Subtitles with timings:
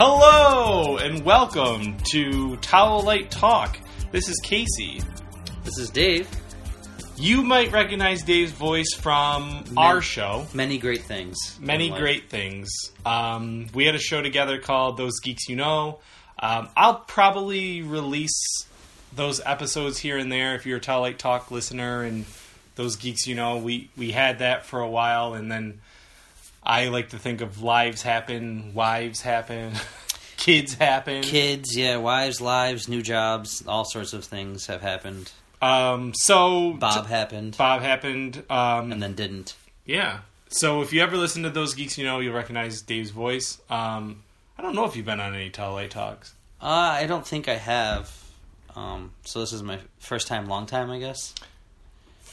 [0.00, 3.80] Hello and welcome to Towel Light Talk.
[4.12, 5.02] This is Casey.
[5.64, 6.28] This is Dave.
[7.16, 11.36] You might recognize Dave's voice from our show, Many great things.
[11.60, 11.98] Many life.
[11.98, 12.70] Great Things.
[13.04, 15.98] Um, we had a show together called Those Geeks You Know.
[16.38, 18.40] Um, I'll probably release
[19.16, 22.24] those episodes here and there if you're a Towel Light Talk listener and
[22.76, 23.56] Those Geeks You Know.
[23.56, 25.80] We, we had that for a while and then
[26.62, 29.72] I like to think of lives happen, wives happen,
[30.36, 31.22] kids happen.
[31.22, 35.30] Kids, yeah, wives, lives, new jobs, all sorts of things have happened.
[35.60, 38.44] Um, so Bob happened, Bob happened.
[38.50, 39.54] Um, and then didn't.
[39.84, 40.20] yeah.
[40.50, 43.60] So if you ever listen to those geeks, you know you'll recognize Dave's voice.
[43.68, 44.22] Um,
[44.56, 46.32] I don't know if you've been on any Tele talks.
[46.60, 48.10] Uh, I don't think I have.
[48.74, 51.34] Um, so this is my first time, long time, I guess.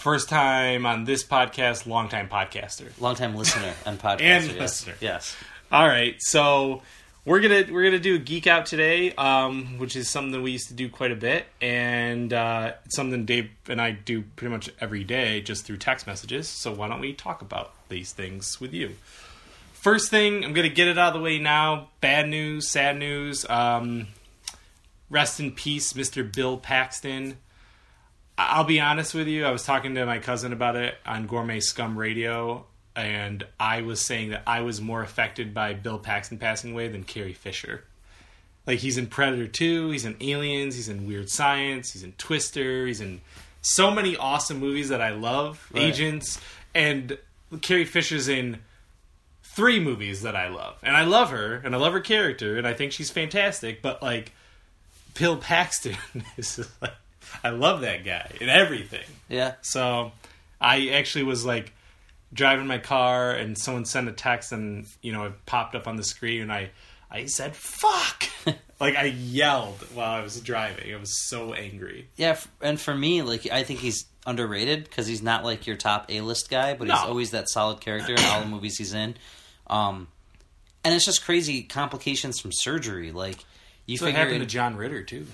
[0.06, 2.92] First time on this podcast, long time podcaster.
[3.02, 4.22] Long time listener and podcaster.
[4.22, 4.60] And yes.
[4.60, 4.94] listener.
[5.02, 5.36] Yes.
[5.72, 6.84] All right, so
[7.26, 10.52] we're gonna we're gonna do a geek out today, um, which is something that we
[10.52, 14.52] used to do quite a bit, and uh, it's something Dave and I do pretty
[14.52, 16.48] much every day, just through text messages.
[16.48, 18.98] So why don't we talk about these things with you?
[19.74, 21.88] First thing, I'm gonna get it out of the way now.
[22.00, 23.44] Bad news, sad news.
[23.50, 24.10] Um,
[25.10, 26.32] rest in peace, Mr.
[26.32, 27.38] Bill Paxton.
[28.38, 29.46] I'll be honest with you.
[29.46, 34.02] I was talking to my cousin about it on Gourmet Scum Radio, and I was
[34.02, 37.84] saying that I was more affected by Bill Paxton passing away than Carrie Fisher.
[38.68, 42.88] Like he's in Predator 2, he's in Aliens, he's in Weird Science, he's in Twister,
[42.88, 43.22] he's in
[43.62, 45.84] so many awesome movies that I love, Right.
[45.84, 46.40] Agents,
[46.74, 47.18] and
[47.62, 48.60] Carrie Fisher's in
[49.44, 50.78] three movies that I love.
[50.84, 54.02] And I love her, and I love her character, and I think she's fantastic, but
[54.04, 54.34] like
[55.18, 55.96] Bill Paxton
[56.38, 56.92] is like
[57.44, 59.04] I love that guy and everything.
[59.30, 59.54] Yeah.
[59.62, 60.12] So
[60.62, 61.74] I actually was like
[62.34, 65.96] driving my car and someone sent a text and you know it popped up on
[65.96, 66.70] the screen and I
[67.10, 68.26] I said fuck
[68.80, 70.94] like I yelled while I was driving.
[70.94, 72.10] I was so angry.
[72.18, 76.08] Yeah, and for me, like I think he's underrated because he's not like your top
[76.10, 77.08] A list guy, but he's No.
[77.08, 79.16] always that solid character in all the movies he's in.
[79.68, 80.08] Um,
[80.84, 83.12] and it's just crazy complications from surgery.
[83.12, 83.38] Like
[83.86, 85.28] you So it figure happened to John Ritter too.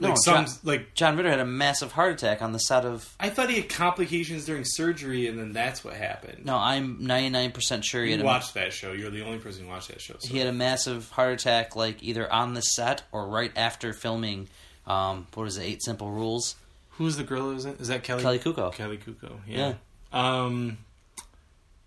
[0.00, 2.84] No, Like some John- like John Ritter had a massive heart attack on the set
[2.84, 3.14] of.
[3.18, 6.44] I thought he had complications during surgery and then that's what happened.
[6.44, 8.92] No, I'm 99 percent sure he you had a, watched that show.
[8.92, 10.14] You're the only person who watched that show.
[10.18, 10.28] So.
[10.28, 14.48] he had a massive heart attack, like either on the set or right after filming.
[14.86, 15.64] Um, what is it?
[15.64, 16.56] Eight Simple Rules.
[16.90, 17.50] Who's the girl?
[17.50, 17.80] Is it?
[17.80, 18.24] Is that Kelly?
[18.24, 18.74] Kaley Cuoco.
[18.74, 19.38] Kaley Cuoco.
[19.46, 19.74] Yeah.
[20.12, 20.44] Yeah.
[20.44, 20.78] Um.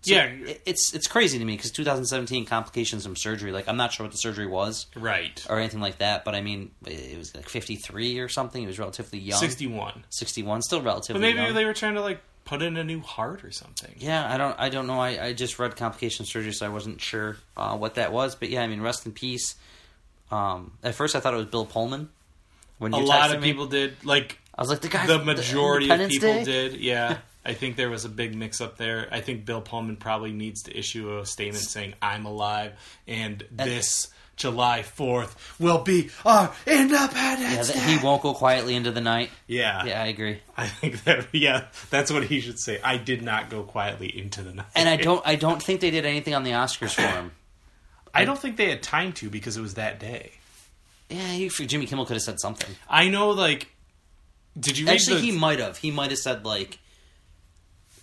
[0.02, 0.30] So yeah.
[0.66, 3.52] it's it's crazy to me because 2017 complications from surgery.
[3.52, 4.86] Like I'm not sure what the surgery was.
[4.96, 5.44] Right.
[5.48, 6.24] or anything like that.
[6.24, 8.60] But I mean, it was like 53 or something.
[8.60, 9.38] He was relatively young.
[9.38, 10.04] Sixty-one.
[10.10, 11.54] 61, still relatively But maybe young.
[11.54, 13.94] they were trying to like put in a new heart or something.
[13.98, 14.98] yeah, I don't, I don't know.
[14.98, 18.34] I, I just read complication surgery, so I wasn't sure uh, what that was.
[18.34, 19.54] But yeah, I mean, rest in peace.
[20.32, 22.08] Um, at first, I thought it was Bill Pullman.
[22.78, 24.04] When A you lot of me, people did.
[24.04, 25.06] Like I was like the guy.
[25.06, 26.44] the majority of people Day?
[26.44, 26.80] did.
[26.80, 27.18] Yeah.
[27.44, 29.08] I think there was a big mix up there.
[29.10, 32.72] I think Bill Pullman probably needs to issue a statement saying I'm alive
[33.06, 37.96] and, this July 4th will be our Yeah, Independence that Day.
[37.96, 39.30] he won't go quietly into the night.
[39.46, 39.84] Yeah.
[39.84, 40.40] Yeah, I agree.
[40.56, 42.80] I think that yeah, that's what he should say.
[42.82, 44.66] I did not go quietly into the night.
[44.74, 47.32] And I don't, I don't think they did anything on the Oscars for him.
[48.14, 50.32] I don't think they had time to because it was that day.
[51.08, 52.74] Yeah, he, Jimmy Kimmel could have said something.
[52.88, 53.68] I know like
[54.58, 55.78] did you Actually, the, he might have.
[55.78, 56.78] He might have said like.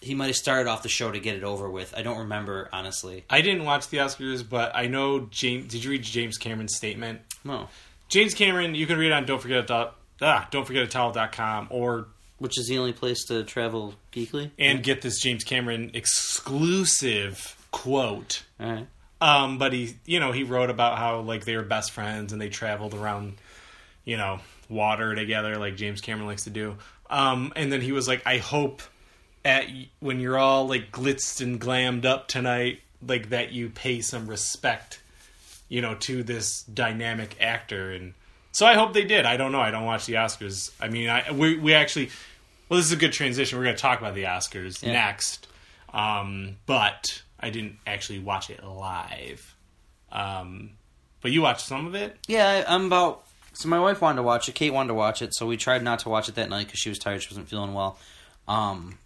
[0.01, 1.93] He might have started off the show to get it over with.
[1.95, 3.25] I don't remember honestly.
[3.29, 5.71] I didn't watch the Oscars, but I know James.
[5.71, 7.21] Did you read James Cameron's statement?
[7.43, 7.67] No,
[8.07, 12.07] James Cameron, you can read on don't forget a ah, don't forget a towel.com or
[12.37, 14.51] which is the only place to travel geekly.
[14.57, 18.43] and get this James Cameron exclusive quote.
[18.59, 18.87] All right.
[19.21, 22.41] Um, but he, you know, he wrote about how like they were best friends and
[22.41, 23.33] they traveled around,
[24.05, 24.39] you know,
[24.69, 26.77] water together like James Cameron likes to do.
[27.09, 28.81] Um, and then he was like, I hope
[29.45, 29.65] at
[29.99, 35.01] when you're all like glitzed and glammed up tonight, like that you pay some respect,
[35.69, 37.91] you know, to this dynamic actor.
[37.91, 38.13] And
[38.51, 39.25] so I hope they did.
[39.25, 39.61] I don't know.
[39.61, 40.71] I don't watch the Oscars.
[40.81, 42.09] I mean, I we we actually.
[42.67, 43.57] Well, this is a good transition.
[43.57, 44.91] We're going to talk about the Oscars Yeah.
[44.93, 45.47] next.
[45.91, 49.55] Um, but I didn't actually watch it live.
[50.11, 50.71] Um,
[51.21, 52.15] but you watched some of it.
[52.27, 53.25] Yeah, I'm about.
[53.53, 54.53] So my wife wanted to watch it.
[54.55, 56.79] Kate wanted to watch it, so we tried not to watch it that night because
[56.79, 57.21] she was tired.
[57.23, 57.97] She wasn't feeling well.
[58.47, 58.99] Um,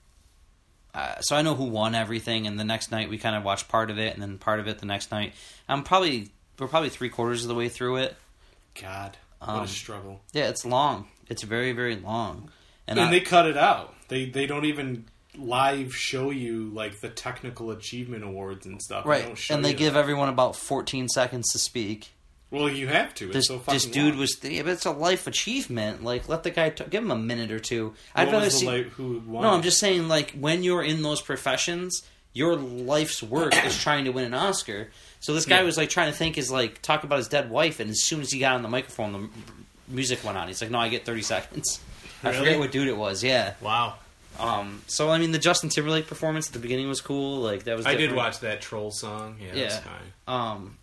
[0.93, 3.67] uh, so I know who won everything, and the next night we kind of watched
[3.67, 5.33] part of it, and then part of it the next night.
[5.67, 6.29] I'm probably
[6.59, 8.15] we're probably three quarters of the way through it.
[8.79, 10.21] God, what Um, a struggle!
[10.33, 11.07] Yeah, it's long.
[11.29, 12.51] It's very very long,
[12.87, 13.93] and, And I, they cut it out.
[14.07, 15.05] They they don't even
[15.35, 19.03] live show you like the technical achievement awards and stuff.
[19.05, 19.99] They right, show and they give that.
[19.99, 22.12] everyone about 14 seconds to speak.
[22.53, 23.25] Well, you have to.
[23.25, 24.19] It's This so fucking this dude long.
[24.19, 26.03] was yeah, but it's a life achievement.
[26.03, 27.93] Like let the guy t- give him a minute or two.
[28.15, 28.65] I'd rather see.
[28.67, 29.43] light- who won?
[29.43, 34.05] no, I'm just saying like when you're in those professions, your life's work is trying
[34.05, 34.91] to win an Oscar.
[35.19, 35.63] So this guy Yeah.
[35.63, 38.21] was like trying to think is like talk about his dead wife, and as soon
[38.21, 39.31] as he got on the microphone, the m-
[39.87, 40.47] music went on.
[40.47, 41.79] He's like, "No, I get 30 seconds."
[42.23, 43.23] I forget what dude it was.
[43.23, 43.53] Yeah.
[43.61, 43.95] Wow.
[44.39, 44.81] Um.
[44.87, 47.39] So I mean, the Justin Timberlake performance at the beginning was cool.
[47.41, 47.85] Like that was.
[47.85, 49.37] I did watch that troll song.
[49.41, 49.79] Yeah, Yeah.
[50.27, 50.77] um,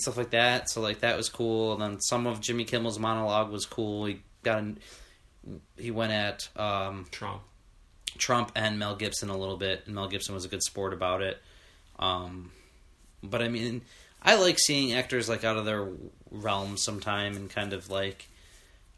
[0.00, 0.70] stuff like that.
[0.70, 1.72] So like that was cool.
[1.72, 4.06] And then some of Jimmy Kimmel's monologue was cool.
[4.06, 4.78] He got an,
[5.76, 7.42] he went at um, Trump.
[8.18, 11.20] Trump and Mel Gibson a little bit, and Mel Gibson was a good sport about
[11.20, 11.38] it.
[11.98, 12.50] Um,
[13.22, 13.82] but I mean,
[14.22, 15.88] I like seeing actors like out of their
[16.30, 18.28] realm sometime and kind of like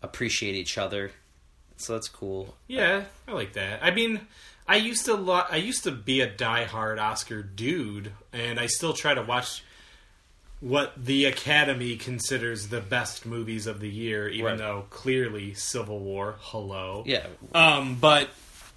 [0.03, 1.11] appreciate each other.
[1.77, 2.57] So that's cool.
[2.67, 3.81] Yeah, I like that.
[3.83, 4.21] I mean,
[4.67, 8.93] I used to lo- I used to be a diehard Oscar dude, and I still
[8.93, 9.63] try to watch
[10.61, 14.59] what the Academy considers the best movies of the year, even Right.
[14.59, 17.05] though clearly Civil War, hello.
[17.07, 18.29] Yeah, Um, but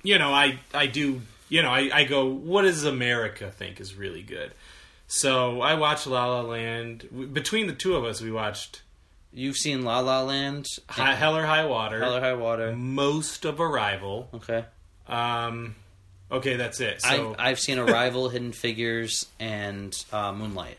[0.04, 3.96] you know, I I do you know I, I go, what does America think is
[3.96, 4.52] really good?
[5.08, 7.34] So I watched La La Land.
[7.34, 8.82] Between the two of us, we watched
[9.34, 12.74] you've seen La La Land, High, Hell or High Water, Hell or High Water.
[12.76, 14.30] most of Arrival.
[14.36, 14.66] Okay,
[15.08, 15.76] Um,
[16.32, 17.02] okay, that's it.
[17.02, 20.78] So I've, I've seen Arrival, Hidden Figures, and uh, Moonlight,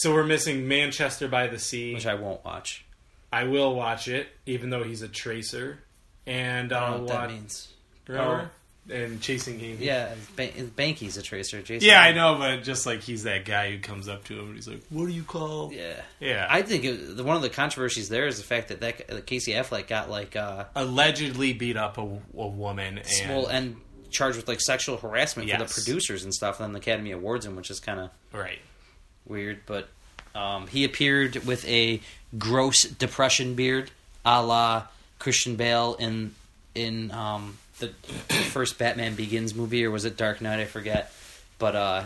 [0.00, 1.94] so we're missing Manchester by the Sea.
[1.94, 2.84] which I won't watch.
[3.32, 5.78] I will watch it, even though he's a tracer,
[6.26, 7.68] and I I'll don't know what that means.
[8.06, 8.50] Remember?
[8.90, 9.84] And Chasing Amy.
[9.84, 11.60] Yeah, Ban- Banky's a tracer.
[11.60, 11.86] Jason.
[11.86, 14.54] Yeah, I know, but just like he's that guy who comes up to him and
[14.54, 16.46] he's like, "What do you call?" Yeah, Yeah.
[16.48, 19.26] I think it, the, one of the controversies there is the fact that that that
[19.26, 23.76] Casey Affleck got like uh, allegedly beat up a, a woman and well and
[24.10, 25.68] charged with like sexual harassment for Yes.
[25.74, 28.58] the producers and stuff, and then the Academy Awards him, which is kind of right.
[29.28, 29.60] Weird.
[29.66, 29.88] But
[30.34, 32.00] um, he appeared with a
[32.38, 33.90] gross depression beard,
[34.24, 34.84] a la
[35.18, 36.34] Christian Bale in
[36.74, 37.88] in um, the
[38.50, 40.60] first Batman Begins movie, or was it Dark Knight?
[40.60, 41.12] I forget.
[41.58, 42.04] But uh,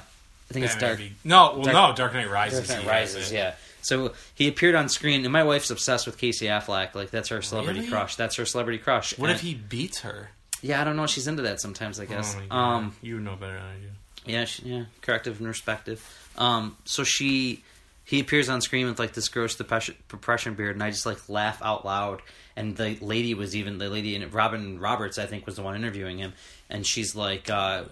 [0.51, 0.99] I think it's Dark.
[0.99, 2.69] be- No, well, Dark- no, Dark Knight Rises.
[2.69, 3.55] Dark Knight Rises, yeah.
[3.83, 6.95] So he appeared on screen, and my wife's obsessed with Casey Affleck.
[6.95, 7.91] Like that's her celebrity Really?
[7.91, 8.17] crush.
[8.17, 9.19] That's her celebrity crush.
[9.19, 10.31] What And- if he beats her?
[10.63, 11.07] Yeah, I don't know.
[11.09, 11.99] She's into that sometimes.
[11.99, 12.37] I guess.
[12.51, 14.33] Oh um, you know better than I do.
[14.33, 16.22] yeah, she, yeah, corrective and respective.
[16.39, 17.63] Um, so she,
[18.05, 21.29] he appears on screen with like this gross depression, depression beard, and I just like
[21.29, 22.23] laugh out loud.
[22.57, 25.75] And the lady was even the lady in Robin Roberts, I think, was the one
[25.75, 26.35] interviewing him,
[26.69, 27.85] and she's like, uh,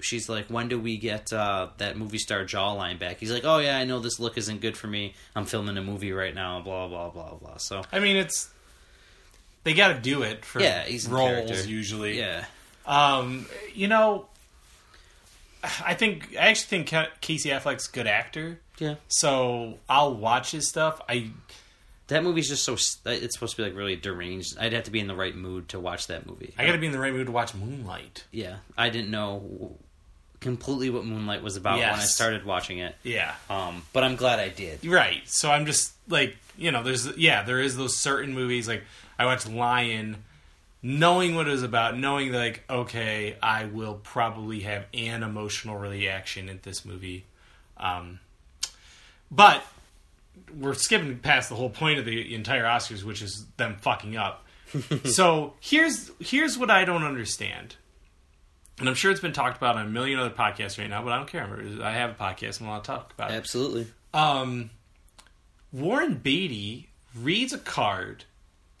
[0.00, 3.18] she's like, when do we get uh, that movie star jawline back?
[3.18, 5.14] He's like, oh yeah, I know this look isn't good for me.
[5.36, 6.60] I'm filming a movie right now.
[6.62, 7.56] Blah blah blah blah.
[7.58, 8.48] So I mean, it's
[9.64, 12.18] they got to do it for Yeah, roles usually.
[12.18, 12.46] yeah,
[12.86, 13.44] Um,
[13.74, 14.26] you know,
[15.62, 18.94] I think I actually think Casey Affleck's a good actor, yeah.
[19.08, 21.00] so I'll watch his stuff.
[21.08, 21.30] I
[22.08, 24.56] That movie's just so it's supposed to be like really deranged.
[24.58, 26.54] I'd have to be in the right mood to watch that movie.
[26.58, 28.24] I got to be in the right mood to watch Moonlight.
[28.30, 29.76] yeah, I didn't know
[30.40, 32.96] completely what Moonlight was about when I started watching it.
[33.02, 34.84] Yeah, Um, but I'm glad I did.
[34.86, 35.20] right.
[35.26, 38.82] So I'm just like you know, there's yeah, there is those certain movies like
[39.18, 40.24] I watched Lion,
[40.82, 46.48] knowing what it was about, knowing like okay, I will probably have an emotional reaction
[46.48, 47.26] at this movie,
[47.76, 48.20] um,
[49.30, 49.62] but
[50.58, 54.46] we're skipping past the whole point of the entire Oscars, which is them fucking up.
[55.04, 57.76] so here's here's what I don't understand,
[58.78, 61.12] and I'm sure it's been talked about on a million other podcasts right now, but
[61.12, 61.44] I don't care.
[61.82, 63.34] I have a podcast and I want to talk about it.
[63.34, 63.86] Absolutely.
[64.14, 64.70] Um,
[65.72, 68.24] Warren Beatty reads a card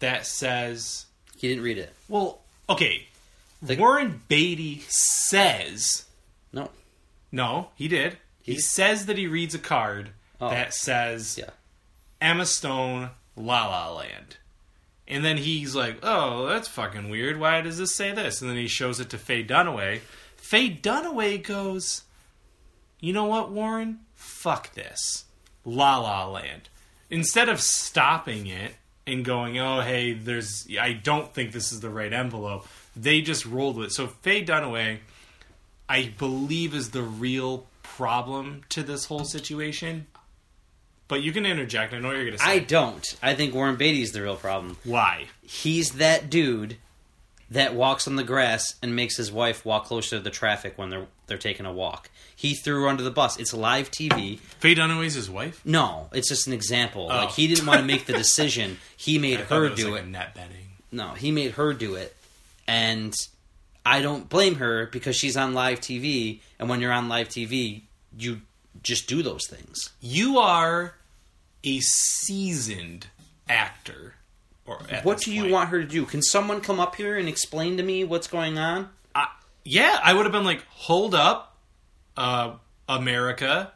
[0.00, 1.06] that says,
[1.40, 1.92] He didn't read it.
[2.08, 3.06] "Well, okay."
[3.62, 6.04] The- Warren Beatty says,
[6.52, 6.70] No.
[7.32, 10.50] "No, he did." He, He- says that he reads a card Oh.
[10.50, 11.50] that says, Yeah.
[12.20, 14.36] Emma Stone, La La Land.
[15.08, 17.38] And then he's like, oh, that's fucking weird.
[17.40, 18.40] Why does this say this?
[18.40, 20.00] And then he shows it to Faye Dunaway.
[20.36, 22.02] Faye Dunaway goes,
[23.00, 24.00] you know what, Warren?
[24.14, 25.24] Fuck this.
[25.64, 26.68] La La Land.
[27.10, 28.74] Instead of stopping it
[29.10, 33.46] and going, oh, hey, there's, I don't think this is the right envelope, they just
[33.46, 33.92] rolled with it.
[33.92, 34.98] So Faye Dunaway,
[35.88, 40.06] I believe, is the real problem to this whole situation.
[41.08, 41.92] But you can interject.
[41.92, 42.50] I know what you're going to say.
[42.50, 43.04] I don't.
[43.20, 44.76] I think Warren Beatty's the real problem.
[44.84, 45.26] Why?
[45.42, 46.76] He's that dude
[47.50, 50.90] that walks on the grass and makes his wife walk closer to the traffic when
[50.90, 52.10] they're they're taking a walk.
[52.34, 53.38] He threw her under the bus.
[53.38, 54.38] It's live TV.
[54.38, 55.60] Faye Dunaway's his wife.
[55.64, 57.04] No, it's just an example.
[57.10, 57.16] Oh.
[57.16, 58.78] Like he didn't want to make the decision.
[58.96, 60.08] He made her it do like it.
[60.08, 60.56] net betting.
[60.92, 62.16] No, he made her do it.
[62.66, 63.14] And
[63.84, 66.40] I don't blame her because she's on live TV.
[66.58, 67.82] And when you're on live TV,
[68.16, 68.40] you
[68.82, 69.90] just do those things.
[70.00, 70.94] You are
[71.64, 73.08] a seasoned
[73.48, 74.14] actor.
[75.02, 75.52] What do you point.
[75.52, 76.04] want her to do?
[76.06, 78.88] Can someone come up here and explain to me what's going on?
[79.14, 79.28] I,
[79.64, 81.56] yeah, I would have been like, hold up,
[82.16, 82.52] uh,
[82.88, 83.72] America,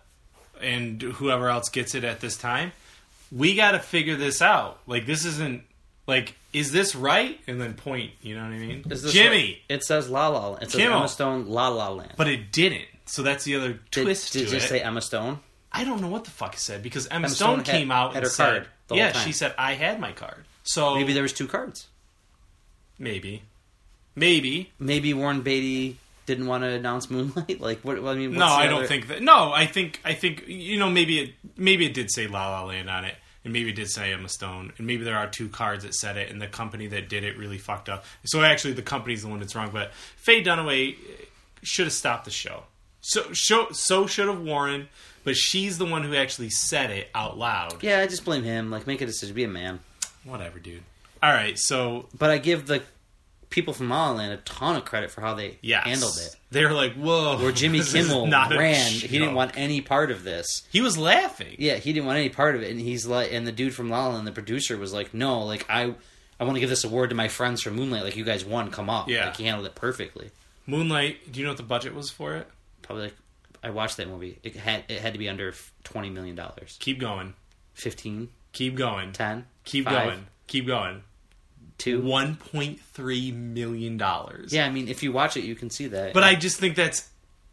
[0.61, 2.73] and whoever else gets it at this time.
[3.33, 4.79] We got to figure this out.
[4.87, 5.63] Like, this isn't
[6.07, 7.41] like, is this right?
[7.47, 8.13] And then point.
[8.23, 8.85] You know what I mean?
[9.11, 10.55] Jimmy, it says La La.
[10.57, 10.99] It says Kimmel.
[10.99, 12.13] Emma Stone La La Land.
[12.17, 12.85] but it didn't.
[13.07, 15.41] So that's the other did, twist did to it say Emma Stone?
[15.73, 17.91] I don't know what the fuck it said because Emma, Emma Stone, Stone had- came
[17.91, 20.95] out and her said, card the whole "Yeah, she said I had my card." So
[20.97, 21.87] Maybe there was two cards.
[22.99, 23.43] maybe,
[24.17, 24.73] maybe.
[24.79, 27.61] Maybe Warren Beatty didn't want to announce Moonlight.
[27.65, 27.99] Like what?
[27.99, 29.23] I mean, what's no, I don't think that.
[29.23, 32.65] No, I think I think you know maybe it maybe it did say La La
[32.65, 35.49] Land on it, and maybe it did say Emma Stone, and maybe there are two
[35.49, 38.05] cards that said it, and the company that did it really fucked up.
[38.25, 39.71] So actually, the company's the one that's wrong.
[39.73, 40.97] But Faye Dunaway
[41.63, 42.65] should have stopped the show.
[43.03, 44.89] So show, so should have Warren,
[45.25, 47.83] but she's the one who actually said it out loud.
[47.83, 48.71] Yeah, I just blame him.
[48.71, 49.35] Like, make a decision.
[49.35, 49.81] Be a man.
[50.25, 50.83] Whatever, dude.
[51.23, 52.83] All right, so But I give the
[53.51, 56.35] people from La La Land a ton of credit for how they yes, handled it.
[56.51, 60.63] They were like, "Whoa!" Where Jimmy Kimmel ran, he didn't want any part of this.
[60.71, 61.57] He was laughing.
[61.59, 63.89] Yeah, he didn't want any part of it, and he's like, and the dude from
[63.89, 65.95] La La Land, the producer, was like, "No, like I,
[66.39, 68.03] I want to give this award to my friends from Moonlight.
[68.05, 69.09] Like you guys won, come up.
[69.09, 69.27] Yeah.
[69.27, 70.31] like he handled it perfectly.
[70.67, 71.33] Moonlight.
[71.33, 72.49] Do you know what the budget was for it?
[72.83, 73.15] Probably like,
[73.63, 74.39] I watched that movie.
[74.43, 75.55] It had it had to be under
[75.85, 76.77] twenty million dollars.
[76.81, 77.35] Keep going.
[77.75, 79.13] 15, Keep going.
[79.13, 80.27] 10, Keep five, going.
[80.47, 81.03] Keep going.
[81.77, 82.01] two.
[82.01, 84.53] One point three million dollars.
[84.53, 86.15] Yeah, I mean, if you watch it, you can see that.
[86.15, 87.09] But I just think that's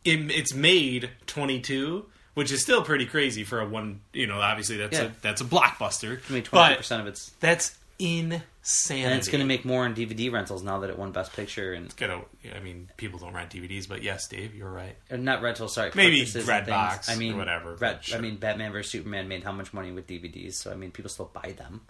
[0.05, 2.05] it, it's made twenty two,
[2.36, 4.01] which is still pretty crazy for a one.
[4.13, 5.05] You know, obviously that's Yeah.
[5.05, 6.20] a that's a blockbuster.
[6.29, 7.77] I mean, twenty but percent of it's that's
[8.63, 9.03] insanity.
[9.06, 11.74] and it's going to make more in DVD rentals now that it won Best Picture
[11.74, 12.22] and it's Gonna,
[12.56, 14.96] I mean, people don't rent DVDs, but yes, Dave, you're right.
[15.10, 15.74] or not rentals.
[15.75, 17.10] Sorry, Maybe purchases Redbox and things.
[17.10, 18.18] I or mean, whatever, Red, sure.
[18.18, 20.53] I mean, Batman vs Superman made how much money with DVDs?
[20.53, 21.82] So I mean, people still buy them.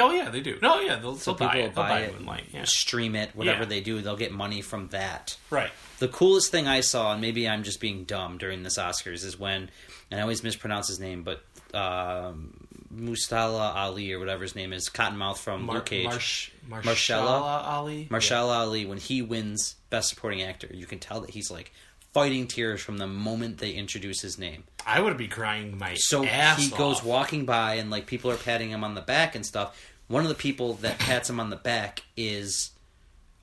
[0.00, 0.58] Oh yeah, they do.
[0.62, 1.74] No, yeah, they'll, So they'll buy people it.
[1.74, 2.14] They'll buy buy it, it.
[2.18, 2.44] Moonlight.
[2.54, 3.68] Yeah, stream it, whatever Yeah.
[3.68, 5.36] they do, they'll get money from that.
[5.50, 5.70] right.
[5.98, 9.38] The coolest thing I saw, and maybe I'm just being dumb during this Oscars, is
[9.38, 9.68] when,
[10.10, 11.44] and I always mispronounce his name, but
[11.76, 16.04] um, Mustala Ali or whatever his name is, Cottonmouth from Mar- Luke Cage.
[16.04, 17.40] Marsh, Mahershala?
[17.64, 18.08] Ali.
[18.10, 21.72] Mahershala Ali, when he wins Best Supporting Actor, you can tell that he's like
[22.12, 24.64] fighting tears from the moment they introduce his name.
[24.86, 28.36] I would be crying my So ass he goes walking by, and like people are
[28.36, 29.80] patting him on the back and stuff.
[30.08, 32.72] One of the people that pats him on the back is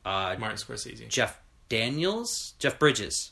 [0.05, 1.07] uh, Martin Scorsese.
[1.07, 1.39] Jeff
[1.69, 3.31] Daniels, Jeff Bridges,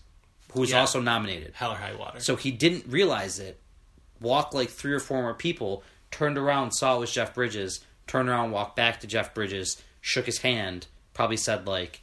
[0.54, 0.80] who was Yeah.
[0.80, 1.54] also nominated.
[1.54, 2.20] Hell or High Water.
[2.20, 3.60] So he didn't realize it.
[4.20, 8.30] Walk like three or four more people, turned around, saw it was Jeff Bridges, turned
[8.30, 12.02] around, walked back to Jeff Bridges, shook his hand, probably said like,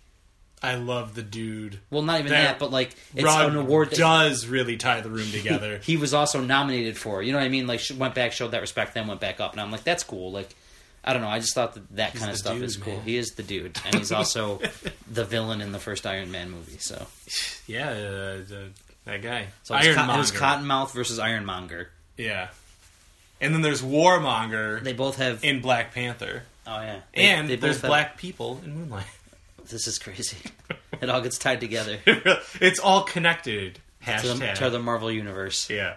[0.63, 1.79] I love the dude.
[1.91, 5.03] well, not even That that, but like it's Rod an award that does really tie
[5.03, 5.79] the room together.
[5.83, 7.23] he was also nominated for.
[7.23, 7.67] You know what I mean?
[7.67, 10.33] Like went back, showed that respect, then went back up, and I'm like, that's cool.
[10.33, 10.55] Like.
[11.07, 11.29] I don't know.
[11.29, 12.95] I just thought that that kind of stuff dude, is cool.
[12.95, 13.03] man.
[13.03, 14.59] He is the dude, and he's also
[15.07, 16.79] the villain in the first Iron Man movie.
[16.79, 17.07] So,
[17.67, 17.93] yeah, uh,
[18.39, 18.71] the,
[19.05, 19.49] that guy.
[19.65, 21.89] so Cotton, it was Cottonmouth versus Ironmonger.
[22.17, 22.49] Yeah.
[23.45, 25.45] And then there's Warmonger They both have.
[25.45, 26.43] in Black Panther.
[26.67, 29.07] oh yeah, They- and they there's have- black people in Moonlight.
[29.71, 30.37] This is crazy.
[31.01, 31.99] it all gets tied together
[32.61, 33.79] it's all connected.
[34.05, 34.39] to Hashtag.
[34.39, 35.71] the, to the Marvel universe.
[35.71, 35.95] Yeah.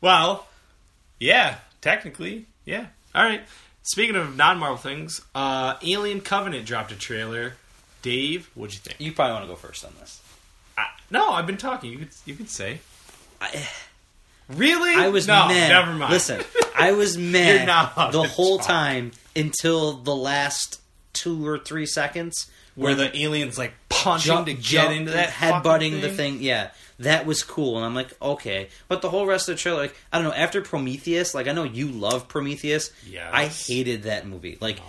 [0.00, 0.46] Well,
[1.18, 2.86] yeah, technically, yeah.
[3.14, 3.42] All right.
[3.82, 7.54] Speaking of non-Marvel things, uh, Alien Covenant dropped a trailer.
[8.02, 9.00] Dave, what'd you think?
[9.00, 10.22] You probably want to go first on this.
[10.78, 11.90] I, no, I've been talking.
[11.90, 12.78] You could you could say.
[13.40, 13.68] I,
[14.48, 14.94] Really?
[14.94, 15.48] I was no.
[15.48, 15.68] mad.
[15.68, 16.12] Never mind.
[16.12, 16.42] Listen,
[16.76, 17.66] I was mad
[18.12, 18.66] the whole talk.
[18.66, 20.80] time until the last
[21.12, 25.62] two or three seconds where the aliens like punching jump, to get into that headbutting
[25.62, 26.42] fucking the thing.
[26.42, 28.68] Yeah, that was cool, and I'm like, okay.
[28.88, 30.34] But the whole rest of the trailer, like, I don't know.
[30.34, 32.90] After Prometheus, like, I know you love Prometheus.
[33.06, 34.58] Yeah, I hated that movie.
[34.60, 34.80] Like,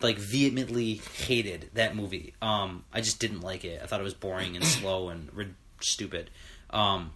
[0.00, 2.34] like vehemently hated that movie.
[2.42, 3.80] Um, I just didn't like it.
[3.82, 6.30] I thought it was boring and slow and rid- stupid.
[6.70, 7.12] Um,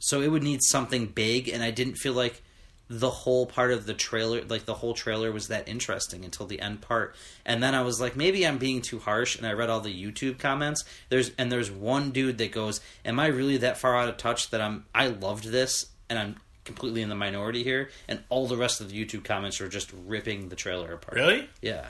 [0.00, 2.42] so it would need something big, and I didn't feel like
[2.88, 6.60] the whole part of the trailer, like the whole trailer, was that interesting until the
[6.60, 7.14] end part.
[7.46, 9.36] And then I was like, maybe I'm being too harsh.
[9.36, 10.84] And I read all the YouTube comments.
[11.08, 14.50] There's and there's one dude that goes, "Am I really that far out of touch
[14.50, 14.86] that I'm?
[14.92, 18.90] I loved this, and I'm." Completely in the minority here, and all the rest of
[18.90, 21.16] the YouTube comments are just ripping the trailer apart.
[21.16, 21.48] Really?
[21.62, 21.86] Yeah.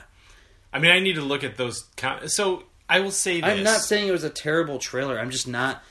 [0.73, 1.83] I mean, I need to look at those.
[1.97, 3.49] Com- so I will say this.
[3.49, 5.19] I'm not saying it was a terrible trailer.
[5.19, 5.83] I'm just not.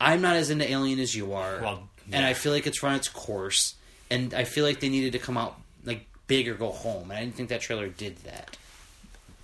[0.00, 1.60] I'm not as into Alien as you are.
[1.60, 2.24] Well, and.
[2.24, 3.74] I feel like it's run its course.
[4.10, 7.10] And I feel like they needed to come out like big or go home.
[7.10, 8.56] And I didn't think that trailer did that.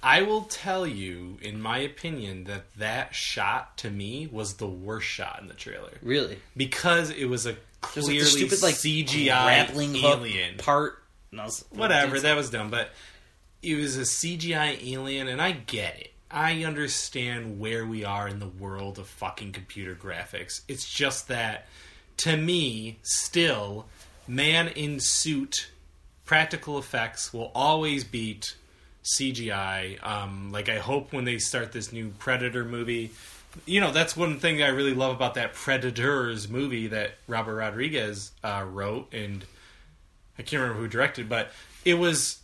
[0.02, 5.06] I will tell you, in my opinion, that that shot to me was the worst
[5.06, 6.38] shot in the trailer Really?
[6.56, 9.70] because it was a clearly like stupid like CGI
[10.04, 10.58] alien.
[10.58, 11.02] part.
[11.32, 12.90] Was- Whatever, that was dumb, but
[13.62, 16.12] it was a CGI alien, and I get it.
[16.30, 20.62] I understand where we are in the world of fucking computer graphics.
[20.66, 21.66] It's just that,
[22.18, 23.86] to me, still,
[24.26, 25.70] man in suit,
[26.24, 28.56] practical effects will always beat
[29.04, 30.04] CGI.
[30.04, 33.12] Um, like, I hope when they start this new Predator movie,
[33.64, 38.32] you know, that's one thing I really love about that Predators movie that Robert Rodriguez
[38.42, 39.44] uh, wrote, and
[40.38, 41.50] I can't remember who directed, but
[41.84, 42.40] it was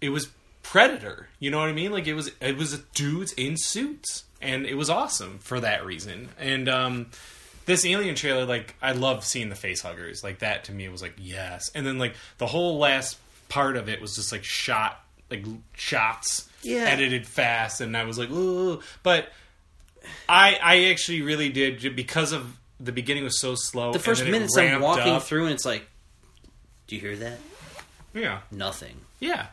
[0.00, 0.28] it was
[0.72, 1.28] Predator.
[1.38, 1.92] You know what I mean?
[1.92, 6.30] Like it was it was dudes in suits, and it was awesome for that reason.
[6.38, 7.06] And um,
[7.66, 10.24] this Alien trailer, like I love seeing the face huggers.
[10.24, 11.70] Like that to me was like yes.
[11.74, 13.18] And then like the whole last
[13.50, 14.98] part of it was just like shot
[15.30, 16.84] like shots Yeah.
[16.84, 18.80] edited fast, and I was like ooh.
[19.02, 19.28] But
[20.26, 23.92] I I actually really did because of the beginning was so slow.
[23.92, 25.22] The first and then it minutes I'm walking up.
[25.24, 25.86] through and it's like,
[26.86, 27.38] do you hear that?
[28.14, 28.96] Yeah, Nothing.
[29.20, 29.46] yeah.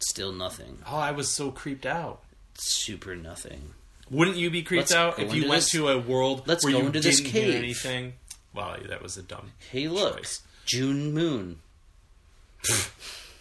[0.00, 0.78] Still nothing.
[0.86, 2.20] Oh, I was so creeped out.
[2.54, 3.74] Super nothing.
[4.10, 6.44] Wouldn't you be creeped Let's out go if you into went this- to a world
[6.46, 7.54] let's where go you into didn't this hear cave.
[7.56, 8.12] anything?
[8.54, 9.52] Wow, that was a dumb.
[9.70, 10.40] Hey, look, choice.
[10.64, 11.58] June Moon.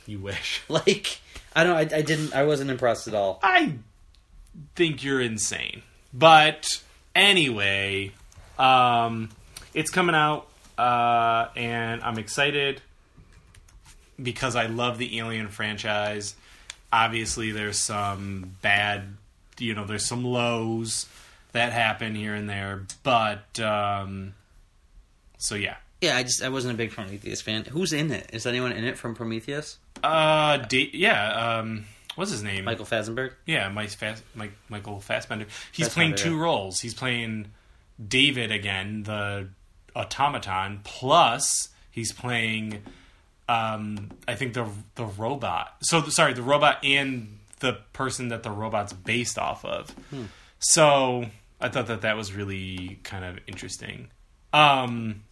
[0.05, 0.61] You wish.
[0.69, 1.19] Like,
[1.55, 1.75] I don't.
[1.75, 2.33] I, I didn't.
[2.35, 3.39] I wasn't impressed at all.
[3.41, 3.73] I
[4.75, 5.81] think you're insane.
[6.13, 6.81] But
[7.15, 8.11] anyway,
[8.59, 9.29] um,
[9.73, 10.47] it's coming out,
[10.77, 12.81] uh, and I'm excited
[14.21, 16.35] because I love the Alien franchise.
[16.91, 19.17] Obviously, there's some bad,
[19.59, 21.05] you know, there's some lows
[21.51, 24.33] that happen here and there, but um,
[25.37, 25.77] so yeah.
[26.01, 27.65] Yeah, I just I wasn't a big Prometheus fan.
[27.65, 28.29] Who's in it?
[28.31, 29.79] Is anyone in it from Prometheus?
[30.03, 31.57] Uh, da- yeah.
[31.57, 32.65] Um, what's his name?
[32.65, 33.35] Michael Fassbender.
[33.47, 35.47] Yeah, Mike, Fas- Mike Michael Fassbender.
[35.71, 36.43] He's Fassbender, playing two yeah.
[36.43, 36.79] roles.
[36.81, 37.47] He's playing
[38.05, 39.49] David again, the
[39.95, 40.81] automaton.
[40.83, 42.83] Plus, he's playing,
[43.49, 45.75] um, I think the the robot.
[45.81, 49.89] So sorry, the robot and the person that the robot's based off of.
[50.09, 50.23] Hmm.
[50.59, 51.25] So
[51.59, 54.09] I thought that that was really kind of interesting.
[54.53, 55.23] Um,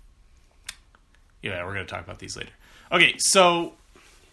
[1.42, 2.52] yeah, we're going to talk about these later.
[2.92, 3.74] Okay, so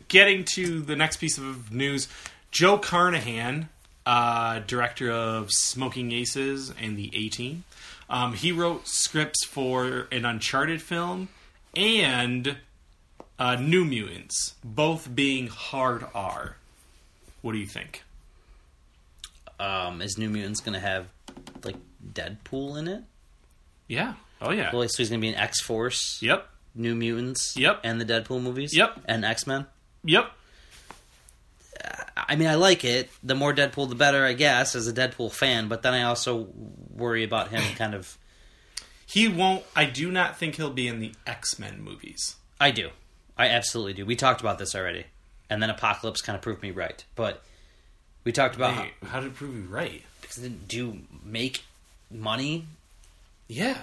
[0.09, 2.09] getting to the next piece of news,
[2.51, 3.69] Joe Carnahan,
[4.07, 7.65] uh, director of Smoking Aces and the A Team,
[8.09, 11.29] um, he wrote scripts for an Uncharted film
[11.75, 12.57] and
[13.39, 16.57] uh, New Mutants, both being hard R.
[17.41, 18.03] What do you think?
[19.59, 21.07] Um, is New Mutants gonna have
[21.65, 21.77] like
[22.13, 23.03] Deadpool in it?
[23.89, 24.15] Yeah.
[24.41, 24.75] Oh yeah.
[24.75, 26.49] Well, so he's gonna be in X Force, Yep.
[26.75, 27.81] New Mutants, Yep.
[27.85, 29.01] and the Deadpool movies, Yep.
[29.07, 29.67] and X Men.
[30.05, 30.31] Yep.
[32.17, 33.11] I mean, I like it.
[33.23, 35.69] The more Deadpool, the better, I guess, as a Deadpool fan.
[35.69, 36.49] But then I also
[36.91, 38.17] worry about him kind of.
[39.07, 39.65] He won't.
[39.77, 42.37] I do not think he'll be in the X Men movies.
[42.61, 42.91] I do.
[43.43, 44.07] I absolutely do.
[44.07, 45.05] We talked about this already.
[45.51, 47.05] And then Apocalypse kind of proved me right.
[47.15, 47.43] But
[48.25, 50.03] we talked about how, Wait, how did it prove you right?
[50.21, 51.65] because they do make
[52.11, 52.65] money
[53.49, 53.77] Yeah.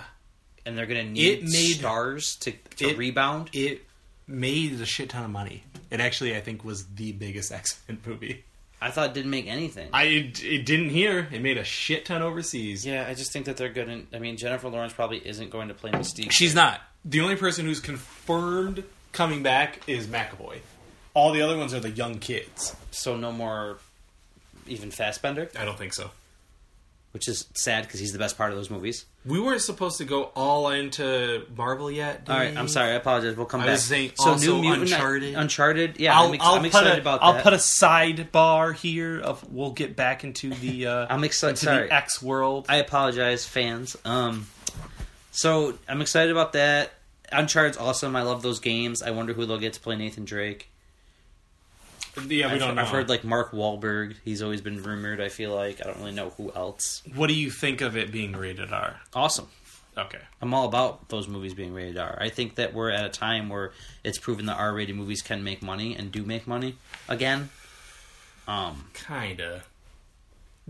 [0.65, 3.49] and they're going to need It made- stars to, to it- rebound.
[3.53, 3.83] It
[4.27, 5.63] made a shit ton of money.
[5.91, 8.43] It actually, I think, was the biggest X Men movie.
[8.81, 9.89] I thought it didn't make anything.
[9.91, 11.27] I it, it didn't hear.
[11.31, 12.85] It made a shit ton overseas.
[12.85, 14.15] yeah, I just think that they're going to.
[14.15, 16.31] I mean, Jennifer Lawrence probably isn't going to play Mystique.
[16.31, 16.79] She's not.
[17.03, 20.59] The only person who's confirmed coming back is McAvoy.
[21.13, 22.75] All the other ones are the young kids.
[22.91, 23.77] so no more
[24.67, 26.11] even Fassbender, I don't think so.
[27.11, 29.05] which is sad because he's the best part of those movies.
[29.25, 32.23] We weren't supposed to go all into Marvel yet.
[32.29, 32.91] All right, I'm sorry.
[32.91, 33.35] I apologize.
[33.35, 33.71] We'll come I back.
[33.73, 35.33] was saying also Uncharted.
[35.35, 35.99] Uncharted.
[35.99, 37.43] Yeah, I'll, I'm, ex- I'll put excited a, about I'll that.
[37.43, 41.87] put a sidebar here of we'll get back into the uh, I'm excited- into sorry.
[41.87, 42.67] the X world.
[42.69, 43.97] I apologize, fans.
[44.05, 44.45] Um,
[45.31, 46.91] so I'm excited about that.
[47.31, 48.15] Uncharted's awesome.
[48.15, 49.01] I love those games.
[49.01, 50.69] I wonder who they'll get to play Nathan Drake.
[52.17, 52.81] yeah, we I've, don't know.
[52.81, 54.15] I've heard like Mark Wahlberg.
[54.25, 55.21] He's always been rumored.
[55.21, 57.01] I feel like I don't really know who else.
[57.15, 58.99] what do you think of it being rated R?
[59.13, 59.47] Awesome.
[59.97, 60.19] Okay.
[60.41, 62.17] I'm all about those movies being rated R.
[62.21, 63.71] I think that we're at a time where
[64.03, 66.75] it's proven that R-rated movies can make money and do make money
[67.09, 67.49] again.
[68.47, 69.63] Um, Kinda.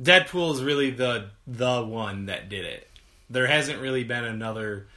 [0.01, 2.89] Deadpool is really the the one that did it.
[3.29, 4.87] There hasn't really been another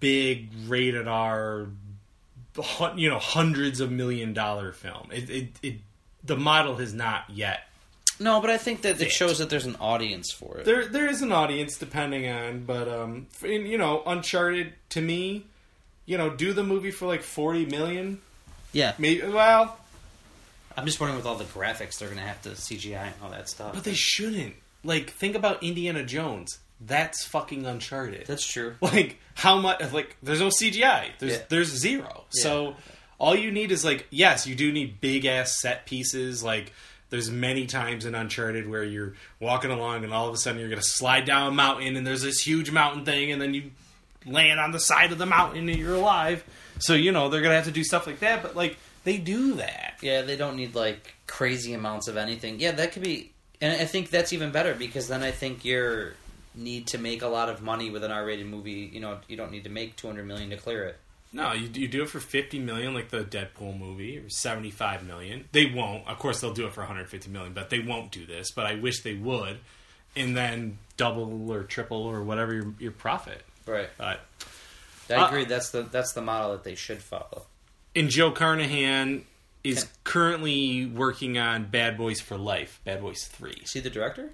[0.00, 1.68] big rated R,
[2.96, 5.08] you know, hundreds of million dollar film.
[5.12, 5.74] It, it, it
[6.24, 7.60] the model has not yet.
[8.20, 10.64] no, but I think that it shows that there's an audience for it.
[10.64, 15.44] There there is an audience depending on, but um, in, you know, Uncharted to me,
[16.06, 18.20] you know, do the movie for like forty million.
[18.72, 19.78] yeah, Maybe well,
[20.76, 23.48] I'm just wondering with all the graphics they're gonna have to CGI and all that
[23.48, 23.74] stuff.
[23.74, 24.54] But they shouldn't.
[24.84, 26.58] Like, think about Indiana Jones.
[26.80, 28.26] That's fucking Uncharted.
[28.26, 28.74] That's true.
[28.80, 29.92] like how much?
[29.92, 31.10] Like, there's no CGI.
[31.18, 31.42] There's Yeah.
[31.48, 32.24] there's zero.
[32.30, 32.76] So
[33.18, 36.42] all you need is like, yes, you do need big ass set pieces.
[36.42, 36.72] Like,
[37.10, 40.68] there's many times in Uncharted where you're walking along and all of a sudden you're
[40.68, 43.70] gonna slide down a mountain and there's this huge mountain thing and then you
[44.26, 46.44] land on the side of the mountain and you're alive.
[46.80, 48.42] So you know they're gonna have to do stuff like that.
[48.42, 49.94] But like they do that.
[50.02, 52.60] Yeah, they don't need like crazy amounts of anything.
[52.60, 56.12] Yeah, that could be, and I think that's even better because then I think your
[56.58, 58.90] need to make a lot of money with an R-rated movie.
[58.92, 60.96] You know, you don't need to make 200 million to clear it.
[61.32, 65.44] No, you, you do it for 50 million like the Deadpool movie or 75 million.
[65.52, 66.06] They won't.
[66.08, 68.74] Of course they'll do it for 150 million, but they won't do this, but I
[68.76, 69.58] wish they would
[70.16, 73.42] and then double or triple or whatever your, your profit.
[73.66, 73.88] Right.
[73.98, 74.20] But
[75.10, 75.44] I Uh, agree.
[75.44, 77.46] That's the that's the model that they should follow.
[77.94, 79.24] and Joe Carnahan
[79.64, 79.92] is Okay.
[80.04, 83.50] currently working on Bad Boys for Life, Bad Boys 3.
[83.64, 84.30] Is he the director?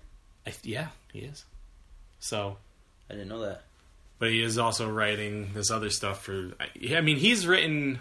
[0.47, 1.45] I, yeah, he is.
[2.25, 2.57] So,
[3.11, 3.63] I didn't know that.
[4.19, 7.99] but he is also writing this other stuff for I, I mean, he's written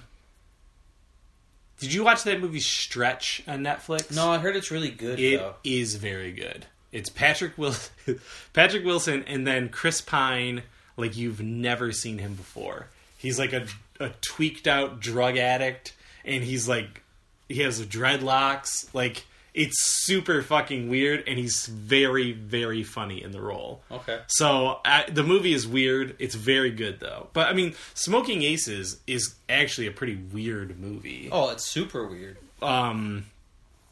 [1.80, 4.16] Did you watch that movie Stretch on Netflix?
[4.16, 5.56] No, I heard it's really good It though.
[5.64, 6.66] is very good.
[6.94, 7.92] It's Patrick Wilson,
[8.54, 10.64] Patrick Wilson, and then Chris Pine,
[10.96, 12.88] like you've never seen him before.
[13.18, 13.66] He's like a
[14.00, 17.02] a tweaked out drug addict, and he's like
[17.50, 18.88] he has dreadlocks.
[18.94, 23.82] Like it's super fucking weird, and he's very very funny in the role.
[23.92, 24.20] Okay.
[24.28, 26.16] So I, the movie is weird.
[26.20, 27.28] It's very good though.
[27.34, 31.30] But I mean, Smoking Aces is actually a pretty weird movie.
[31.32, 32.38] Oh, it's super weird.
[32.62, 33.26] Um,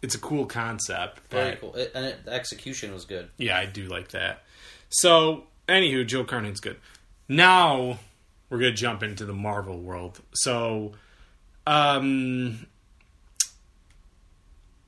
[0.02, 1.20] it's a cool concept.
[1.30, 1.76] Very but- cool.
[1.76, 3.30] It, and it, the execution was good.
[3.38, 4.44] yeah, I do like that.
[4.90, 6.78] So, anywho, Joe Carnahan's good.
[7.30, 8.00] Now
[8.50, 10.20] we're gonna jump into the Marvel world.
[10.34, 10.94] So,
[11.68, 12.66] um,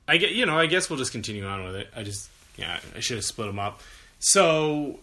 [0.06, 1.88] I get you know, I guess we'll just continue on with it.
[1.94, 3.80] I just yeah, I should have split them up.
[4.20, 5.00] So,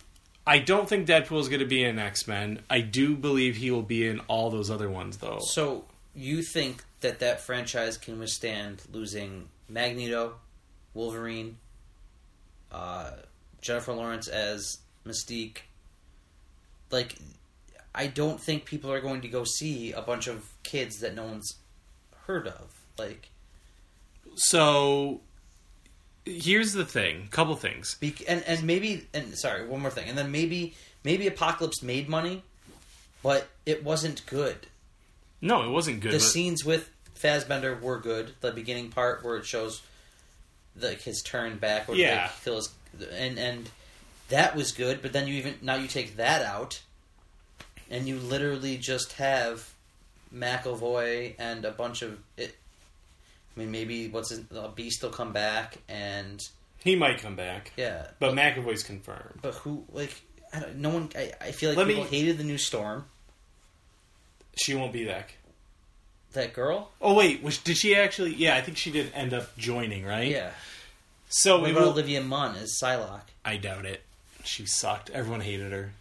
[0.48, 2.60] I don't think Deadpool is gonna be in X Men.
[2.70, 5.40] I do believe he will be in all those other ones though.
[5.42, 5.86] So
[6.16, 10.36] you think that that franchise can withstand losing Magneto,
[10.94, 11.58] Wolverine,
[12.72, 13.12] uh,
[13.62, 15.58] Jennifer Lawrence as Mystique?
[16.90, 17.16] Like,
[17.96, 21.24] I don't think people are going to go see a bunch of kids that no
[21.24, 21.58] one's
[22.26, 22.72] heard of.
[22.98, 23.30] Like,
[24.36, 25.22] So,
[26.26, 27.28] here's the thing.
[27.32, 27.96] Couple things.
[28.00, 32.08] Bec- and and maybe and sorry, one more thing, and then maybe maybe Apocalypse made
[32.10, 32.44] money,
[33.24, 34.68] but it wasn't good.
[35.42, 36.12] No, it wasn't good.
[36.14, 38.34] The but- scenes with Fassbender were good.
[38.42, 39.82] The beginning part where it shows
[40.80, 42.32] like his turn back, or Yeah.
[42.46, 42.64] like,
[43.12, 43.70] and and
[44.30, 45.02] that was good.
[45.02, 46.82] But then you even now you take that out,
[47.90, 49.70] and you literally just have
[50.34, 52.56] McAvoy and a bunch of it.
[53.56, 56.42] I mean, maybe what's his, uh, a Beast will come back, and
[56.84, 57.72] he might come back.
[57.78, 59.40] yeah, But McAvoy's confirmed.
[59.42, 60.14] But who like
[60.54, 61.10] I don't, no one?
[61.16, 63.06] I, I feel like Let people me- hated the new Storm.
[64.56, 65.36] She won't be back.
[66.34, 68.34] That girl, Oh wait, was, did she actually?
[68.36, 70.30] Yeah, I think she did end up joining, right?
[70.30, 70.52] yeah.
[71.28, 71.90] So What we about will.
[71.92, 73.22] Olivia Munn as Psylocke?
[73.44, 74.02] I doubt it.
[74.44, 75.10] She sucked.
[75.10, 75.92] Everyone hated her.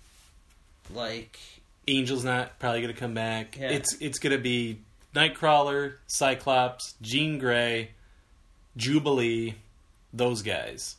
[0.92, 1.38] Like,
[1.86, 3.56] Angel's not probably going to come back.
[3.58, 3.70] Yeah.
[3.70, 4.78] It's it's going to be
[5.14, 7.90] Nightcrawler, Cyclops, Jean Grey,
[8.76, 9.54] Jubilee,
[10.12, 10.96] those guys.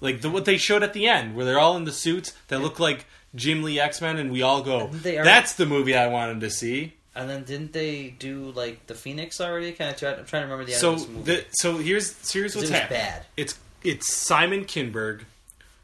[0.00, 2.60] Like the, what they showed at the end, where they're all in the suits that
[2.60, 5.94] look like Jim Lee X Men, and we all go, they are- "That's the movie
[5.96, 9.70] I wanted to see." and then didn't they do like the Phoenix already?
[9.72, 9.96] Kind of.
[9.96, 11.22] Try, I'm trying to remember the end So of this movie.
[11.32, 13.00] the so here's here's 'Cause what's it was happening.
[13.00, 13.26] bad.
[13.36, 15.20] It's it's Simon Kinberg,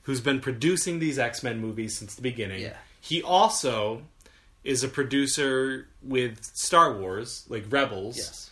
[0.02, 2.62] who's been producing these X Men movies since the beginning.
[2.62, 2.76] Yeah.
[3.00, 4.02] He also
[4.64, 8.18] is a producer with Star Wars, like Rebels.
[8.18, 8.51] Yes.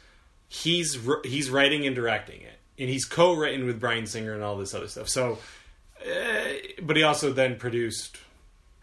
[0.48, 4.72] He's he's writing and directing it, and he's co-written with Bryan Singer and all this
[4.72, 5.08] other stuff.
[5.08, 5.38] So,
[6.02, 6.44] uh,
[6.82, 8.16] but he also then produced,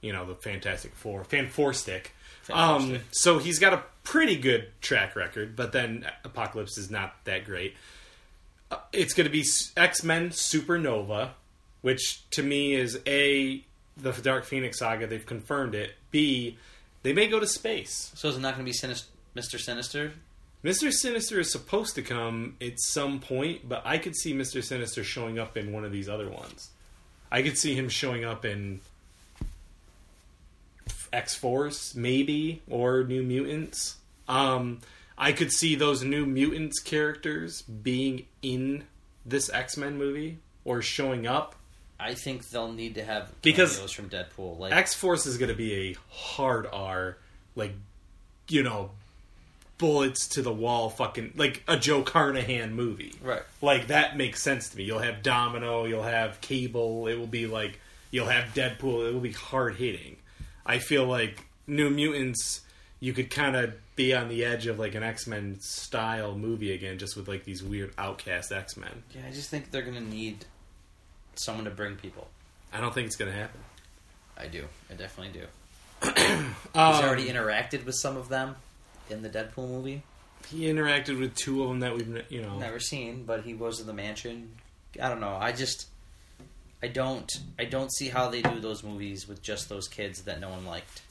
[0.01, 2.13] you know, the Fantastic Four, Fan Four Stick.
[2.53, 7.45] Um, so he's got a pretty good track record, but then Apocalypse is not that
[7.45, 7.75] great.
[8.69, 9.43] Uh, it's going to be
[9.75, 11.31] X Men Supernova,
[11.81, 13.63] which to me is a
[13.97, 15.07] the Dark Phoenix saga.
[15.07, 15.93] They've confirmed it.
[16.11, 16.57] B,
[17.05, 18.11] they may go to space.
[18.15, 19.59] So is it not going to be Sinis- Mr.
[19.59, 20.13] Sinister?
[20.63, 25.03] Mister Sinister is supposed to come at some point, but I could see Mister Sinister
[25.03, 26.71] showing up in one of these other ones.
[27.31, 28.81] I could see him showing up in
[31.13, 33.97] X Force, maybe, or New Mutants.
[34.27, 34.81] Um,
[35.15, 38.85] I could see those New Mutants characters being in
[39.23, 41.55] this X Men movie or showing up.
[41.99, 44.59] I think they'll need to have Because- from Deadpool.
[44.59, 47.17] Like, X Force is going to be a hard R,
[47.55, 47.73] like
[48.47, 48.91] you know,
[49.77, 53.13] bullets to the wall, fucking like a Joe Carnahan movie.
[53.21, 53.41] Right.
[53.61, 54.83] Like that makes sense to me.
[54.83, 57.07] You'll have Domino, you'll have Cable.
[57.07, 57.79] It will be like
[58.11, 59.07] you'll have Deadpool.
[59.09, 60.17] It will be hard hitting.
[60.65, 62.61] I feel like New Mutants,
[62.99, 66.71] you could kind of be on the edge of like an X Men style movie
[66.73, 69.03] again, just with like these weird outcast X Men.
[69.13, 70.45] Yeah, I just think they're gonna need
[71.39, 72.27] someone to bring people.
[72.73, 73.59] I don't think it's gonna happen.
[74.37, 74.65] I do.
[74.89, 75.47] I definitely do.
[76.01, 76.13] Um,
[76.93, 78.55] He's already interacted with some of them
[79.09, 80.03] in the Deadpool movie.
[80.49, 82.57] he interacted with two of them that we've you know.
[82.59, 84.51] Never seen, but he was in the mansion.
[85.01, 85.35] I don't know.
[85.39, 85.87] I just
[86.83, 90.39] I don't I don't see how they do those movies with just those kids that
[90.39, 91.01] no one liked.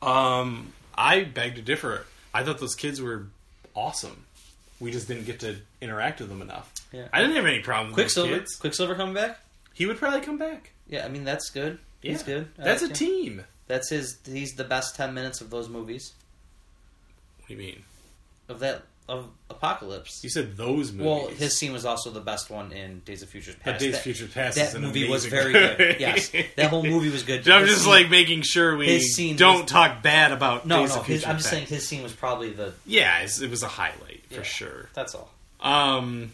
[0.00, 2.06] Um, I beg to differ.
[2.34, 3.26] I thought those kids were
[3.74, 4.24] awesome.
[4.82, 6.72] We just didn't get to interact with them enough.
[6.92, 7.06] Yeah.
[7.12, 8.56] I didn't have any problem with Quicksilver, kids.
[8.56, 9.38] Quicksilver coming back?
[9.72, 10.72] He would probably come back.
[10.88, 11.78] Yeah, I mean that's good.
[12.02, 12.48] He's good.
[12.58, 12.92] I That's a him.
[12.94, 13.44] team.
[13.68, 14.18] That's his.
[14.26, 16.12] He's the best ten minutes of those movies
[17.38, 17.84] What do you mean?
[18.48, 20.22] of that of Apocalypse.
[20.22, 21.06] You said those movies.
[21.06, 23.80] Well, his scene was also the best one in Days of Futures But Past.
[23.80, 25.74] Days of Future Past that movie was very movie.
[25.78, 26.00] good.
[26.00, 27.48] Yes, that whole movie was good.
[27.48, 30.66] I'm His just scene- like making sure we his scene don't was- talk bad about
[30.66, 31.00] no, Days no.
[31.00, 32.74] of His, Future I'm just saying his scene was probably the.
[32.84, 34.42] Yeah, it was a highlight for Yeah.
[34.42, 34.88] sure.
[34.94, 35.30] That's all.
[35.60, 36.32] Um,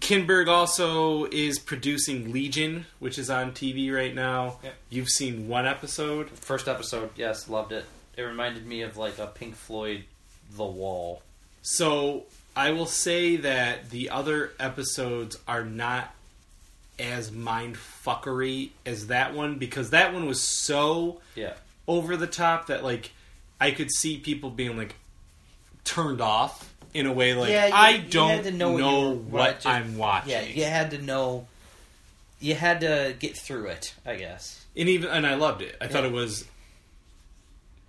[0.00, 4.58] Kinberg also is producing Legion, which is on TV right now.
[4.62, 4.74] Yep.
[4.90, 6.28] You've seen one episode.
[6.30, 7.84] First episode, yes, loved it.
[8.16, 10.04] It reminded me of like a Pink Floyd,
[10.56, 11.22] The Wall.
[11.62, 12.24] So
[12.54, 16.12] I will say that the other episodes are not
[16.98, 21.54] as mind fuckery as that one because that one was so Yeah,
[21.88, 23.10] over the top that like
[23.60, 24.94] I could see people being like
[25.84, 29.54] turned off in a way like Yeah, you- I don't know know, what you what
[29.54, 29.70] watching.
[29.70, 30.30] I'm watching.
[30.30, 30.42] yeah.
[30.42, 31.46] You had to know.
[32.40, 34.64] You had to get through it, I guess.
[34.76, 35.76] and even and I loved it.
[35.80, 36.44] I thought it was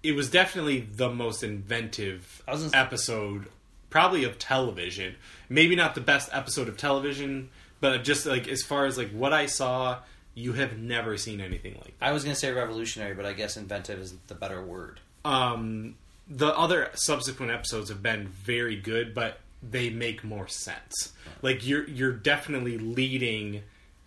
[0.03, 2.41] it was definitely the most inventive
[2.73, 3.47] episode
[3.89, 5.15] probably of television.
[5.49, 9.33] Maybe not the best episode of television, but just like as far as like what
[9.33, 9.99] I saw,
[10.35, 12.07] you have never seen anything like that.
[12.07, 14.99] I was gonna say revolutionary, but I guess inventive is the better word.
[15.23, 15.95] Um
[16.27, 21.13] the other subsequent episodes have been very good, but they make more sense.
[21.41, 23.63] Like you're you're definitely leading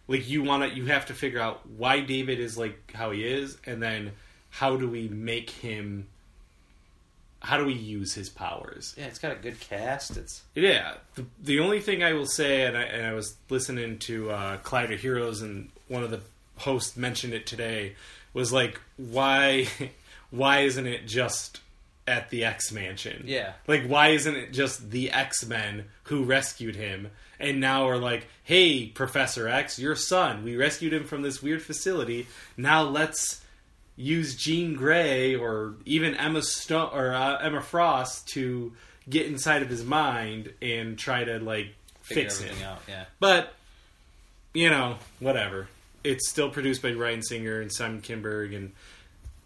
[0.06, 3.24] like you want to you have to figure out why David is like how he
[3.24, 4.12] is and then
[4.50, 6.08] how do we make him
[7.40, 8.94] how do we use his powers?
[8.98, 10.16] Yeah, it's got a good cast.
[10.16, 13.98] It's Yeah, the, the only thing I will say, and I, and I was listening
[14.00, 16.20] to uh, of Heroes, and one of the
[16.56, 17.94] hosts mentioned it today,
[18.32, 19.68] was like, why,
[20.30, 21.60] why isn't it just
[22.08, 23.22] at the X Mansion?
[23.26, 23.52] Yeah.
[23.68, 28.26] like why isn't it just the X Men who rescued him, and now are like,
[28.42, 32.26] hey, Professor X, your son, we rescued him from this weird facility.
[32.56, 33.40] Now let's
[33.96, 38.72] use Jean Grey or even Emma Stone or uh, Emma Frost to
[39.08, 42.56] get inside of his mind and try to like figure fix him.
[42.64, 42.80] out.
[42.88, 43.52] Yeah, But
[44.54, 45.68] you know, whatever.
[46.04, 48.72] It's still produced by Bryan Singer and Simon Kinberg, and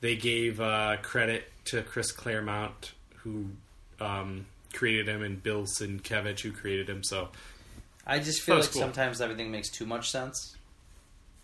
[0.00, 3.46] they gave uh, credit to Chris Claremont, who
[4.00, 7.02] um, created him, and Bill Sienkiewicz, who created him.
[7.02, 7.28] So,
[8.06, 8.80] I just feel like cool.
[8.82, 10.56] sometimes everything makes too much sense.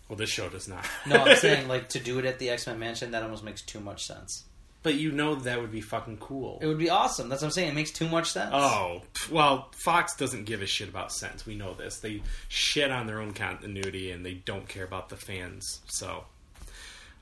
[0.09, 0.85] well, this show does not.
[1.05, 3.61] No, I'm saying like to do it at the X Men Mansion, that almost makes
[3.61, 4.43] too much sense.
[4.83, 6.59] but you know that would be fucking cool.
[6.61, 7.29] It would be awesome.
[7.29, 7.69] That's what I'm saying.
[7.69, 8.51] It makes too much sense.
[8.53, 9.01] Oh,
[9.31, 11.45] well, Fox doesn't give a shit about sense.
[11.45, 11.99] We know this.
[11.99, 15.79] They shit on their own continuity and they don't care about the fans.
[15.87, 16.23] So,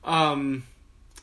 [0.04, 0.64] um,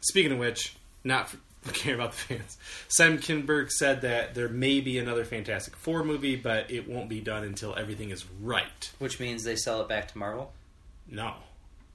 [0.02, 1.38] speaking of which, not for,
[1.74, 2.58] care about the fans.
[2.88, 7.22] Simon Kinberg said that there may be another Fantastic Four movie, but it won't be
[7.22, 8.92] done until everything is right.
[9.00, 10.54] Which means they sell it back to Marvel.
[11.10, 11.34] No.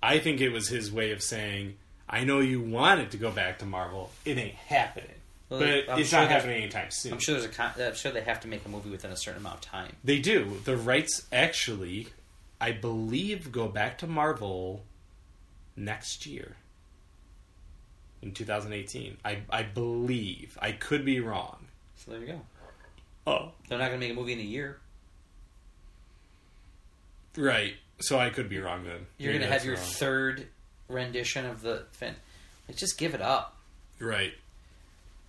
[0.02, 1.76] I think it was his way of saying,
[2.08, 4.10] I know you want it to go back to Marvel.
[4.24, 5.10] It ain't happening.
[5.48, 7.12] Well, but I'm it's sure not happening anytime soon.
[7.12, 7.48] I'm sure there's a.
[7.48, 9.96] Con- I'm sure they have to make a movie within a certain amount of time.
[10.04, 10.60] They do.
[10.64, 12.08] The rights actually,
[12.60, 14.84] I believe, go back to Marvel
[15.76, 16.56] next year.
[18.22, 19.16] In 2018.
[19.24, 20.58] I, I believe.
[20.60, 21.56] I could be wrong.
[21.96, 22.40] So there you go.
[23.26, 23.52] Oh.
[23.68, 24.78] They're not going to make a movie in a year.
[27.36, 27.74] Right.
[28.00, 29.06] So I could be wrong then.
[29.18, 29.84] You're going to have your wrong.
[29.84, 30.46] third
[30.88, 31.84] rendition of the.
[31.92, 32.16] Fan-
[32.68, 33.56] like, just give it up.
[33.98, 34.32] Right.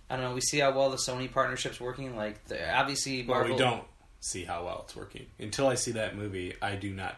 [0.08, 0.34] I don't know.
[0.34, 2.16] We see how well the Sony partnership's working.
[2.16, 3.84] Like, the, obviously, Well, we don't
[4.20, 5.26] see how well it's working.
[5.38, 7.16] Until I see that movie, I do not.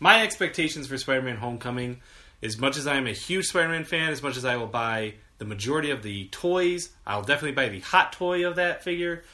[0.00, 2.00] My expectations for Spider Man Homecoming,
[2.42, 4.66] as much as I am a huge Spider Man fan, as much as I will
[4.66, 9.24] buy the majority of the toys, I'll definitely buy the hot toy of that figure.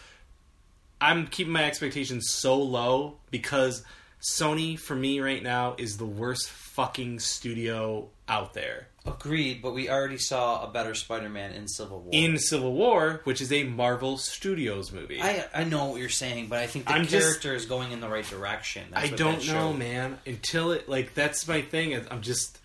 [1.01, 3.85] I'm keeping my expectations so low because
[4.21, 8.89] Sony, for me right now, is the worst fucking studio out there.
[9.07, 12.11] Agreed, but we already saw a better Spider-Man in Civil War.
[12.13, 15.23] In Civil War, which is a Marvel Studios movie.
[15.23, 17.93] I I know what you're saying, but I think the I'm just- character is going
[17.93, 18.85] in the right direction.
[18.91, 20.19] That's I don't know, man.
[20.27, 21.95] Until it like that's my thing.
[22.11, 22.59] I'm just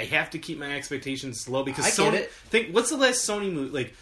[0.00, 2.26] I have to keep my expectations low because I Sony.
[2.26, 3.70] Think what's the last Sony movie?
[3.70, 3.94] Like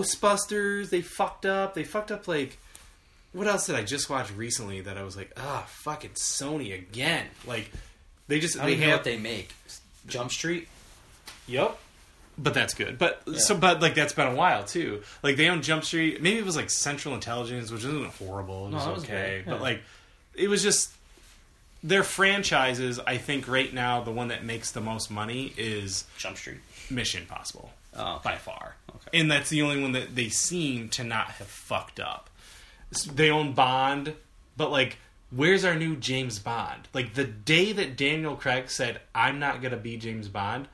[0.00, 0.90] Ghostbusters.
[0.90, 1.74] They fucked up.
[1.74, 2.58] They fucked up like.
[3.32, 7.26] What else did I just watch recently that I was like, ah, fucking Sony again?
[7.46, 7.70] Like,
[8.28, 9.52] they just I don't they know have what they make.
[10.06, 10.68] Jump Street.
[11.46, 11.78] Yep.
[12.38, 12.98] But that's good.
[12.98, 15.02] But so, but like that's been a while too.
[15.22, 16.22] Like they own Jump Street.
[16.22, 18.68] Maybe it was like Central Intelligence, which isn't horrible.
[18.68, 19.42] It was, No, it was okay.
[19.44, 19.82] good, But like,
[20.34, 20.92] it was just
[21.88, 22.98] their franchises.
[23.06, 26.58] I think right now the one that makes the most money is Jump Street.
[26.90, 28.20] Mission Impossible Oh, okay.
[28.24, 29.18] by far, Okay.
[29.20, 32.28] and that's the only one that they seem to not have fucked up.
[33.12, 34.14] They own Bond,
[34.56, 34.98] but like.
[35.32, 36.86] Where's our new James Bond?
[36.94, 40.68] Like the day that Daniel Craig said, "I'm not gonna be James Bond,"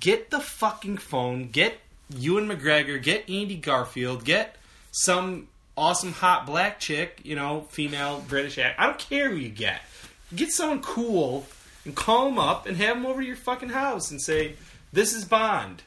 [0.00, 1.78] get the fucking phone, get
[2.12, 4.56] Ewan McGregor, get Andy Garfield, get
[4.90, 8.80] some awesome hot black chick, you know, female British act.
[8.80, 9.80] I don't care who you get.
[10.34, 11.46] Get someone cool
[11.84, 14.54] and call them up and have them over to your fucking house and say,
[14.92, 15.82] "This is Bond."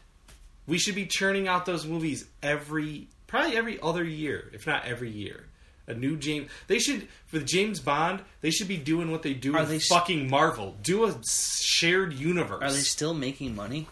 [0.67, 5.09] We should be churning out those movies every, probably every other year, if not every
[5.09, 5.45] year.
[5.89, 6.49] A new James.
[6.67, 8.19] They should for the James Bond.
[8.41, 10.75] They should be doing what they do Are with they s- fucking Marvel.
[10.83, 12.61] Do a shared universe.
[12.61, 13.87] Are they still making money?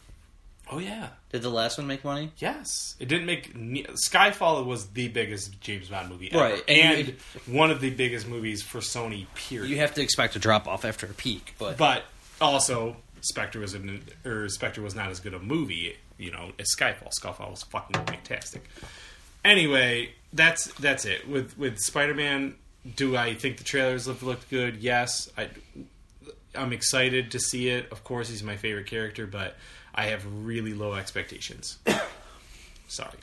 [0.71, 1.09] Oh yeah.
[1.31, 2.31] Did the last one make money?
[2.37, 3.53] Yes, it didn't make.
[4.09, 8.27] Skyfall was the biggest James Bond movie ever, Right, and and one of the biggest
[8.27, 9.27] movies for Sony.
[9.35, 9.69] Period.
[9.69, 12.05] You have to expect a drop off after a peak, but but
[12.41, 16.67] also, Spectre was an, or Spectre was not as good a movie, you know, as
[16.75, 17.09] Skyfall.
[17.21, 18.67] Skyfall was fucking fantastic.
[19.43, 22.55] Anyway, that's that's it with with Spider Man.
[22.95, 24.77] Do I think the trailers look looked good?
[24.77, 25.49] Yes, I.
[26.55, 27.91] I'm excited to see it.
[27.91, 29.57] Of course, he's my favorite character, but
[29.95, 31.77] I have really low expectations.
[32.87, 33.17] Sorry.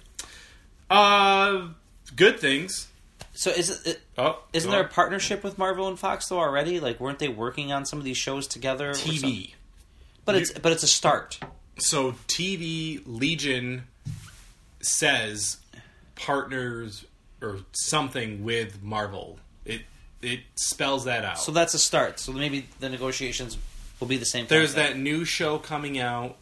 [0.91, 1.69] Uh,
[2.17, 2.89] good things.
[3.35, 3.87] so is it?
[3.87, 6.81] it Oh, isn't there a partnership with Marvel and Fox though already?
[6.81, 8.93] Like, weren't they working on some of these shows together?
[8.93, 9.53] TV?
[10.25, 11.39] but it's but it's a start.
[11.79, 13.85] so TV Legion
[14.81, 15.59] says
[16.15, 17.05] partners
[17.41, 19.39] or something with Marvel.
[19.65, 19.83] It
[20.21, 21.39] it spells that out.
[21.39, 22.19] So that's a start.
[22.19, 23.59] So maybe the negotiations
[24.01, 24.47] will be the same.
[24.47, 26.37] There's that new show coming out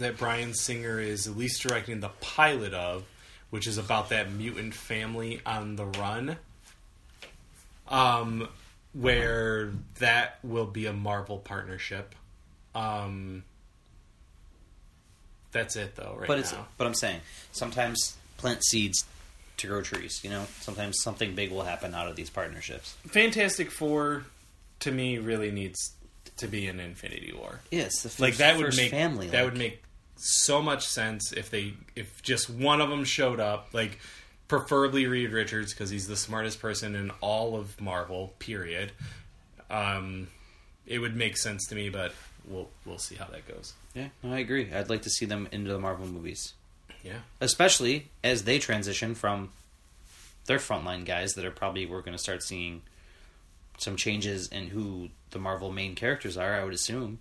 [0.00, 3.04] that Bryan Singer is at least directing the pilot of,
[3.50, 6.36] which is about that mutant family on the run.
[7.88, 8.48] Um,
[8.92, 12.14] where that will be a Marvel partnership.
[12.74, 13.42] Um,
[15.52, 16.66] that's it though, right But it's now.
[16.78, 17.20] but I'm saying
[17.52, 19.04] sometimes plant seeds
[19.58, 20.20] to grow trees.
[20.22, 22.94] You know, sometimes something big will happen out of these partnerships.
[23.08, 24.24] Fantastic Four,
[24.80, 25.92] to me, really needs
[26.36, 27.60] to be an Infinity War.
[27.72, 29.26] Yes, the first, like that would make family.
[29.28, 29.82] that like- would make
[30.22, 33.98] so much sense if they if just one of them showed up like
[34.48, 38.92] preferably Reed Richards because he's the smartest person in all of Marvel period
[39.70, 40.28] um
[40.86, 42.12] it would make sense to me but
[42.46, 44.72] we'll we'll see how that goes Yeah, no, I agree.
[44.72, 46.54] I'd like to see them into the Marvel movies,
[47.02, 49.50] yeah especially as they transition from
[50.46, 52.82] their frontline guys that are probably we're going to start seeing
[53.78, 56.54] some changes in who the Marvel main characters are.
[56.54, 57.18] I would assume.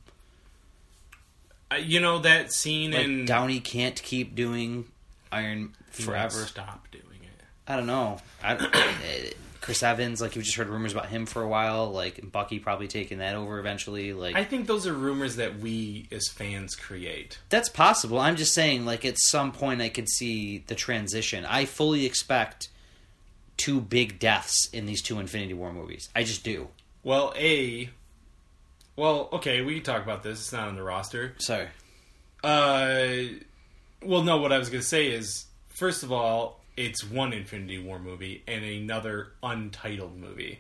[1.77, 4.85] You know that scene Like in Downey can't keep doing
[5.31, 6.45] Iron forever.
[6.45, 8.17] stop doing it I don't know.
[8.43, 8.55] I,
[9.61, 11.91] Chris Evans, like you just heard rumors about him for a while.
[11.91, 14.13] Like Bucky probably taking that over eventually.
[14.13, 18.19] Like I think those are rumors that we as fans create That's possible.
[18.19, 21.45] I'm just saying, like, at some point, I could see the transition.
[21.45, 22.69] I fully expect
[23.57, 26.09] two big deaths in these two Infinity War movies.
[26.15, 26.69] I just do.
[27.03, 27.89] well a
[28.99, 31.67] well okay we can talk about this it's not on the roster Sorry.
[32.43, 33.23] Uh,
[34.03, 34.37] well, no.
[34.37, 38.43] What I was going to say is, first of all, it's one Infinity War movie
[38.47, 40.59] and another untitled movie.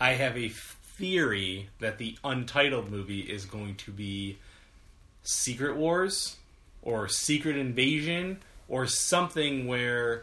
[0.00, 4.38] I have a theory that the untitled movie is going to be
[5.24, 6.36] Secret Wars
[6.82, 10.22] or Secret Invasion or something where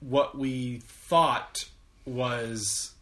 [0.00, 1.64] what we thought
[2.06, 2.92] was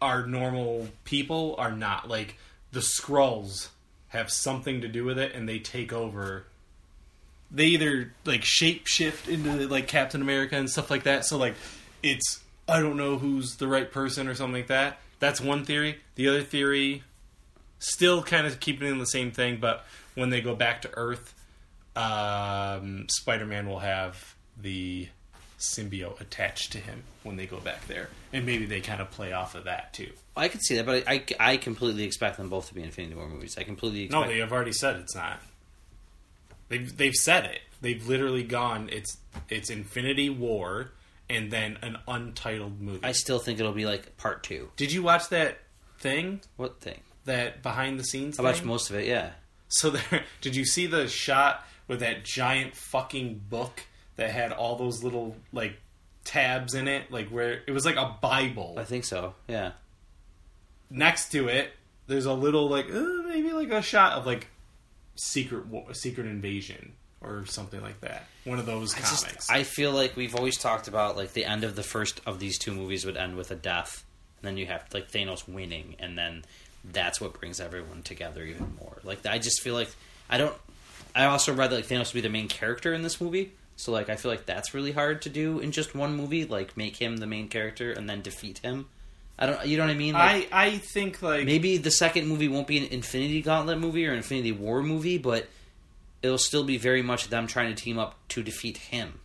[0.00, 2.36] our normal people are not like
[2.78, 3.70] the scrolls
[4.10, 6.44] have something to do with it and they take over.
[7.50, 11.56] They either like shapeshift into like captain america and stuff like that so like
[12.04, 15.00] it's i don't know who's the right person or something like that.
[15.18, 15.98] That's one theory.
[16.14, 17.02] The other theory
[17.80, 21.34] still kind of keeping in the same thing but when they go back to earth
[21.96, 25.08] um, spider-man will have the
[25.58, 29.32] symbiote attached to him when they go back there and maybe they kind of play
[29.32, 32.68] off of that too I could see that, but I, I completely expect them both
[32.68, 33.56] to be Infinity War movies.
[33.58, 35.40] I completely expect no they have already said it's not
[36.68, 37.60] They've they've said it.
[37.80, 38.88] They've literally gone.
[38.92, 40.92] It's it's Infinity War
[41.30, 43.04] and then an untitled movie.
[43.04, 44.70] I still think it'll be like part two.
[44.76, 45.58] Did you watch that
[45.98, 46.40] thing?
[46.56, 47.00] What thing?
[47.24, 48.38] That behind the scenes.
[48.38, 49.06] I watched most of it.
[49.06, 49.30] Yeah.
[49.68, 53.84] So there, did you see the shot with that giant fucking book
[54.18, 55.78] that had all those little like
[56.24, 58.74] tabs in it, like where it was like a Bible.
[58.76, 59.34] I think so.
[59.48, 59.72] Yeah.
[60.90, 61.70] Next to it,
[62.06, 64.48] there's a little like uh, maybe like a shot of like
[65.14, 68.24] secret secret invasion or something like that.
[68.44, 69.22] One of those I comics.
[69.22, 72.40] just I feel like we've always talked about like the end of the first of
[72.40, 74.04] these two movies would end with a death,
[74.40, 76.44] and then you have like Thanos winning, and then
[76.84, 78.98] that's what brings everyone together even more.
[79.04, 79.90] Like I just feel like
[80.28, 80.54] I don't.
[81.14, 83.92] I also read that like Thanos to be the main character in this movie, so
[83.92, 86.44] like I feel like that's really hard to do in just one movie.
[86.44, 88.88] Like make him the main character and then defeat him.
[89.38, 89.64] I don't.
[89.66, 90.14] You know what I mean?
[90.14, 94.04] Like, I I think like maybe the second movie won't be an Infinity Gauntlet movie
[94.06, 95.46] or Infinity War movie, but
[96.22, 99.20] it'll still be very much them trying to team up to defeat him.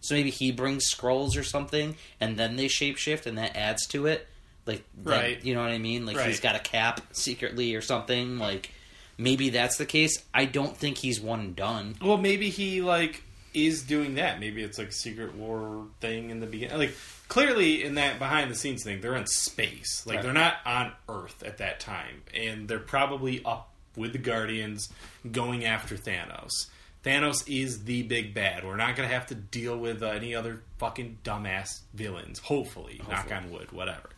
[0.00, 4.06] So maybe he brings scrolls or something, and then they shapeshift, and that adds to
[4.06, 4.26] it.
[4.66, 5.44] Like, that- Right.
[5.44, 6.04] you know what I mean?
[6.04, 8.38] Like he's got a cap secretly or something.
[8.38, 8.70] Like
[9.16, 10.22] maybe that's the case.
[10.34, 11.94] I don't think he's one and done.
[12.02, 13.22] Well, maybe he like
[13.54, 14.40] is doing that.
[14.40, 16.76] Maybe it's like a secret war thing in the beginning.
[16.76, 16.94] Like
[17.28, 20.04] clearly in that behind the scenes thing, they're in space.
[20.06, 20.22] Like Right.
[20.24, 24.88] they're not on Earth at that time, and they're probably up with the Guardians
[25.30, 26.66] going after Thanos.
[27.04, 28.64] Thanos is the big bad.
[28.64, 32.38] We're not going to have to deal with uh, any other fucking dumbass villains.
[32.38, 34.08] Hopefully, knock on wood, whatever.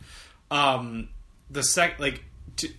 [0.49, 1.09] Um,
[1.51, 2.23] the sec like.
[2.57, 2.69] To,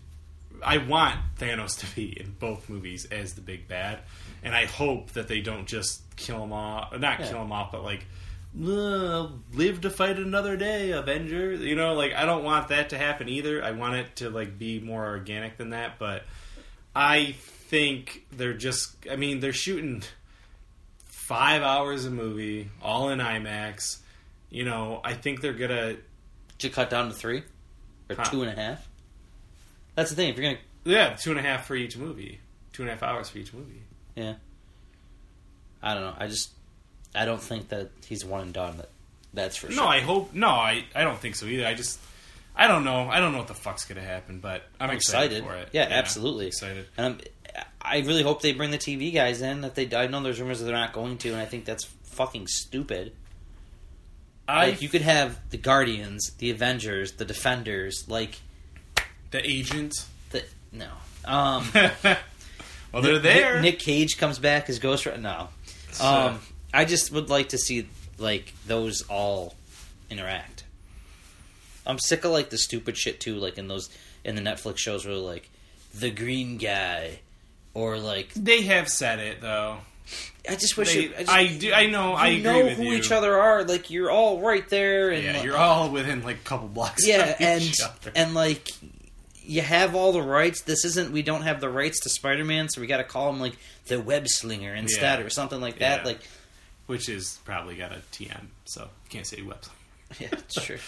[0.64, 4.00] I want Thanos to be in both movies as the big bad,
[4.42, 6.92] and I hope that they don't just kill him off.
[6.98, 7.28] Not Yeah.
[7.28, 8.06] kill him off, but like
[8.60, 11.52] "Uh, live to fight another day, Avenger.
[11.54, 13.62] You know, like I don't want that to happen either.
[13.62, 15.98] I want it to like be more organic than that.
[15.98, 16.24] But
[16.96, 17.32] I
[17.68, 18.96] think they're just.
[19.10, 20.02] I mean, they're shooting
[21.06, 23.98] five hours a movie, all in IMAX.
[24.50, 25.94] You know, I think they're gonna.
[26.58, 27.42] Did you cut down to three
[28.08, 28.24] or Huh.
[28.24, 28.88] two and a half?
[29.94, 30.30] That's the thing.
[30.30, 32.40] If you're gonna, Yeah, two and a half for each movie.
[32.72, 33.82] Two and a half hours for each movie.
[34.18, 34.34] Yeah,
[35.82, 36.14] I don't know.
[36.18, 36.50] I just,
[37.14, 38.76] I don't think that he's one and done.
[38.78, 38.88] That,
[39.32, 39.84] that's for No, sure.
[39.84, 40.48] No, I hope no.
[40.48, 41.66] I I don't think so either.
[41.66, 41.98] I just
[42.56, 43.08] I don't know.
[43.08, 45.44] I don't know what the fuck's gonna happen, but I'm, I'm excited, excited.
[45.44, 45.68] for it.
[45.72, 46.46] Yeah, absolutely.
[46.48, 46.86] excited.
[46.96, 47.20] And I'm,
[47.80, 49.60] I really hope they bring the TV guys in.
[49.62, 51.84] That they, I know there's rumors that they're not going to, and I think that's
[51.84, 53.12] fucking stupid.
[54.48, 58.40] I Like you could have the Guardians, the Avengers, the Defenders, like
[59.30, 59.94] the agent.
[60.30, 60.42] the
[60.72, 60.88] no.
[61.24, 61.68] Um,
[62.92, 63.54] well, they're there.
[63.60, 65.20] Nick, Nick Cage comes back as Ghost Rider.
[65.20, 65.48] No,
[66.00, 66.40] um,
[66.72, 69.54] I just would like to see like those all
[70.10, 70.64] interact.
[71.86, 73.88] I'm sick of like the stupid shit too, like in those
[74.24, 75.48] in the Netflix shows where like
[75.94, 77.20] the Green Guy,
[77.74, 79.78] or like they have said it though.
[80.48, 81.72] I just wish They- it, I, just, I do.
[81.74, 82.14] I know.
[82.14, 82.94] I agree know who you.
[82.94, 83.64] each other are.
[83.64, 87.06] Like you're all right there, and Yeah, like- you're all within like a couple blocks.
[87.06, 88.12] yeah, of and other.
[88.16, 88.66] and like
[89.48, 90.62] you have all the rights.
[90.62, 91.10] This isn't.
[91.12, 94.00] We don't have the rights to Spider-Man, so we got to call him like the
[94.00, 95.24] Web Slinger instead, Yeah.
[95.26, 96.00] or something like that.
[96.02, 96.06] Yeah.
[96.06, 96.20] Like,
[96.86, 99.70] which is probably got a TM, so you can't say website.
[100.20, 100.78] yeah, it's true.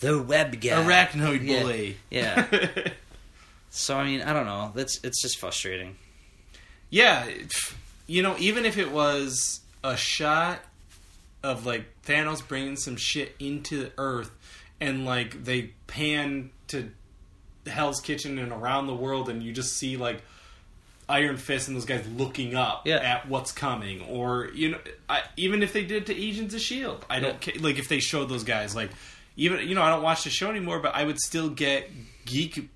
[0.00, 1.60] the Web Guy, Arachnoid Yeah.
[1.62, 1.96] bully.
[2.10, 2.46] Yeah.
[3.72, 4.72] So I mean, I don't know.
[4.74, 5.94] That's it's just frustrating.
[6.90, 7.24] Yeah,
[8.08, 10.58] you know, even if it was a shot
[11.44, 14.32] of like Thanos bringing some shit into Earth,
[14.80, 16.90] and like they pan to
[17.66, 20.22] Hell's Kitchen and around the world, and you just see like
[21.08, 22.96] Iron Fist and those guys looking up Yeah.
[22.96, 26.60] at what's coming, or you know, I, even if they did it to Agents of
[26.60, 27.54] Shield, I don't Yeah.
[27.60, 28.90] like if they showed those guys like
[29.36, 31.90] even you know I don't watch the show anymore, but I would still get
[32.26, 32.68] geek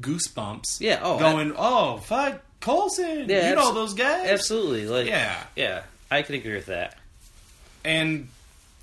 [0.00, 0.80] goosebumps.
[0.80, 4.86] Yeah, oh, going oh fuck Coulson, Yeah, you know those guys, Absolutely.
[4.86, 6.96] Like, yeah, yeah, I could agree with that.
[7.84, 8.28] and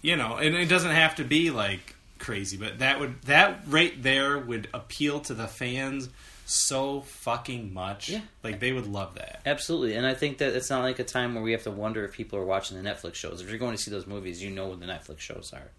[0.02, 1.95] you know, and it doesn't have to be like
[2.26, 6.10] crazy, but that would that right there would appeal to the fans
[6.48, 8.10] so fucking much.
[8.10, 8.22] Yeah.
[8.44, 9.42] like they would love that.
[9.46, 12.04] Absolutely, and I think that it's not like a time where we have to wonder
[12.04, 13.42] if people are watching the Netflix shows.
[13.42, 15.70] If you're going to see those movies, you know what the Netflix shows are.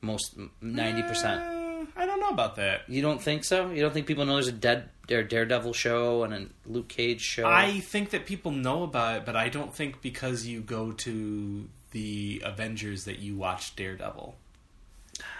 [0.00, 1.42] Most ninety percent.
[1.42, 2.82] Uh, I don't know about that.
[2.88, 3.70] You don't think so?
[3.70, 7.20] You don't think people know there's a dead or Daredevil show and a Luke Cage
[7.20, 7.44] show?
[7.46, 11.68] I think that people know about it, but I don't think because you go to
[11.90, 14.36] the Avengers that you watch Daredevil.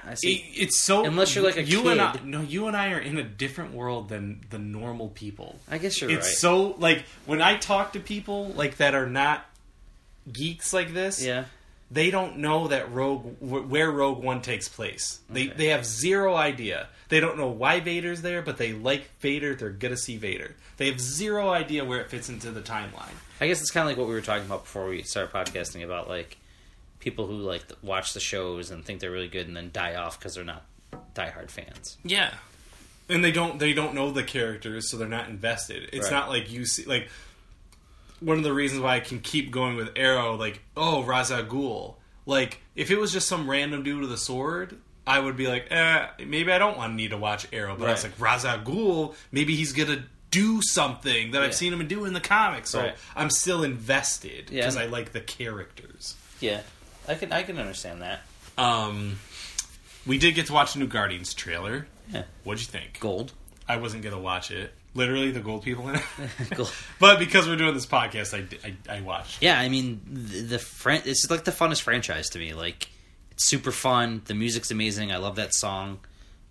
[0.04, 0.50] I It, see.
[0.54, 2.12] it's so Unless you're like a you and I.
[2.12, 2.24] kid.
[2.26, 5.58] No, you and I are in a different world than the normal people.
[5.70, 6.26] I guess you're it's right.
[6.30, 9.44] It's so like when I talk to people like that are not
[10.32, 11.22] geeks like this.
[11.24, 11.44] yeah,
[11.90, 15.20] they don't know that Rogue where Rogue One takes place.
[15.30, 15.56] They Okay.
[15.56, 16.88] they have zero idea.
[17.08, 19.54] They don't know why Vader's there, but they like Vader.
[19.54, 20.56] They're gonna see Vader.
[20.78, 23.14] They have zero idea where it fits into the timeline.
[23.40, 25.84] I guess it's kind of like what we were talking about before we started podcasting
[25.84, 26.36] about like
[27.06, 30.18] people who like watch the shows and think they're really good and then die off
[30.18, 30.64] because they're not
[31.14, 31.96] diehard fans.
[32.02, 32.34] Yeah.
[33.08, 35.88] And they don't they don't know the characters, so they're not invested.
[35.92, 36.10] It's Right.
[36.10, 37.08] not like you see like
[38.18, 41.44] one of the reasons why I can keep going with Arrow, like, oh, Ra's al
[41.44, 41.94] Ghul.
[42.24, 44.76] Like, if it was just some random dude with a sword,
[45.06, 47.76] I would be like, eh, maybe I don't want to need to watch Arrow.
[47.78, 51.44] But I was like, Ra's al Ghul, maybe he's gonna do something that Yeah.
[51.46, 52.70] I've seen him do in the comics.
[52.70, 52.96] So Right.
[53.14, 54.62] I'm still invested Yeah.
[54.62, 56.16] because I like the characters.
[56.40, 56.62] Yeah,
[57.08, 58.20] I can I can understand that.
[58.58, 59.18] Um,
[60.06, 61.86] we did get to watch the new Guardians trailer.
[62.12, 62.22] Yeah.
[62.44, 63.00] What'd you think?
[63.00, 63.32] Gold,
[63.68, 64.72] I wasn't gonna watch it.
[64.94, 66.02] Literally, the gold people in it.
[66.56, 66.72] Gold.
[66.98, 69.42] but because we're doing this podcast, I, I, I watched.
[69.42, 72.54] Yeah, I mean the, the fran- it's like the funnest franchise to me.
[72.54, 72.88] Like
[73.32, 74.22] it's super fun.
[74.24, 75.12] The music's amazing.
[75.12, 75.98] I love that song,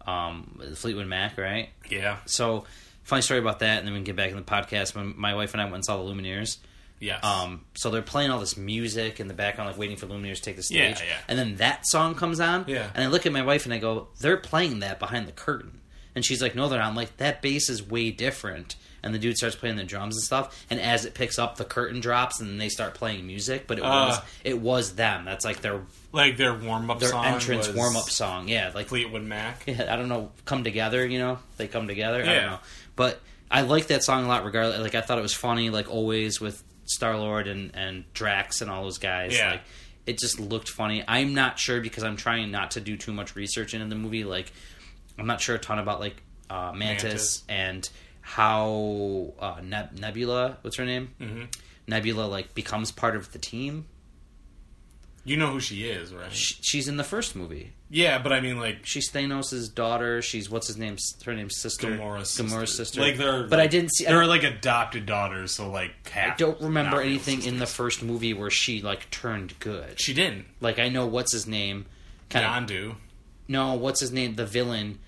[0.05, 1.69] um, Fleetwood Mac, right?
[1.89, 2.17] Yeah.
[2.25, 2.65] So
[3.03, 4.95] funny story about that, and then we can get back in the podcast.
[4.95, 6.57] When my wife and I went and saw the Lumineers,
[6.99, 7.23] Yes.
[7.23, 10.41] um, so they're playing all this music in the background, like waiting for Lumineers to
[10.41, 10.99] take the stage.
[11.01, 11.17] Yeah, yeah.
[11.27, 12.65] And then that song comes on.
[12.67, 12.89] Yeah.
[12.95, 15.81] And I look at my wife and I go, "They're playing that behind the curtain."
[16.15, 19.19] And she's like, "No, they're not." I'm like, "That bass is way different." And the
[19.19, 20.65] dude starts playing the drums and stuff.
[20.69, 23.67] And as it picks up, the curtain drops, and they start playing music.
[23.67, 24.21] But it was Uh.
[24.43, 25.25] it was them.
[25.25, 25.81] That's like their
[26.11, 27.25] like their warm up their song.
[27.25, 28.47] entrance warm up song.
[28.47, 29.63] Yeah, like Fleetwood Mac.
[29.67, 31.39] yeah, I don't know, come together, you know?
[31.57, 32.23] They come together.
[32.23, 32.33] I Yeah.
[32.41, 32.59] don't know.
[32.95, 33.21] But
[33.51, 34.79] I like that song a lot regardless.
[34.79, 38.69] Like I thought it was funny, like always with Star Lord and, and Drax and
[38.71, 39.35] all those guys.
[39.37, 39.51] Yeah.
[39.51, 39.61] Like
[40.05, 41.03] it just looked funny.
[41.07, 44.23] I'm not sure because I'm trying not to do too much research into the movie.
[44.23, 44.51] Like
[45.17, 47.43] I'm not sure a ton about like uh, Mantis, Mantis.
[47.49, 47.89] and
[48.21, 51.09] how uh, Neb- Nebula, what's her name?
[51.19, 51.47] Mhm.
[51.87, 53.85] Nebula like becomes part of the team.
[55.27, 56.31] You know who she is, right?
[56.31, 57.73] Sh she's in the first movie.
[57.89, 60.21] yeah, but I mean, like She's Thanos' daughter.
[60.21, 60.97] She's what's his name?
[61.25, 61.87] Her name's sister.
[61.87, 62.43] Gamora's sister.
[62.55, 63.01] Gamora's sister.
[63.01, 64.05] Like they're, but I didn't see.
[64.05, 65.91] I They're don't, like adopted daughters, so like.
[66.15, 69.99] I don't remember anything in the first movie where she like turned good.
[69.99, 70.45] She didn't.
[70.61, 71.87] Like I know what's his name.
[72.29, 72.95] Kind of Yondu.
[73.47, 74.35] no, what's his name?
[74.35, 74.99] The villain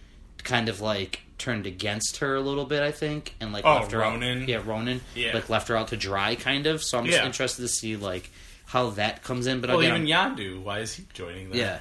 [0.43, 2.81] kind of like turned against her a little bit.
[2.81, 4.43] I think and like Oh, left her Ronan?
[4.43, 4.49] out.
[4.49, 5.01] Yeah, Ronan.
[5.13, 5.33] Yeah.
[5.35, 6.81] like left her out to dry, kind of.
[6.83, 7.25] So I'm just Yeah.
[7.27, 8.31] interested to see like
[8.67, 9.59] how that comes in.
[9.61, 10.61] But Well, again, even I'm- Yondu.
[10.61, 11.57] Why is he joining them?
[11.57, 11.79] yeah.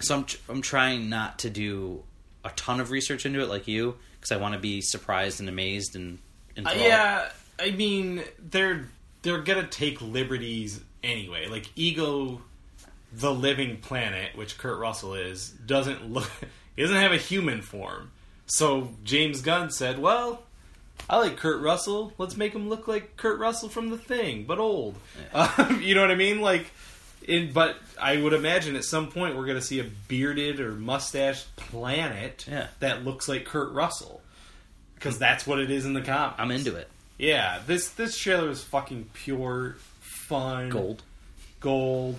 [0.00, 2.02] So I'm tr- I'm trying not to do
[2.44, 5.48] a ton of research into it like you because I want to be surprised and
[5.48, 6.18] amazed and
[6.56, 8.88] Uh, yeah, I mean they're
[9.22, 11.46] they're gonna take liberties anyway.
[11.48, 12.42] Like Ego,
[13.12, 16.30] the living planet, which Kurt Russell is, doesn't look.
[16.76, 18.10] He doesn't have a human form.
[18.46, 20.42] So James Gunn said, "Well,
[21.08, 22.12] I like Kurt Russell.
[22.18, 24.96] Let's make him look like Kurt Russell from The Thing, but old."
[25.34, 26.40] Um, you know what I mean?
[26.40, 26.66] Like.
[27.26, 30.72] In, but I would imagine at some point we're going to see a bearded or
[30.72, 32.66] mustached planet Yeah.
[32.80, 34.20] that looks like Kurt Russell
[34.96, 36.38] because that's what it is in the comics.
[36.38, 36.86] I'm into it.
[37.16, 40.68] Yeah, this this trailer is fucking pure fun.
[40.68, 41.02] Gold.
[41.60, 42.16] Gold.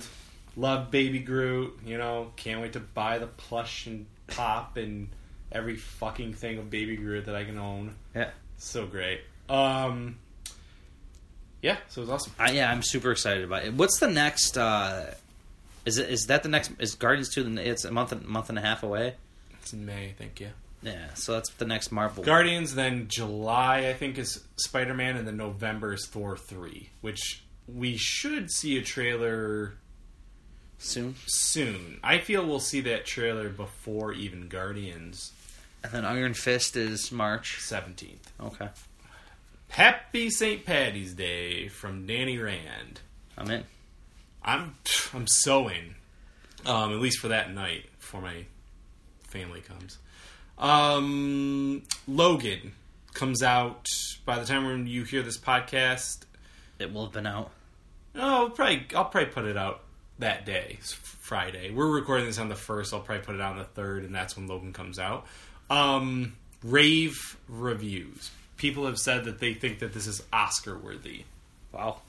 [0.58, 1.78] Love Baby Groot.
[1.86, 5.10] You know, can't wait to buy the plush and pop and
[5.52, 7.94] every fucking thing of Baby Groot that I can own.
[8.16, 8.32] Yeah.
[8.58, 9.22] So great.
[9.50, 10.18] Um.
[11.62, 12.34] Yeah, so it was awesome.
[12.38, 13.74] I, yeah, I'm super excited about it.
[13.74, 14.58] What's the next?
[14.58, 15.06] uh
[15.86, 16.72] Is it is that the next?
[16.80, 17.58] Is Guardians two?
[17.58, 19.16] It's a month and month and a half away.
[19.62, 20.40] It's in May, I think.
[20.40, 20.50] Yeah.
[20.84, 22.24] Yeah, so that's the next Marvel.
[22.24, 22.76] Guardians.
[22.76, 27.98] Then July, I think, is Spider Man, and then November is Thor three, which we
[27.98, 29.74] should see a trailer
[30.78, 32.00] soon, soon.
[32.04, 35.32] I feel we'll see that trailer before even Guardians
[35.86, 37.60] and then Iron Fist is March.
[37.62, 38.18] 17th.
[38.42, 38.70] Okay,
[39.70, 40.66] Happy St.
[40.66, 43.02] Patty's Day from Danny Rand.
[43.38, 43.64] I'm in.
[44.44, 44.76] I'm
[45.14, 45.96] I'm so in.
[46.66, 48.46] Um, at least for that night before my
[49.28, 50.00] family comes.
[50.58, 52.74] Um, Logan
[53.14, 53.88] comes out
[54.26, 56.24] by the time when you hear this podcast.
[56.80, 57.52] It will have been out.
[58.16, 59.82] Oh, probably I'll probably put it out
[60.20, 61.72] that day, Friday.
[61.72, 62.94] We're recording this on the first.
[62.94, 65.26] I'll probably put it out on the third, and that's when Logan comes out.
[65.70, 68.32] Um, rave reviews.
[68.58, 71.24] People have said that they think that this is Oscar worthy.
[71.72, 72.02] Wow.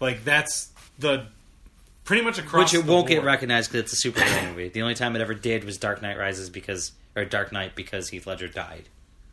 [0.00, 1.26] Like that's the
[2.04, 2.72] pretty much across.
[2.72, 4.68] Which it won't get recognized because it's a superhero movie.
[4.68, 8.08] The only time it ever did was Dark Knight Rises because or Dark Knight because
[8.08, 8.88] Heath Ledger died.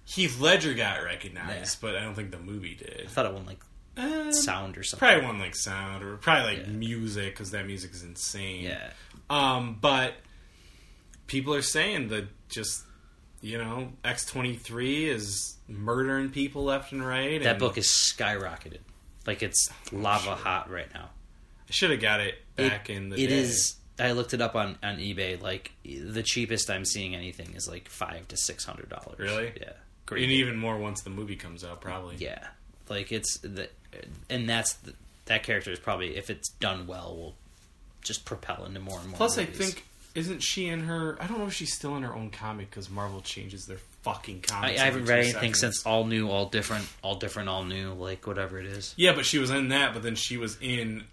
[0.06, 3.04] Heath Ledger got recognized, but I don't think the movie did.
[3.06, 3.60] I thought it won like
[3.98, 5.08] Uh, sound or something.
[5.08, 6.74] probably one like sound or probably like Yeah.
[6.74, 8.64] music because that music is insane.
[8.64, 8.90] Yeah.
[9.30, 10.14] Um, but
[11.28, 12.84] people are saying that just
[13.44, 17.44] you know X twenty three is murdering people left and right.
[17.44, 18.80] That and book is skyrocketed.
[19.28, 21.10] Like it's lava hot right now.
[21.70, 23.40] I should have got it back in the It day.
[23.40, 23.76] is.
[24.00, 25.40] I looked it up on on eBay.
[25.42, 29.20] Like the cheapest I'm seeing anything is like five to six hundred dollars.
[29.20, 29.52] Really?
[29.60, 29.74] Yeah.
[30.10, 32.16] and even more once the movie comes out, probably.
[32.18, 32.48] Yeah.
[32.90, 33.70] Like it's the,
[34.30, 34.94] and that's the,
[35.26, 37.36] that character is probably if it's done well will
[38.02, 39.18] just propel into more and more.
[39.18, 39.86] Plus, I think
[40.16, 41.18] isn't she in her?
[41.20, 44.44] I don't know if she's still in her own comic because Marvel changes their fucking
[44.46, 44.82] I, comics.
[44.82, 45.60] I every haven't read anything seconds.
[45.60, 48.94] since all new, all different, all different, all new, like whatever it is.
[48.98, 49.94] Yeah, but she was in that.
[49.94, 51.06] But then she was in.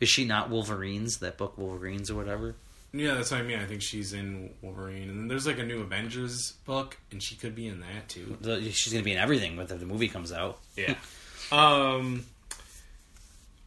[0.00, 1.18] Is she not Wolverines?
[1.18, 2.54] That book Wolverines or whatever.
[2.92, 3.58] Yeah, that's what I mean.
[3.58, 7.34] I think she's in Wolverine, and then there's like a new Avengers book, and she
[7.34, 8.38] could be in that too.
[8.70, 10.60] She's going to be in everything when the movie comes out.
[10.76, 10.94] Yeah.
[11.52, 12.24] um.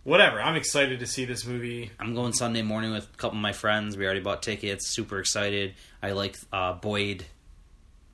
[0.08, 0.40] Whatever.
[0.42, 1.92] I'm excited to see this movie.
[2.00, 3.98] I'm going Sunday morning with a couple of my friends.
[3.98, 4.88] We already bought tickets.
[4.88, 5.74] Super excited.
[6.02, 7.26] I like uh, Boyd,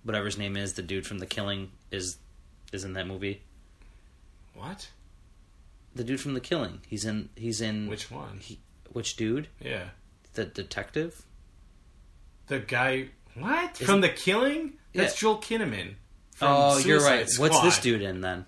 [0.01, 0.73] whatever his name is.
[0.73, 2.17] The dude from The Killing is
[2.71, 3.43] is in that movie.
[4.55, 4.89] What?
[5.93, 6.81] The dude from The Killing.
[6.87, 7.29] He's in.
[7.35, 7.87] He's in.
[7.87, 8.39] Which one?
[8.41, 8.57] He,
[8.91, 9.47] which dude?
[9.61, 9.89] Yeah.
[10.33, 11.21] The detective.
[12.47, 13.09] The guy.
[13.35, 13.79] What?
[13.79, 14.73] Is From The Killing?
[14.95, 15.27] That's Yeah.
[15.27, 15.93] Joel Kinnaman.
[16.41, 17.29] Oh, you're Suicide right.
[17.37, 18.45] What's this dude in then?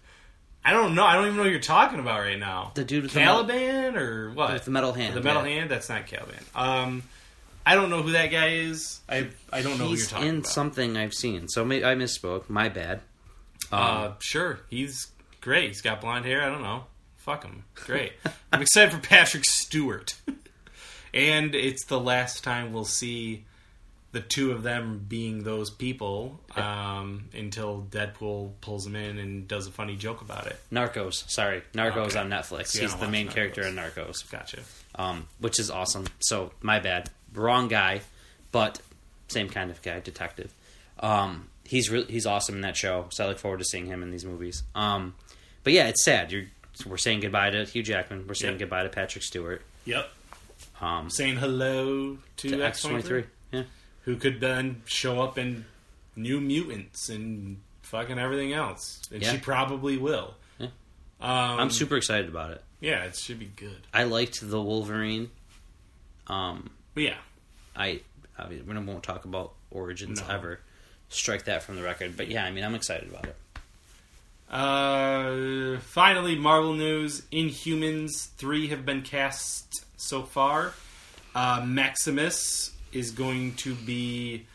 [0.66, 1.03] I don't know.
[1.05, 2.72] I don't even know what you're talking about right now.
[2.74, 4.53] The dude with the metal, Caliban or what?
[4.53, 5.16] with the metal hand.
[5.16, 5.59] The metal yeah.
[5.59, 5.70] hand?
[5.70, 6.43] That's not Caliban.
[6.55, 7.03] Um,
[7.66, 8.99] I don't know who that guy is.
[9.07, 10.47] I I don't know who you're He's talking in about.
[10.47, 11.47] something I've seen.
[11.49, 12.49] So may, I misspoke.
[12.49, 13.01] My bad.
[13.72, 15.07] Um, Uh, sure, he's
[15.39, 15.68] great.
[15.68, 16.41] He's got blonde hair.
[16.41, 16.86] I don't know.
[17.18, 17.63] Fuck him.
[17.76, 18.13] Great.
[18.51, 20.16] I'm excited for Patrick Stewart.
[21.13, 23.45] and it's the last time we'll see
[24.16, 29.68] the two of them being those people um, until Deadpool pulls him in and does
[29.68, 30.57] a funny joke about it.
[30.72, 31.30] Narcos.
[31.30, 32.20] Sorry, Narcos Okay.
[32.20, 32.78] on Netflix.
[32.78, 33.34] I He's the main Narcos.
[33.34, 34.61] character in Narcos, Gotcha.
[34.95, 36.05] um, which is awesome.
[36.20, 38.01] So my bad, wrong guy,
[38.53, 38.80] but
[39.28, 40.53] same kind of guy, detective.
[41.01, 43.07] Um, he's re- he's awesome in that show.
[43.11, 44.63] So I look forward to seeing him in these movies.
[44.76, 45.13] Um,
[45.66, 46.32] but yeah, it's sad.
[46.32, 46.45] You're
[46.86, 48.28] we're saying goodbye to Hugh Jackman.
[48.30, 48.59] We're saying Yep.
[48.59, 49.61] goodbye to Patrick Stewart.
[49.84, 50.09] Yep.
[50.82, 53.26] Um, Saying hello to, to X twenty three.
[54.05, 55.65] Who could then show up in
[56.15, 59.01] New Mutants and fucking everything else.
[59.11, 59.31] And Yeah.
[59.33, 60.35] she probably will.
[60.59, 60.67] Yeah.
[61.19, 62.63] Um, I'm super excited about it.
[62.79, 63.87] Yeah, it should be good.
[63.93, 65.31] I liked the Wolverine.
[66.27, 67.17] Um, But yeah,
[67.75, 68.01] I,
[68.37, 70.33] I mean, we won't talk about origins No.
[70.33, 70.59] ever.
[71.09, 72.15] Strike that from the record.
[72.17, 73.35] But yeah, I mean, I'm excited about it.
[74.49, 80.73] Uh, finally, Marvel news: Inhumans three have been cast so far.
[81.33, 84.45] Uh, Maximus is going to be.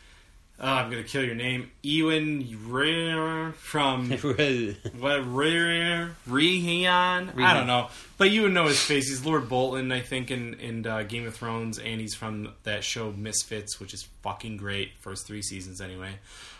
[0.59, 7.33] Uh, I'm going to kill your name, Ewan Rare from what Rare Rehan.
[7.39, 7.87] I don't know,
[8.19, 9.09] but you would know his face.
[9.09, 12.83] He's Lord Bolton, I think, in in uh, Game of Thrones, and he's from that
[12.83, 14.91] show Misfits, which is fucking great.
[14.99, 16.19] First three seasons, anyway.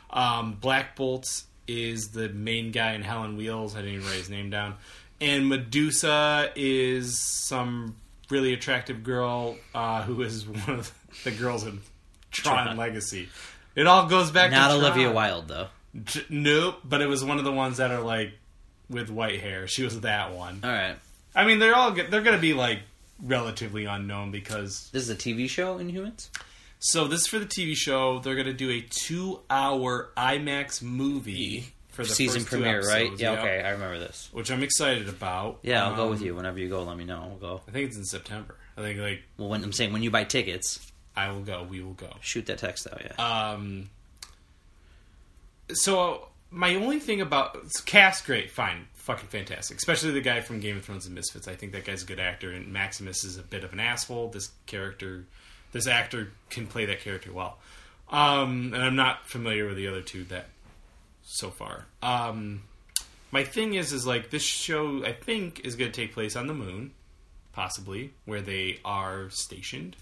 [0.10, 3.76] Um, Black Bolt is the main guy in Hell on Wheels.
[3.76, 4.76] I didn't even write his name down.
[5.20, 7.96] And Medusa is some
[8.32, 10.92] really attractive girl uh, who is one of
[11.24, 11.82] the girls in
[12.32, 12.78] Tron, Tron.
[12.78, 13.30] Legacy.
[13.76, 15.16] It all goes back Not to Not Olivia Tron.
[15.16, 15.68] Wilde though.
[16.04, 18.32] J- Nope, but it was one of the ones that are like
[18.90, 19.68] with white hair.
[19.68, 20.62] She was that one.
[20.64, 20.96] All right,
[21.36, 22.80] I mean, they're all they're going to be like
[23.22, 26.30] relatively unknown because this is a TV show in Humans.
[26.80, 28.20] so this is for the TV show.
[28.20, 31.74] They're going to do a two-hour IMAX movie
[32.04, 33.12] for the Season premiere, right?
[33.18, 34.30] Yeah, yep, okay, I remember this.
[34.32, 35.60] Which I'm excited about.
[35.64, 36.84] Yeah, I'll go with Um, you whenever you go.
[36.84, 37.26] Let me know.
[37.30, 37.62] We'll go.
[37.68, 38.56] I think it's in September.
[38.78, 41.64] I think like Well, when I'm saying when you buy tickets, I will go.
[41.64, 42.10] We will go.
[42.22, 43.02] shoot that text out.
[43.04, 43.52] Yeah.
[43.52, 43.90] Um,
[45.74, 49.78] so my only thing about cast, great, fine, fucking fantastic.
[49.78, 51.48] Especially the guy from Game of Thrones and Misfits.
[51.48, 54.30] I think that guy's a good actor, and Maximus is a bit of an asshole.
[54.30, 55.26] This character,
[55.72, 57.58] this actor can play that character well.
[58.10, 60.48] Um, and I'm not familiar with the other two that
[61.32, 61.86] so far.
[62.02, 62.64] Um,
[63.32, 65.04] my thing is, is like this show.
[65.06, 66.92] I think is going to take place on the moon,
[67.54, 69.96] possibly where they are stationed.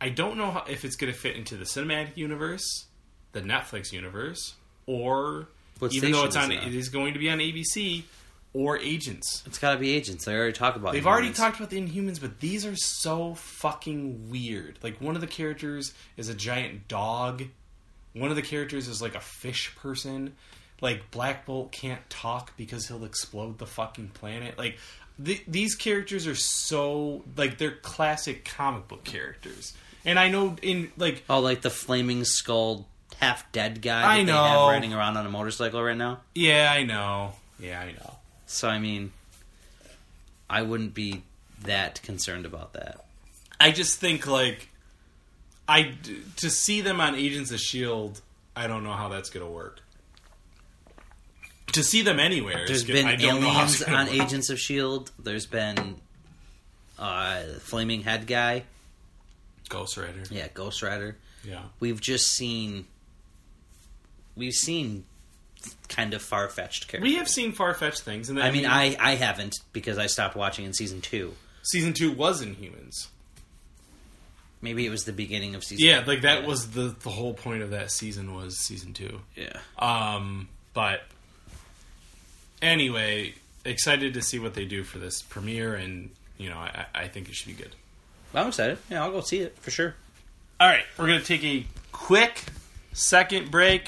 [0.00, 2.86] I don't know how, if it's going to fit into the cinematic universe,
[3.32, 4.54] the Netflix universe,
[4.86, 5.48] or
[5.78, 8.02] What even though it's on, it it is going to be on ABC
[8.52, 9.42] or Agents.
[9.46, 10.24] it's got to be agents.
[10.24, 10.92] They already talked about.
[10.92, 14.78] They've already talked about the Inhumans, but these are so fucking weird.
[14.82, 17.44] Like one of the characters is a giant dog.
[18.14, 20.34] One of the characters is like a fish person.
[20.80, 24.56] Like Black Bolt can't talk because he'll explode the fucking planet.
[24.58, 24.78] Like
[25.24, 29.72] th- these characters are so like they're classic comic book characters.
[30.04, 32.86] And I know in like Oh, like the flaming skull,
[33.20, 34.02] half dead guy.
[34.02, 34.42] That I know.
[34.44, 36.20] have riding around on a motorcycle right now.
[36.34, 37.32] yeah, I know.
[37.58, 38.16] Yeah, I know.
[38.46, 39.12] So I mean,
[40.50, 41.22] I wouldn't be
[41.62, 43.04] that concerned about that.
[43.58, 44.68] I just think like
[45.68, 45.94] I
[46.36, 48.20] to see them on Agents of Shield.
[48.56, 49.80] I don't know how that's gonna work.
[51.72, 54.14] To see them anywhere, is There's been know aliens on work.
[54.14, 55.10] Agents of Shield.
[55.18, 55.96] There's been
[56.98, 58.64] uh, Flaming Head guy.
[59.68, 60.22] Ghost Rider.
[60.30, 61.16] Yeah, Ghost Rider.
[61.42, 61.62] Yeah.
[61.80, 62.86] We've just seen.
[64.36, 65.04] We've seen
[65.88, 67.10] kind of far fetched characters.
[67.10, 70.06] We have seen far fetched things, and then, I mean, I I haven't because I
[70.06, 71.34] stopped watching in season two.
[71.62, 73.08] season two was Inhumans.
[74.64, 75.86] Maybe it was the beginning of season.
[75.86, 79.20] Yeah, like that was the the whole point of that season was season two.
[79.36, 79.58] Yeah.
[79.78, 81.02] Um, but
[82.62, 83.34] anyway,
[83.66, 86.08] excited to see what they do for this premiere, and
[86.38, 87.76] you know, I, I think it should be good.
[88.34, 88.78] I'm excited.
[88.88, 89.94] Yeah, I'll go see it for sure.
[90.58, 92.42] All right, we're gonna take a quick
[92.94, 93.86] second break,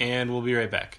[0.00, 0.98] and we'll be right back.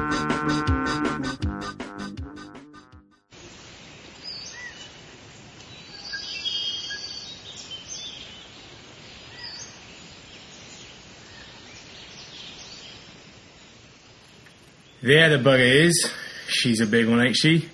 [15.11, 16.09] There the bugger is.
[16.47, 17.67] She's a big one, ain't she?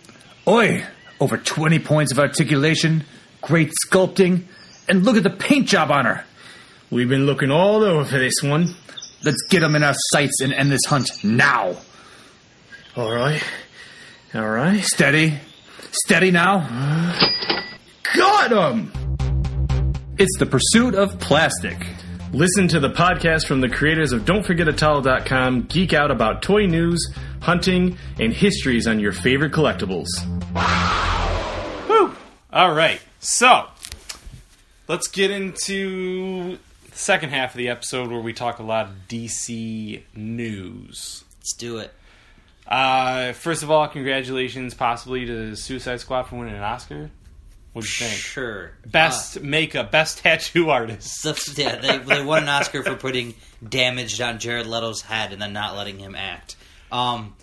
[0.48, 0.84] Oi!
[1.20, 3.04] Over 20 points of articulation,
[3.44, 4.46] great sculpting,
[4.90, 6.26] and look at the paint job on her.
[6.90, 8.74] We've been looking all over for this one.
[9.24, 11.76] Let's get them in our sights and end this hunt now.
[12.96, 13.44] All right.
[14.34, 14.84] All right.
[14.84, 15.38] Steady.
[15.92, 16.62] Steady now.
[18.16, 18.92] Got him!
[20.18, 21.86] It's the pursuit of plastic.
[22.34, 25.68] Listen to the podcast from the creators of Don'tForgetAtowel.com.
[25.68, 27.00] Geek out about toy news,
[27.42, 30.08] hunting, and histories on your favorite collectibles.
[31.88, 32.16] Whew.
[32.52, 33.68] All right, so
[34.88, 36.58] let's get into
[36.90, 41.24] the second half of the episode where we talk a lot of DC news.
[41.40, 41.94] Let's do it.
[42.68, 47.10] Uh, first of all, congratulations, possibly to Suicide Squad for winning an Oscar.
[47.78, 48.20] What do you think?
[48.20, 48.72] Sure.
[48.88, 51.26] Best makeup, best tattoo artist.
[51.26, 53.36] Uh, yeah, they, they won an Oscar for putting
[53.68, 56.56] damage on Jared Leto's head and then not letting him act.
[56.92, 57.36] Um,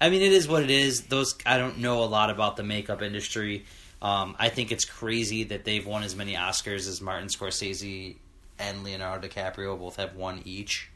[0.00, 1.02] I mean, it is what it is.
[1.02, 3.64] Those I don't know a lot about the makeup industry.
[4.02, 8.16] Um, I think it's crazy that they've won as many Oscars as Martin Scorsese
[8.58, 10.88] and Leonardo DiCaprio both have one each.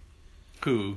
[0.64, 0.96] Who?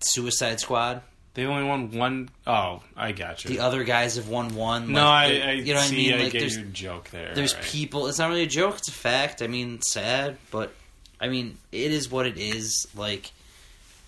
[0.00, 1.02] Suicide Squad.
[1.34, 3.50] They only won one oh I got you.
[3.50, 4.92] The other guys have won one.
[4.92, 6.14] no, like, I, I you know what I mean.
[6.14, 7.34] I Like, get there's your joke there.
[7.34, 7.68] there's Alright.
[7.68, 8.06] people.
[8.06, 8.78] It's not really a joke.
[8.78, 9.42] It's a fact.
[9.42, 10.72] I mean, it's sad, but
[11.20, 12.86] I mean, it is what it is.
[12.94, 13.32] Like,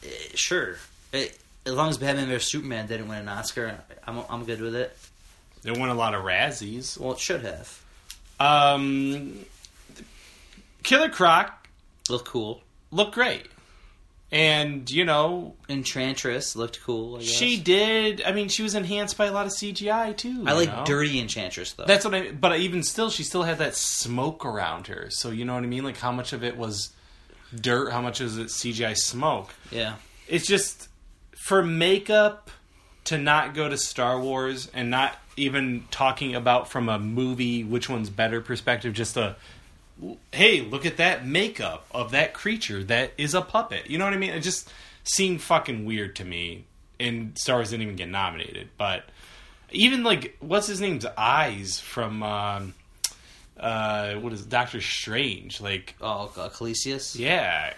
[0.04, 0.76] eh, sure,
[1.12, 1.36] It-
[1.66, 4.96] as long as Batman vs Superman didn't win an Oscar, I'm I'm good with it.
[5.62, 6.98] They won a lot of Razzies.
[6.98, 7.82] Well, it should have.
[8.38, 9.44] Um,
[10.82, 11.68] Killer Croc
[12.08, 12.62] Looked cool.
[12.92, 13.46] looked great,
[14.30, 17.16] and you know Enchantress looked cool.
[17.16, 17.28] I guess.
[17.28, 18.22] she did.
[18.24, 20.44] I mean, she was enhanced by a lot of CGI too.
[20.46, 20.84] I like know?
[20.84, 21.84] Dirty Enchantress though.
[21.84, 22.30] That's what I.
[22.30, 25.06] But even still, she still had that smoke around her.
[25.10, 25.82] So you know what I mean.
[25.82, 26.90] Like how much of it was
[27.60, 27.90] dirt?
[27.90, 29.52] How much is it CGI smoke?
[29.72, 29.94] yeah.
[30.28, 30.88] It's just
[31.46, 32.50] for makeup
[33.04, 37.88] to not go to Star Wars and not even talking about from a movie which
[37.88, 38.92] one's better perspective.
[38.94, 39.36] Just a
[40.32, 43.88] hey, look at that makeup of that creature that is a puppet.
[43.88, 44.30] You know what I mean?
[44.30, 44.72] It just
[45.04, 46.64] seemed fucking weird to me.
[46.98, 49.04] And Star Wars didn't even get nominated, but
[49.70, 52.74] even like what's his name's eyes from um,
[53.56, 55.60] uh, what is it, Doctor Strange?
[55.60, 57.16] Like, Oh, Kaecilius.
[57.16, 57.72] yeah,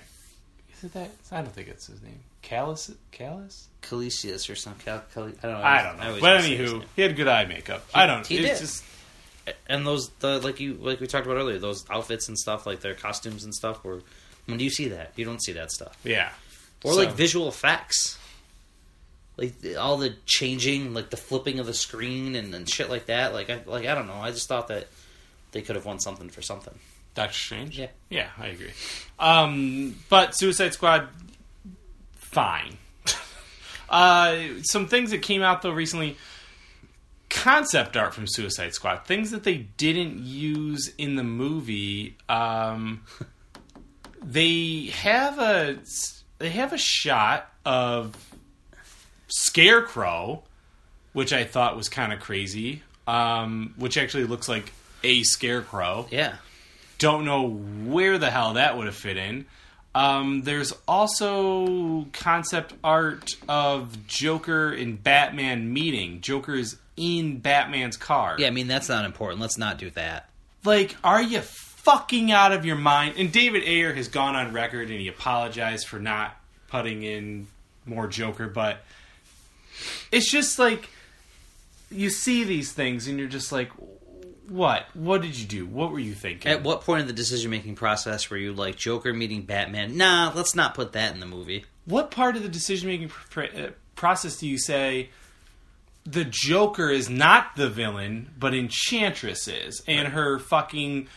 [0.74, 1.10] is it that?
[1.30, 2.20] I don't think it's his name.
[2.42, 3.68] Callus, Callus.
[3.82, 4.84] Kaecilius or something.
[4.84, 5.62] Cal- Cal- I don't know.
[5.62, 6.18] I don't know.
[6.20, 7.84] But anywho, he had good eye makeup.
[7.94, 8.26] I don't.
[8.26, 8.66] he it's did.
[8.66, 8.84] just
[9.68, 12.80] and those the like you like we talked about earlier, those outfits and stuff, like
[12.80, 13.82] their costumes and stuff.
[13.84, 14.00] Were
[14.46, 15.12] when do you see that?
[15.16, 15.96] You don't see that stuff.
[16.04, 16.30] yeah.
[16.84, 18.18] or So- like visual effects
[19.36, 23.06] like the- all the changing like the flipping of the screen and, and shit like
[23.06, 24.88] that like I, like I don't know I just thought that
[25.52, 26.74] they could have won something for something
[27.14, 27.78] Doctor Strange.
[27.78, 27.88] Yeah.
[28.10, 28.70] yeah, I agree.
[29.18, 31.08] Um, but Suicide Squad,
[32.28, 32.76] fine.
[33.90, 36.18] Uh, some things that came out though recently.
[37.30, 42.14] Concept art from Suicide Squad, things that they didn't use in the movie.
[42.28, 43.04] Um,
[44.22, 45.78] they have a
[46.38, 48.14] they have a shot of
[49.28, 50.42] Scarecrow,
[51.14, 52.82] which I thought was kind of crazy.
[53.06, 54.70] Um, which actually looks like
[55.02, 56.06] a scarecrow.
[56.10, 56.36] Yeah.
[56.98, 59.46] Don't know where the hell that would have fit in.
[59.94, 66.20] Um, there's also concept art of Joker and Batman meeting.
[66.20, 68.36] Joker is in Batman's car.
[68.38, 69.40] Yeah, I mean that's not important.
[69.40, 70.28] Let's not do that.
[70.64, 73.14] Like, are you fucking out of your mind?
[73.16, 76.36] And David Ayer has gone on record and he apologized for not
[76.68, 77.46] putting in
[77.86, 78.84] more Joker, but
[80.12, 80.90] it's just like
[81.90, 83.70] you see these things and you're just like,
[84.48, 84.86] what?
[84.94, 85.66] What did you do?
[85.66, 86.50] What were you thinking?
[86.50, 89.96] At what point in the decision making process were you like Joker meeting Batman?
[89.96, 91.64] Nah, let's not put that in the movie.
[91.84, 95.10] what part of the decision making pr- uh, process do you say
[96.04, 101.08] the Joker is not the villain, but Enchantress is, and her fucking,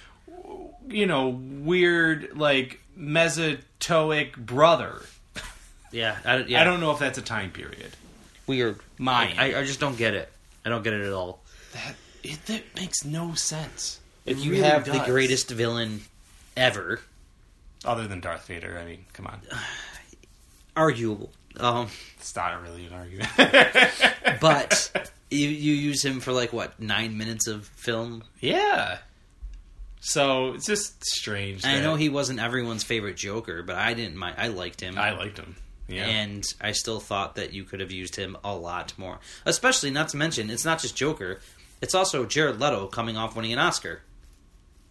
[0.90, 5.02] you know, weird like mesotoic brother.
[5.92, 6.62] Yeah, I, yeah.
[6.62, 7.92] I don't know if that's a time period.
[8.48, 8.80] weird.
[8.98, 9.36] Mine.
[9.38, 10.32] I, I just don't get it.
[10.66, 11.42] I don't get it at all.
[11.74, 14.00] That it that makes no sense.
[14.26, 16.02] If It you really have the greatest villain
[16.56, 17.02] ever,
[17.84, 19.42] other than Darth Vader, I mean, come on,
[20.76, 21.32] arguable.
[21.58, 23.30] Um, it's not really an argument.
[24.42, 28.24] but you you use him for like what nine minutes of film.
[28.40, 29.00] yeah.
[30.04, 31.64] So it's just strange.
[31.64, 34.36] I know he wasn't everyone's favorite Joker, but I didn't mind.
[34.40, 34.98] I liked him.
[34.98, 35.56] I liked him.
[35.88, 36.06] Yeah.
[36.08, 39.20] And I still thought that you could have used him a lot more.
[39.46, 41.40] Especially, not to mention, it's not just Joker,
[41.82, 44.02] it's also Jared Leto coming off winning an Oscar.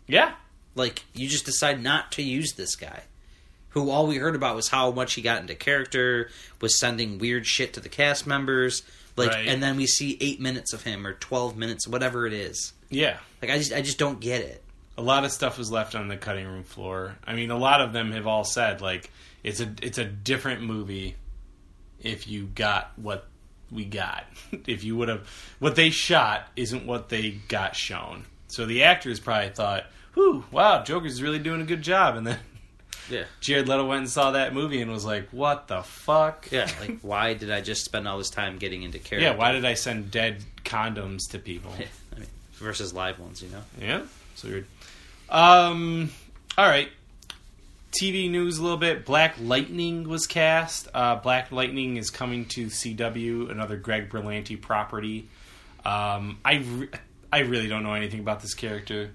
[0.07, 0.32] yeah.
[0.76, 3.03] Like, you just decide not to use this guy.
[3.70, 6.30] Who all we heard about was how much he got into character,
[6.61, 8.82] was sending weird shit to the cast members.
[9.16, 9.49] Like, Right.
[9.49, 12.72] and then we see eight minutes of him or twelve minutes, whatever it is.
[12.88, 13.18] Yeah.
[13.43, 14.62] Like, I just, I just don't get it.
[14.97, 17.16] a lot of stuff was left on the cutting room floor.
[17.26, 19.11] I mean, a lot of them have all said like
[19.43, 21.16] it's a it's a different movie
[22.03, 23.26] if you got what
[23.71, 24.25] we got.
[24.66, 28.25] if you would have what they shot isn't what they got shown.
[28.49, 32.39] So the actors probably thought, "Whew, wow, Joker's really doing a good job." And then
[33.11, 33.25] Yeah.
[33.41, 36.99] Jared Leto went and saw that movie and was like, "What the fuck?" Yeah, like,
[37.03, 39.29] why did I just spend all this time getting into character?
[39.29, 41.73] Yeah, why did I send dead condoms to people?
[41.75, 43.62] I mean, versus live ones, you know?
[43.81, 44.03] Yeah,
[44.33, 44.66] it's weird.
[45.29, 46.11] Um,
[46.57, 46.89] all right.
[47.93, 49.05] TV news a little bit.
[49.05, 50.88] Black Lightning was cast.
[50.95, 55.28] Uh, Black Lightning is coming to CW, another Greg Berlanti property.
[55.84, 56.88] Um, I re-
[57.32, 59.11] I really don't know anything about this character.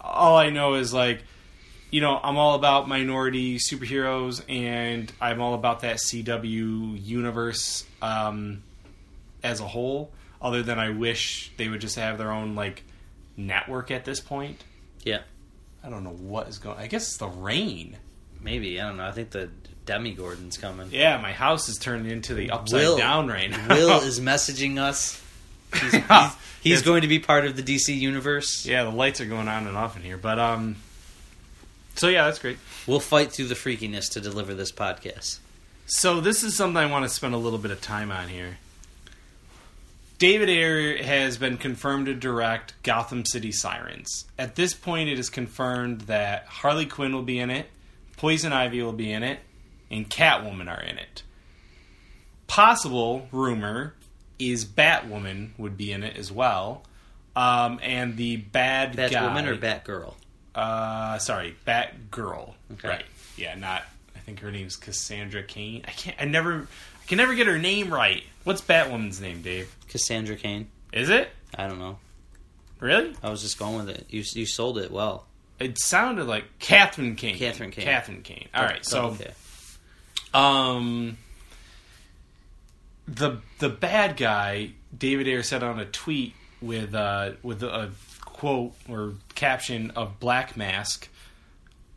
[0.00, 1.22] All I know is like,
[1.90, 8.62] you know, I'm all about minority superheroes, and I'm all about that CW universe um,
[9.42, 10.12] as a whole.
[10.40, 12.84] Other than I wish they would just have their own like
[13.36, 14.62] network at this point.
[15.02, 15.22] Yeah.
[15.82, 16.78] I don't know what is going.
[16.78, 17.96] I guess it's the rain.
[18.40, 18.80] Maybe.
[18.80, 19.06] I don't know.
[19.06, 19.48] I think the
[19.86, 20.88] Demi Gordon's coming.
[20.92, 23.52] Yeah, my house is turned into the upside Will- down rain.
[23.68, 25.22] Will is messaging us.
[25.72, 26.02] He's, he's,
[26.62, 28.64] he's going to be part of the DC universe.
[28.64, 30.76] yeah, the lights are going on and off in here, but um.
[31.94, 32.58] So yeah, that's great.
[32.86, 35.38] We'll fight through the freakiness to deliver this podcast.
[35.86, 38.58] So this is something I want to spend a little bit of time on here.
[40.18, 44.24] David Ayer has been confirmed to direct Gotham City Sirens.
[44.36, 47.66] At this point, it is confirmed that Harley Quinn will be in it,
[48.16, 49.38] Poison Ivy will be in it,
[49.92, 51.22] and Catwoman are in it.
[52.48, 53.94] Possible rumor
[54.40, 56.82] is Batwoman would be in it as well,
[57.36, 59.08] um, and the bad guy.
[59.08, 60.14] Batwoman or Batgirl?
[60.52, 62.54] Uh, sorry, Batgirl.
[62.72, 62.88] Okay.
[62.88, 63.04] Right.
[63.36, 63.82] Yeah, not.
[64.16, 65.84] I think her name's Cassandra Kane.
[65.86, 66.16] I can't.
[66.18, 66.66] I never.
[67.02, 68.24] I can never get her name right.
[68.42, 69.72] What's Batwoman's name, Dave?
[69.88, 70.68] Cassandra Kane?
[70.92, 71.98] Is it I don't know.
[72.80, 73.14] really?
[73.22, 74.06] I was just going with it.
[74.08, 75.26] You you sold it well.
[75.58, 77.36] It sounded like Catherine Kane.
[77.36, 77.84] Catherine Kane.
[77.84, 78.48] Catherine Kane.
[78.54, 78.84] All right.
[78.84, 79.32] So, okay.
[80.32, 81.18] um,
[83.08, 88.74] the the bad guy, David Ayer said on a tweet with uh with a quote
[88.88, 91.08] or caption of Black Mask.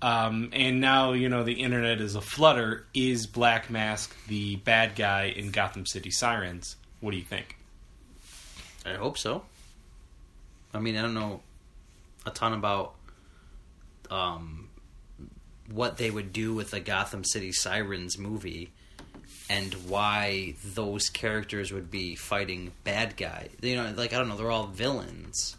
[0.02, 2.88] Um, and now you know the internet is a flutter.
[2.96, 6.78] Is Black Mask the bad guy in Gotham City Sirens?
[7.00, 7.58] What do you think?
[8.86, 9.44] I hope so.
[10.74, 11.42] I mean, I don't know
[12.26, 12.94] a ton about
[14.10, 14.70] um,
[15.72, 18.72] what they would do with the Gotham City Sirens movie
[19.50, 23.50] and why those characters would be fighting bad guy.
[23.62, 25.58] You know, like I don't know, they're all villains.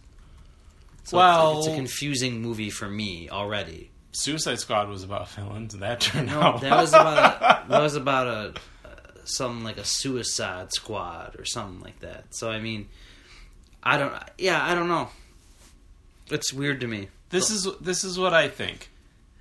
[1.04, 3.90] So Well- it's, it's a confusing movie for me already.
[4.14, 7.16] Suicide Squad was about villains, and that turned No, out that was about
[7.66, 8.54] a, that was about a,
[9.24, 12.24] some like a Suicide Squad or something like that.
[12.34, 12.88] So I mean,
[13.82, 14.14] I don't.
[14.38, 15.08] Yeah, I don't know.
[16.30, 17.08] It's weird to me.
[17.30, 18.88] This is this is what I think.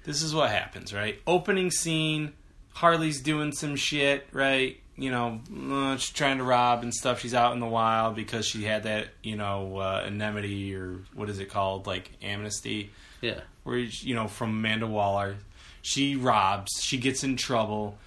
[0.04, 1.20] This is what happens, right?
[1.28, 2.34] Opening scene,
[2.74, 4.78] Harley's doing some shit, right?
[4.98, 5.40] You know,
[5.72, 7.20] uh, she's trying to rob and stuff.
[7.22, 11.30] She's out in the wild because she had that, you know, uh, anemone or what
[11.30, 13.42] is it called, like amnesty, Yeah.
[13.64, 15.38] where you know from Amanda Waller.
[15.84, 16.72] She robs.
[16.82, 17.98] She gets in trouble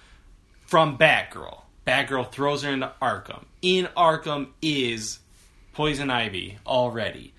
[0.67, 1.61] from Batgirl.
[1.85, 3.43] Batgirl throws her into Arkham.
[3.61, 5.19] In Arkham is
[5.75, 7.33] Poison Ivy already.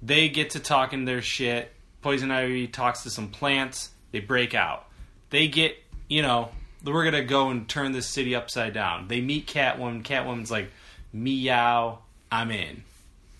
[0.00, 1.70] They get to talking their shit.
[2.00, 3.90] Poison Ivy talks to some plants.
[4.10, 4.86] They break out.
[5.28, 5.76] They get,
[6.08, 6.48] you know,
[6.82, 9.08] we're gonna go and turn this city upside down.
[9.08, 10.02] They meet Catwoman.
[10.02, 10.70] Catwoman's like,
[11.12, 11.98] meow,
[12.32, 12.84] I'm in.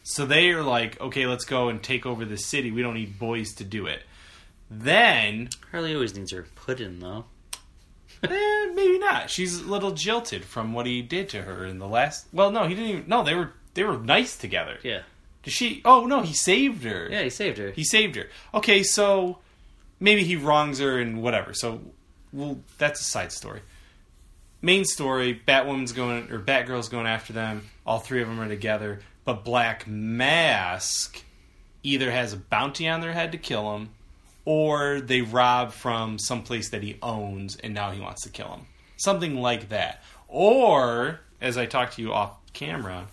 [0.03, 2.71] So they are like, okay, let's go and take over the city.
[2.71, 4.03] We don't need boys to do it.
[4.71, 7.25] Then, Harley always needs her pudding though.
[8.23, 9.31] eh, maybe not.
[9.31, 12.27] She's a little jilted from what he did to her in the last.
[12.31, 13.05] Well, no, he didn't even.
[13.09, 14.79] No, they were they were nice together.
[14.83, 15.03] Yeah.
[15.43, 15.83] Did she?
[15.85, 17.09] Oh no, he saved her.
[17.11, 17.71] Yeah, he saved her.
[17.71, 18.29] He saved her.
[18.55, 19.39] Okay, so
[20.01, 21.53] maybe he wrongs her and whatever.
[21.53, 21.81] So,
[22.33, 23.61] well, that's a side story.
[24.63, 27.69] Main story: Batwoman's going or Batgirl's going after them.
[27.87, 31.23] All three of them are together, but Black Mask
[31.83, 33.91] either has a bounty on their head to kill him,
[34.47, 38.49] or they rob from some place that he owns, and now he wants to kill
[38.49, 38.67] him.
[38.97, 40.03] Something like that.
[40.29, 43.09] Or, as I talked to you off camera,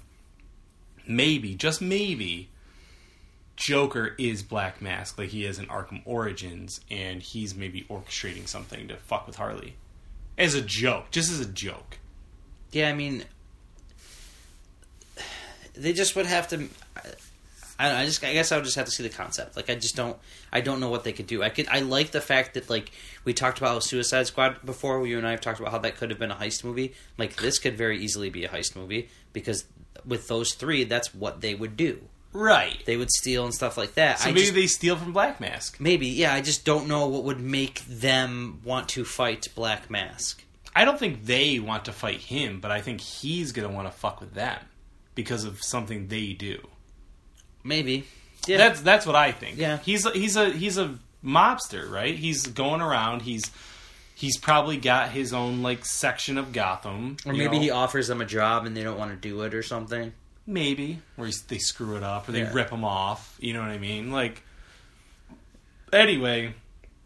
[1.08, 2.50] maybe, just maybe,
[3.56, 8.88] Joker is Black Mask, like he is in Arkham Origins, and he's maybe orchestrating something
[8.88, 9.76] to fuck with Harley.
[10.38, 12.00] As a joke, just as a joke.
[12.72, 13.24] Yeah, I mean,
[15.74, 16.70] they just would have to.
[17.78, 19.56] I, know, I just, I guess I would just have to see the concept.
[19.56, 20.16] Like, I just don't,
[20.52, 21.42] I don't know what they could do.
[21.42, 22.92] I could, I like the fact that like
[23.26, 25.06] we talked about Suicide Squad before.
[25.06, 26.94] You and I have talked about how that could have been a heist movie.
[27.18, 29.66] Like, this could very easily be a heist movie because
[30.06, 32.02] with those three, that's what they would do.
[32.34, 32.82] Right.
[32.86, 34.20] They would steal and stuff like that.
[34.20, 35.80] So I maybe just, they steal from Black Mask.
[35.80, 36.34] maybe, yeah.
[36.34, 40.44] I just don't know what would make them want to fight Black Mask.
[40.74, 43.98] I don't think they want to fight him, but I think he's gonna want to
[43.98, 44.60] fuck with them
[45.16, 46.66] because of something they do.
[47.64, 48.08] Maybe,
[48.48, 48.58] yeah.
[48.58, 49.58] That's that's what I think.
[49.58, 49.80] Yeah.
[49.80, 52.16] he's a, he's a he's a mobster, right?
[52.16, 53.24] He's going around.
[53.24, 53.52] He's
[54.22, 57.62] he's probably got his own like section of Gotham, or maybe know?
[57.64, 60.14] he offers them a job and they don't want to do it or something.
[60.46, 62.52] maybe where they screw it up or they Yeah.
[62.54, 63.36] rip him off.
[63.40, 64.12] You know what I mean?
[64.12, 64.44] Like
[65.94, 66.54] anyway,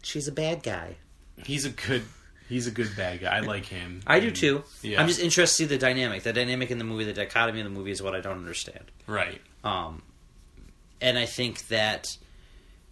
[0.02, 0.96] She's a bad guy.
[1.44, 2.02] he's a good
[2.48, 3.36] he's a good bad guy.
[3.36, 4.02] I like him.
[4.06, 4.62] I do too.
[4.82, 5.00] Yeah.
[5.00, 6.22] I'm just interested to see the dynamic.
[6.22, 8.84] The dynamic in the movie, the dichotomy in the movie is what I don't understand.
[9.06, 9.40] right.
[9.64, 10.02] Um,
[11.00, 12.16] and I think that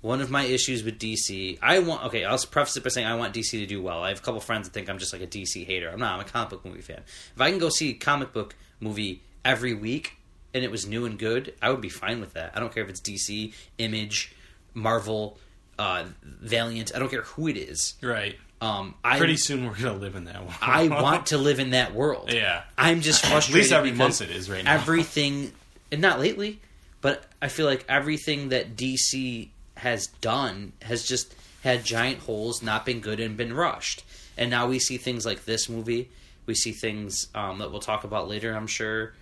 [0.05, 2.05] one of my issues with DC, I want.
[2.05, 4.03] Okay, I'll preface it by saying I want DC to do well.
[4.03, 5.89] I have a couple friends that think I'm just like a DC hater.
[5.89, 6.13] I'm not.
[6.13, 7.01] I'm a comic book movie fan.
[7.35, 10.19] If I can go see a comic book movie every week
[10.53, 12.53] and it was new and good, I would be fine with that.
[12.55, 14.35] I don't care if it's DC, Image,
[14.75, 15.39] Marvel,
[15.79, 16.95] uh, Valiant.
[16.95, 17.95] I don't care who it is.
[18.03, 18.37] Right.
[18.61, 20.55] Um, I Pretty soon we're gonna live in that one.
[20.61, 22.31] I want to live in that world.
[22.31, 22.65] Yeah.
[22.77, 23.55] I'm just frustrated.
[23.55, 24.75] At least every month it is right now.
[24.75, 25.53] Everything,
[25.91, 26.61] and not lately,
[27.01, 32.85] but I feel like everything that DC has done has just had giant holes, not
[32.85, 34.05] been good, and been rushed.
[34.37, 36.11] And now we see things like this movie.
[36.47, 38.53] We see things um, that we'll talk about later.
[38.55, 39.13] I'm sure.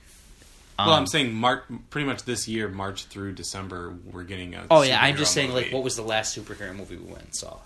[0.78, 4.66] Um, well, I'm saying March, pretty much this year, March through December, we're getting a.
[4.70, 5.50] Oh yeah, I'm just saying.
[5.50, 5.64] movie.
[5.64, 7.58] Like, what was the last superhero movie we went and saw?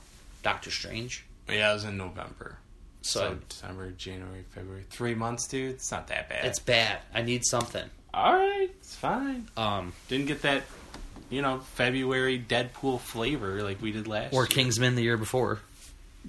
[0.43, 1.25] Doctor Strange.
[1.49, 2.59] Yeah, it was in November.
[3.03, 5.71] So, So December, January, February, three months, dude.
[5.77, 6.45] It's not that bad.
[6.45, 6.99] it's bad.
[7.15, 7.89] I need something.
[8.13, 8.69] all right.
[8.81, 9.47] It's fine.
[9.57, 10.65] Um, Didn't get that,
[11.31, 14.33] you know, February Deadpool flavor like we did last.
[14.35, 14.47] or year.
[14.47, 15.61] Kingsman the year before.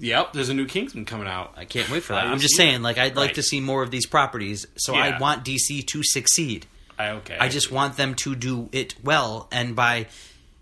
[0.00, 1.54] Yep, there's a new Kingsman coming out.
[1.56, 2.24] I can't wait for that.
[2.26, 3.34] I'm just saying, like, I'd like Right.
[3.34, 4.64] to see more of these properties.
[4.76, 5.00] So Yeah.
[5.16, 6.66] I want DC to succeed.
[6.98, 7.36] I okay.
[7.38, 10.06] I just want them to do it well, and by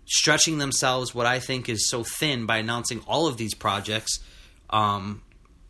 [0.05, 4.19] stretching themselves, what I think is so thin, by announcing all of these projects,
[4.69, 5.21] um,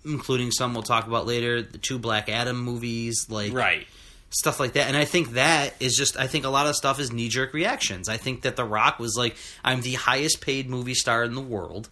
[0.06, 3.88] including some we'll talk about later, the two Black Adam movies, like right.
[4.30, 4.88] Stuff like that.
[4.88, 7.54] And I think that is just, I think a lot of stuff is knee jerk
[7.54, 8.10] reactions.
[8.10, 11.42] I think that The Rock was like, I'm the highest paid movie star in the
[11.42, 11.90] world.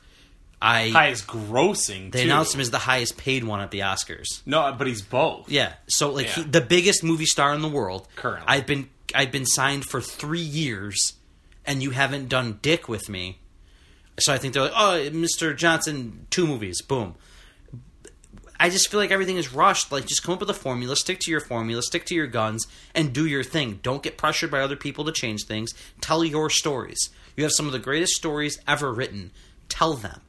[0.61, 2.11] I Highest grossing.
[2.11, 2.25] they too.
[2.25, 4.25] announced him as the highest paid one at the Oscars.
[4.45, 5.49] No, but he's both.
[5.49, 5.73] Yeah.
[5.87, 8.07] So like he, the biggest movie star in the world.
[8.15, 8.45] Currently.
[8.47, 11.13] I've been I've been signed for three years,
[11.65, 13.39] and you haven't done dick with me.
[14.19, 15.55] So I think they're like, oh, Mr.
[15.55, 17.15] Johnson, two movies, boom.
[18.59, 19.91] I just feel like everything is rushed.
[19.91, 22.65] Like, just come up with a formula, stick to your formula, stick to your guns,
[22.93, 23.79] and do your thing.
[23.83, 25.73] Don't get pressured by other people to change things.
[26.01, 27.09] Tell your stories.
[27.35, 29.31] You have some of the greatest stories ever written.
[29.67, 30.21] Tell them.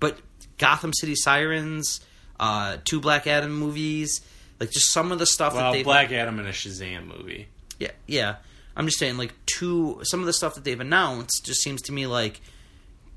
[0.00, 0.18] But
[0.58, 2.00] Gotham City Sirens,
[2.38, 4.20] uh, two Black Adam movies,
[4.60, 7.48] Like just some of the stuff that Well, they've Black Adam and a Shazam movie.
[7.78, 8.36] yeah, yeah.
[8.76, 10.00] I'm just saying, like, two.
[10.04, 12.40] Some of the stuff that they've announced just seems to me like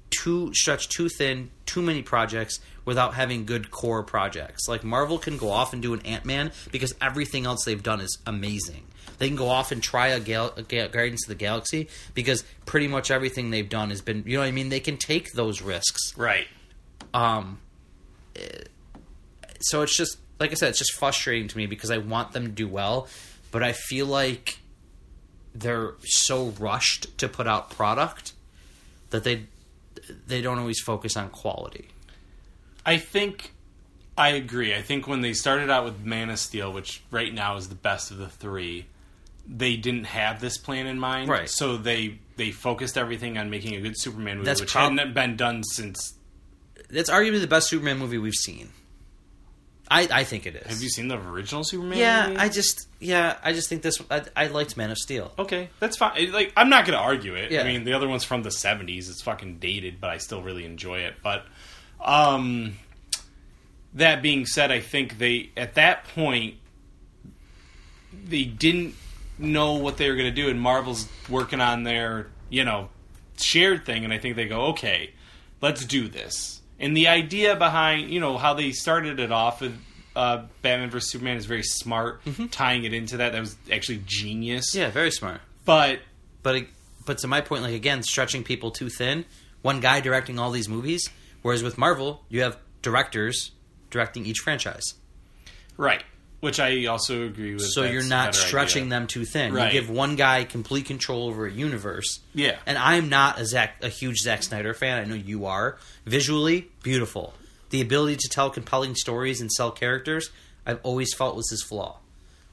[0.09, 4.67] too stretched too thin, too many projects without having good core projects.
[4.67, 8.01] Like Marvel can go off and do an Ant Man because everything else they've done
[8.01, 8.83] is amazing.
[9.17, 12.43] They can go off and try a, gal- a Ga- Guardians of the Galaxy because
[12.65, 14.23] pretty much everything they've done has been.
[14.25, 14.69] You know what I mean?
[14.69, 16.17] They can take those risks.
[16.17, 16.47] Right.
[17.13, 17.59] Um,
[18.35, 18.63] eh,
[19.61, 22.43] so it's just like I said, it's just frustrating to me because I want them
[22.43, 23.07] to do well,
[23.51, 24.59] but I feel like
[25.53, 28.33] they're so rushed to put out product
[29.11, 29.45] that they
[30.27, 31.87] they don't always focus on quality.
[32.85, 33.51] I think
[34.17, 34.73] I agree.
[34.73, 37.75] I think when they started out with Man of Steel, which right now is the
[37.75, 38.85] best of the three,
[39.47, 41.29] they didn't have this plan in mind.
[41.29, 41.49] Right.
[41.49, 45.13] So they they focused everything on making a good Superman movie, That's which prob- hadn't
[45.13, 46.13] been done since.
[46.89, 48.69] That's arguably the best Superman movie we've seen.
[49.89, 50.67] I I think it is.
[50.67, 51.97] Have you seen the original Superman?
[51.97, 52.39] Yeah, movie?
[52.39, 54.01] I just yeah, I just think this.
[54.09, 55.31] I, I liked Man of Steel.
[55.37, 56.31] Okay, that's fine.
[56.31, 57.51] Like, I'm not going to argue it.
[57.51, 57.61] Yeah.
[57.61, 59.09] I mean, the other one's from the '70s.
[59.09, 61.15] It's fucking dated, but I still really enjoy it.
[61.23, 61.45] But,
[62.03, 62.77] um,
[63.93, 66.55] that being said, I think they at that point
[68.27, 68.95] they didn't
[69.37, 72.89] know what they were going to do, and Marvel's working on their you know
[73.37, 75.11] shared thing, and I think they go, okay,
[75.61, 76.54] let's do this.
[76.79, 79.77] And the idea behind you know how they started it off with.
[80.15, 83.33] Uh, Batman vs Superman is very smart, tying it into that.
[83.33, 84.73] That was actually genius.
[84.73, 85.41] Yeah, very smart.
[85.65, 85.99] But
[86.41, 86.69] But it-
[87.05, 89.25] but to my point, like again, stretching people too thin.
[89.61, 91.09] One guy directing all these movies,
[91.41, 93.51] whereas with Marvel, you have directors
[93.89, 94.93] directing each franchise.
[95.75, 96.03] right,
[96.45, 97.65] which I also agree with.
[97.65, 98.89] So you're not stretching idea.
[98.91, 99.51] them too thin.
[99.51, 99.73] Right.
[99.73, 102.19] You give one guy complete control over a universe.
[102.35, 102.57] Yeah.
[102.67, 105.01] And I'm not a Zack, a huge Zack Snyder fan.
[105.01, 105.79] I know you are.
[106.05, 107.33] Visually, beautiful.
[107.71, 110.29] The ability to tell compelling stories and sell characters,
[110.67, 111.97] I've always felt was his flaw.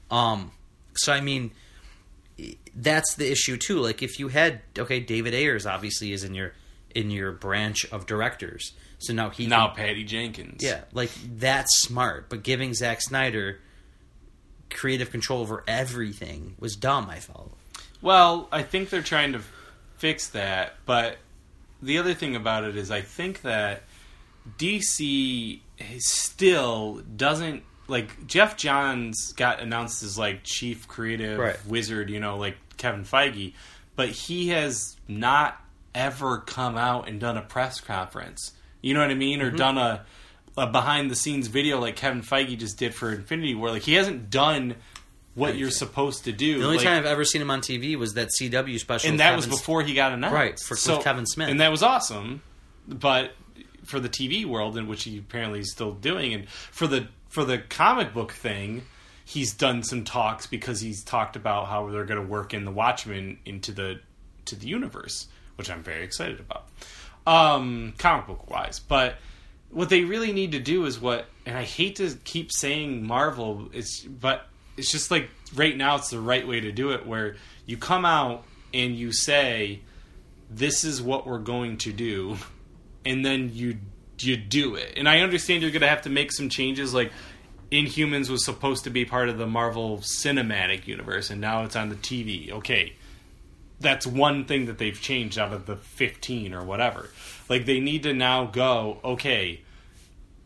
[0.09, 0.51] Um,
[0.95, 1.51] so I mean,
[2.75, 3.79] that's the issue too.
[3.79, 6.53] Like if you had okay, David Ayers obviously is in your
[6.95, 8.73] in your branch of directors.
[8.97, 10.63] So now he now can- Patty Jenkins.
[10.63, 12.29] yeah, like that's smart.
[12.29, 13.59] But giving Zack Snyder
[14.73, 17.09] creative control over everything was dumb.
[17.09, 17.51] I felt.
[18.01, 19.41] Well, I think they're trying to
[19.97, 21.17] fix that, but
[21.81, 23.83] the other thing about it is I think that
[24.57, 25.59] DC
[25.99, 31.65] still doesn't like Geoff Johns got announced as like chief creative Right.
[31.65, 33.53] wizard, you know, like Kevin Feige,
[33.95, 35.61] but he has not
[35.93, 38.53] ever come out and done a press conference.
[38.81, 39.39] You know what I mean?
[39.39, 39.53] Mm-hmm.
[39.55, 40.05] Or done a
[40.57, 43.71] a behind the scenes video like Kevin Feige just did for Infinity War.
[43.71, 44.75] Like he hasn't done
[45.35, 46.59] what you're supposed to do.
[46.59, 49.19] The only Like- time I've ever seen him on TV was that CW special, and
[49.19, 51.49] that was before he got announced, Right, for- with Kevin Smith.
[51.49, 52.41] and that was awesome.
[52.87, 53.35] But
[53.83, 57.43] for the TV world, in which he apparently is still doing, and for the for
[57.43, 58.83] the comic book thing,
[59.25, 62.71] he's done some talks because he's talked about how they're going to work in the
[62.71, 63.99] Watchmen into the
[64.45, 66.67] to the universe, which I'm very excited about,
[67.25, 68.79] um, comic book wise.
[68.79, 69.15] But
[69.73, 73.69] what they really need to do is what, and I hate to keep saying Marvel,
[73.73, 74.47] it's but
[74.77, 78.05] it's just like right now it's the right way to do it, where you come
[78.05, 78.43] out
[78.73, 79.81] and you say,
[80.49, 82.37] "This is what we're going to do,"
[83.05, 83.77] and then you
[84.19, 84.93] you do it.
[84.95, 87.11] And I understand you're going to have to make some changes, like.
[87.71, 91.89] Inhumans was supposed to be part of the Marvel Cinematic Universe, and now it's on
[91.89, 92.51] the TV.
[92.51, 92.93] Okay,
[93.79, 97.09] that's one thing that they've changed out of the 15 or whatever.
[97.49, 99.61] Like they need to now go, okay,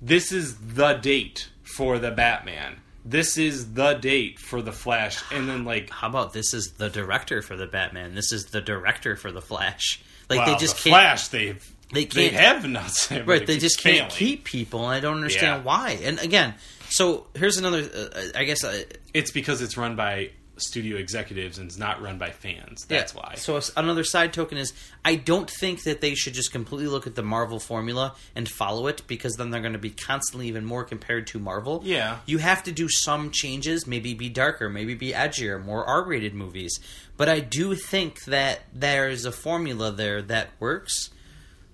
[0.01, 2.77] this is the date for the Batman.
[3.05, 5.23] This is the date for the Flash.
[5.31, 8.15] And then like How about this is the director for the Batman?
[8.15, 10.01] This is the director for the Flash.
[10.29, 10.93] Like wow, they just the can't.
[10.93, 14.99] Flash they've They they, can't- have not Right, they just can't keep people, and I
[14.99, 15.63] don't understand Yeah.
[15.63, 15.99] why.
[16.03, 16.55] And again,
[16.89, 17.79] so here's another.
[17.93, 18.83] Uh, I guess uh,
[19.13, 22.85] It's because it's run by studio executives and it's not run by fans.
[22.85, 23.19] That's Yeah.
[23.21, 23.35] why.
[23.35, 24.73] So another side token is
[25.05, 28.87] I don't think that they should just completely look at the Marvel formula and follow
[28.87, 31.81] it because then they're going to be constantly even more compared to Marvel.
[31.85, 32.19] Yeah.
[32.25, 36.79] You have to do some changes, maybe be darker, maybe be edgier, more R-rated movies.
[37.17, 41.09] But I do think that there is a formula there that works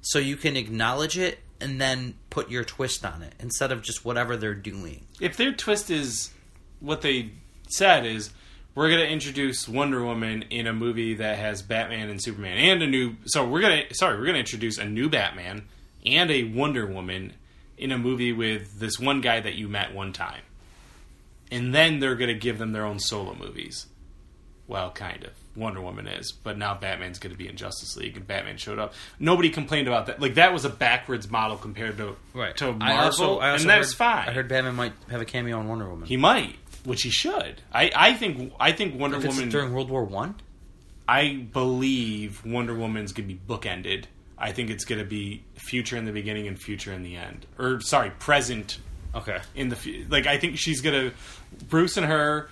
[0.01, 4.03] so you can acknowledge it and then put your twist on it instead of just
[4.03, 5.05] whatever they're doing.
[5.21, 6.31] if their twist is
[6.81, 7.31] what they
[7.69, 8.29] said is
[8.75, 12.81] we're going to introduce Wonder Woman in a movie that has Batman and Superman and
[12.81, 15.67] a new so we're going to sorry we're going to introduce a new Batman
[16.05, 17.33] and a Wonder Woman
[17.77, 20.41] in a movie with this one guy that you met one time.
[21.51, 23.87] And then they're going to give them their own solo movies.
[24.67, 25.31] Well, kind of.
[25.55, 28.79] Wonder Woman is, but now Batman's going to be in Justice League, and Batman showed
[28.79, 28.95] up.
[29.19, 30.19] Nobody complained about that.
[30.19, 32.15] Like that was a backwards model compared to
[32.55, 34.29] to Marvel, I also, I also and that's fine.
[34.29, 36.07] I heard Batman might have a cameo on Wonder Woman.
[36.07, 36.55] He might.
[36.83, 37.61] Which he should.
[37.73, 39.49] I, I think I think Wonder If Woman.
[39.49, 40.35] during World War One.
[41.07, 44.05] I believe Wonder Woman's gonna be bookended.
[44.37, 47.79] I think it's gonna be future in the beginning and future in the end, or
[47.81, 48.77] sorry, present
[49.15, 49.39] Okay.
[49.55, 50.27] in the like.
[50.27, 51.11] I think she's gonna
[51.69, 52.49] Bruce and her.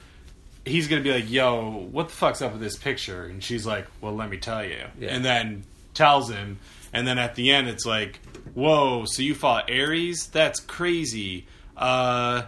[0.65, 3.87] He's gonna be like, "Yo, what the fuck's up with this picture?" And she's like,
[3.99, 5.09] "Well, let me tell you." Yeah.
[5.09, 5.63] And then
[5.95, 6.59] tells him,
[6.93, 8.19] and then at the end, it's like,
[8.53, 10.27] "Whoa, so you fought Ares?
[10.27, 12.43] That's crazy." Uh,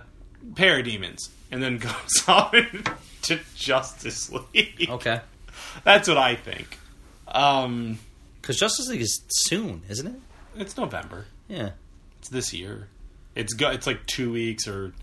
[0.53, 2.83] parademons, and then goes on
[3.23, 4.87] to Justice League.
[4.89, 5.21] Okay.
[5.83, 6.77] That's what I think.
[7.27, 7.99] Um,
[8.41, 10.19] Because Justice League is soon, isn't it?
[10.57, 11.25] it's November.
[11.47, 11.69] Yeah.
[12.19, 12.87] It's this year.
[13.35, 14.93] It's go, It's like two weeks, or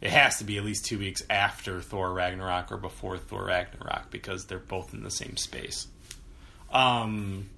[0.00, 4.10] it has to be at least two weeks after Thor Ragnarok or before Thor Ragnarok
[4.10, 5.86] because they're both in the same space.
[6.72, 7.48] Um.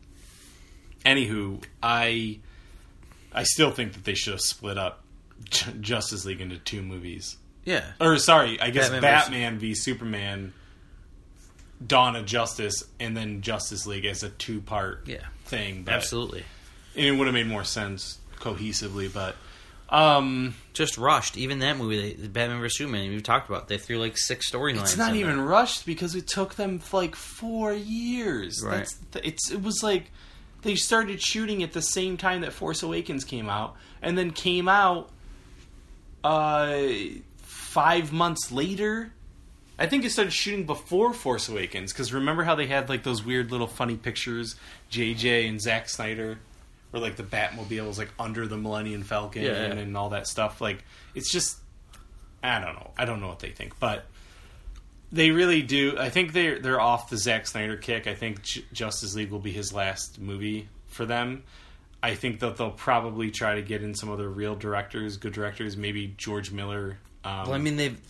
[1.07, 2.39] Anywho, I
[3.33, 5.03] I still think that they should have split up
[5.49, 7.37] J- Justice League into two movies.
[7.69, 7.85] Yeah.
[8.01, 10.53] Or sorry, I guess Batman Batman, v Superman,
[11.86, 15.27] Dawn of Justice, and then Justice League as a two part Yeah.
[15.45, 15.85] thing.
[15.85, 16.45] But Absolutely.
[16.97, 19.36] And it would have made more sense cohesively, but
[19.90, 21.36] um, Just rushed.
[21.36, 23.69] Even that movie, the Batman vs Superman, we've talked about.
[23.69, 24.81] They threw like six storylines.
[24.82, 25.45] it's not even there.
[25.47, 28.62] rushed because it took them like four years.
[28.65, 28.78] Right.
[28.78, 30.11] That's th- it's it was like
[30.62, 34.69] they started shooting at the same time that Force Awakens came out, and then came
[34.69, 35.11] out
[36.24, 36.77] uh
[37.78, 39.12] five months later.
[39.78, 43.24] I think it started shooting before Force Awakens because remember how they had like those
[43.24, 44.56] weird little funny pictures,
[44.90, 46.38] JJ and Zack Snyder,
[46.90, 49.64] where like the Batmobile was like under the Millennium Falcon Yeah, yeah.
[49.66, 50.60] and, and all that stuff.
[50.60, 50.82] Like
[51.14, 51.59] it's just,
[52.42, 52.90] I don't know.
[52.98, 54.05] I don't know what they think, but
[55.12, 55.96] they really do.
[55.98, 58.09] I think they're they're off the Zack Snyder kick.
[58.09, 61.44] I think J- Justice League will be his last movie for them.
[62.02, 65.76] I think that they'll probably try to get in some other real directors, good directors,
[65.76, 66.98] maybe George Miller.
[67.28, 68.00] Um, Well, I mean, they've.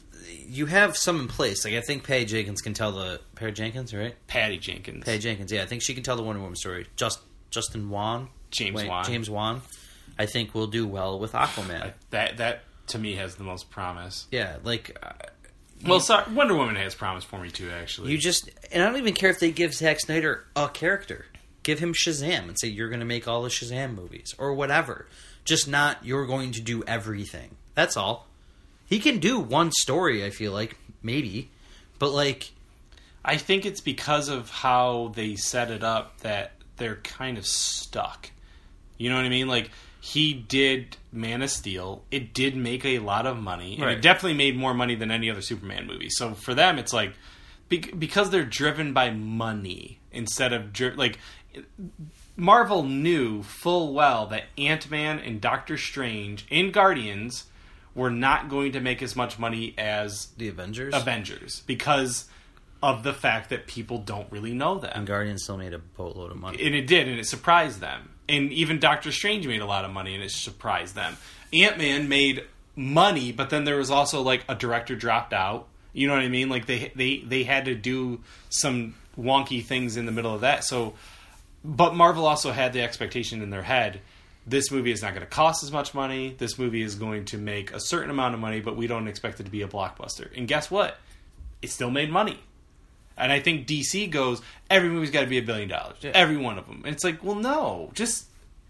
[0.51, 1.65] You have some in place.
[1.65, 4.15] Like I think Patty Jenkins can tell the Patty Jenkins, right?
[4.27, 5.05] Patty Jenkins.
[5.05, 5.63] Patty Jenkins, yeah.
[5.63, 6.87] I think she can tell the Wonder Woman story.
[6.97, 7.21] Just
[7.51, 9.05] Justin Wan, James Wait, Wan.
[9.05, 9.61] James Wan.
[10.19, 11.93] I think will do well with Aquaman.
[12.11, 14.27] That that to me has the most promise.
[14.31, 15.13] yeah, like uh,
[15.87, 17.71] Well, sorry, Wonder Woman has promise for me too.
[17.71, 21.27] Actually, you just and I don't even care if they give Zack Snyder a character.
[21.63, 25.07] Give him Shazam and say you're going to make all the Shazam movies or whatever.
[25.45, 27.57] Just not you're going to do everything.
[27.75, 28.28] That's all.
[28.89, 30.25] He can do one story.
[30.25, 31.51] I feel like maybe,
[31.99, 32.51] but like
[33.25, 38.31] I think it's because of how they set it up that they're kind of stuck.
[38.97, 39.49] You know what I mean?
[39.49, 39.71] Like
[40.01, 42.03] he did Man of Steel.
[42.11, 43.99] It did make a lot of money, and Right.
[43.99, 46.09] it definitely made more money than any other Superman movie.
[46.11, 47.13] So for them, it's like
[47.69, 51.19] because they're driven by money instead of dri- like
[52.37, 57.45] Marvel knew full well that Ant Man and Doctor Strange in Guardians
[57.99, 62.27] were not going to make as much money as the Avengers Avengers because
[62.83, 64.93] of the fact that people don't really know them.
[64.95, 66.65] and Guardians still made a boatload of money.
[66.65, 68.11] and it did, and it surprised them.
[68.29, 71.17] And even Doctor Strange made a lot of money, and it surprised them.
[71.53, 72.45] Ant Man made
[72.77, 75.67] money, but then there was also like a director dropped out.
[75.93, 76.49] You know what I mean?
[76.49, 80.63] Like they they they had to do some wonky things in the middle of that.
[80.63, 80.95] So,
[81.65, 84.01] but Marvel also had the expectation in their head.
[84.49, 86.35] This movie is not going to cost as much money.
[86.39, 89.41] This movie is going to make a certain amount of money, but we don't expect
[89.41, 90.35] it to be a blockbuster.
[90.37, 90.97] And guess what?
[91.61, 92.39] It still made money.
[93.17, 95.97] And I think DC goes, every movie's got to be a billion dollars.
[96.03, 96.83] Every one of them.
[96.85, 97.91] And it's like, well, no.
[97.95, 98.29] Just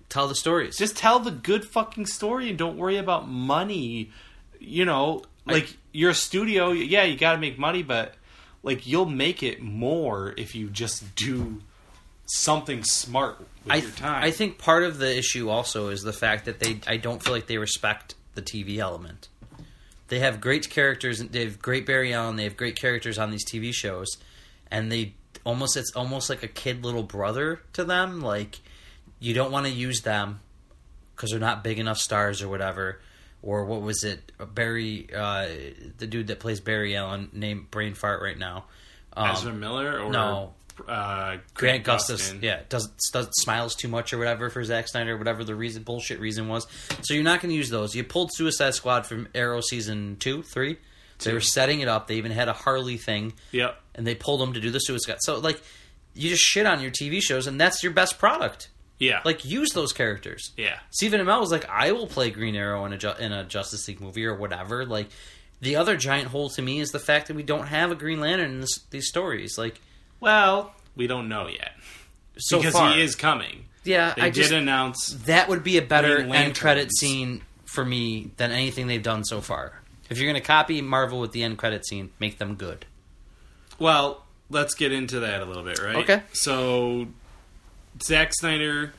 [0.09, 0.79] Tell the stories.
[0.79, 4.11] just tell the good fucking story and don't worry about money.
[4.59, 8.15] You know, like you're a studio, yeah, you got to make money, but
[8.63, 11.61] like you'll make it more if you just do
[12.29, 14.23] something smart with I, your time.
[14.23, 17.33] I think part of the issue also is the fact that they I don't feel
[17.33, 19.29] like they respect the TV element.
[20.09, 21.19] They have great characters.
[21.19, 22.37] They have great Barry Allen.
[22.37, 24.17] They have great characters on these TV shows,
[24.71, 25.15] and they
[25.45, 28.21] almost it's almost like a kid little brother to them.
[28.21, 28.61] Like
[29.19, 30.41] you don't want to use them
[31.15, 33.01] because they're not big enough stars or whatever.
[33.41, 34.33] Or what was it?
[34.55, 35.47] Barry, uh,
[35.99, 38.65] the dude that plays Barry Allen, named brain fart right now.
[39.13, 40.55] Um, Ezra Miller or no.
[40.87, 42.43] Uh, Grant Gustus, Gustin.
[42.43, 46.21] yeah, does does smiles too much or whatever for Zack Snyder, whatever the reason bullshit
[46.21, 46.67] reason was.
[47.03, 47.95] So you're not going to use those.
[47.95, 50.79] You pulled Suicide Squad from Arrow season two, three.
[51.25, 52.07] They were setting it up.
[52.07, 53.77] They even had a Harley thing, Yep.
[53.97, 55.17] and they pulled them to do the Suicide.
[55.21, 55.35] Squad.
[55.37, 55.61] So like,
[56.15, 58.69] you just shit on your TV shows, and that's your best product.
[59.01, 59.21] Yeah.
[59.25, 60.53] Like, use those characters.
[60.57, 60.79] yeah.
[60.91, 63.87] Stephen Amell was like, I will play Green Arrow in a Ju- in a Justice
[63.89, 64.85] League movie or whatever.
[64.85, 65.09] Like,
[65.61, 68.21] the other giant hole to me is the fact that we don't have a Green
[68.21, 69.57] Lantern in this, these stories.
[69.59, 69.81] Like,
[70.21, 71.73] Well, we don't know yet
[72.39, 73.65] so because far, he is coming.
[73.85, 77.85] Yeah, They I did just announce that would be a better end credit scene for
[77.85, 79.81] me than anything they've done so far.
[80.11, 82.87] If you're going to copy Marvel with the end credit scene, make them good.
[83.79, 85.97] Well, let's get into that a little bit, right?
[85.97, 86.23] Okay.
[86.33, 87.09] So,
[88.03, 88.95] Zack Snyder,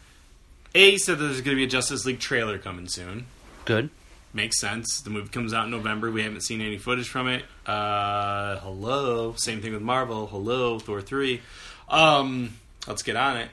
[0.75, 3.25] A, said that there's going to be a Justice League trailer coming soon.
[3.65, 3.89] Good.
[4.31, 5.01] Makes sense.
[5.01, 6.11] The movie comes out in November.
[6.11, 7.43] We haven't seen any footage from it.
[7.65, 9.33] Uh, hello.
[9.37, 10.27] Same thing with Marvel.
[10.27, 11.41] Hello, Thor 3.
[11.89, 12.53] Um,
[12.87, 13.49] let's get on it.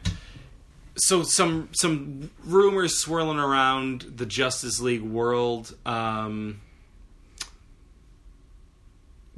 [0.99, 5.75] So some some rumors swirling around the Justice League world.
[5.85, 6.61] Um,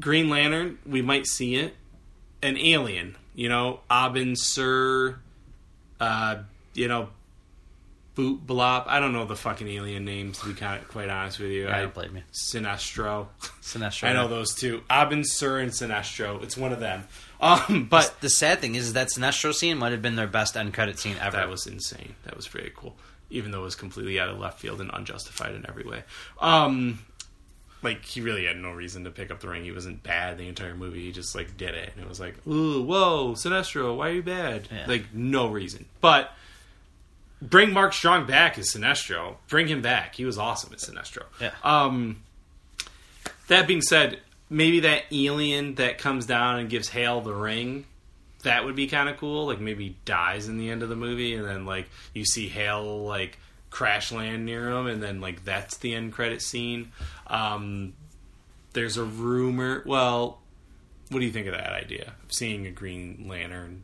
[0.00, 1.74] Green Lantern, we might see it.
[2.42, 5.18] An alien, you know, Abin Sur,
[5.98, 6.36] uh,
[6.74, 7.08] you know,
[8.18, 8.88] Boot Blop.
[8.88, 11.68] I don't know the fucking alien names to be kind of, quite honest with you.
[11.68, 12.22] I I don't blame you.
[12.32, 13.28] Sinestro.
[13.62, 14.08] Sinestro.
[14.08, 14.82] I know those two.
[14.90, 16.42] Abin Sur and Sinestro.
[16.42, 17.04] It's one of them.
[17.40, 20.74] Um, but The sad thing is that Sinestro scene might have been their best end
[20.74, 21.36] credit scene ever.
[21.36, 22.16] that was insane.
[22.24, 22.96] That was very cool.
[23.30, 26.02] Even though it was completely out of left field and unjustified in every way.
[26.40, 26.98] Um,
[27.84, 29.62] like he really had no reason to pick up the ring.
[29.62, 31.04] He wasn't bad the entire movie.
[31.04, 34.22] He just like did it, and it was like, ooh, whoa, Sinestro, why are you
[34.24, 34.66] bad?
[34.72, 34.86] Yeah.
[34.88, 35.84] Like no reason.
[36.00, 36.32] But
[37.40, 39.36] bring Mark Strong back as Sinestro.
[39.48, 40.14] Bring him back.
[40.14, 41.24] He was awesome as Sinestro.
[41.40, 41.52] Yeah.
[41.62, 42.22] Um,
[43.48, 44.20] that being said,
[44.50, 47.86] maybe that alien that comes down and gives Hale the ring,
[48.42, 49.46] that would be kind of cool.
[49.46, 52.48] Like maybe he dies in the end of the movie, and then like you see
[52.48, 53.38] Hale like
[53.70, 56.92] crash land near him, and then like that's the end credit scene.
[57.26, 57.94] Um,
[58.72, 59.82] there's a rumor.
[59.86, 60.40] Well,
[61.10, 63.82] what do you think of that idea of seeing a Green Lantern,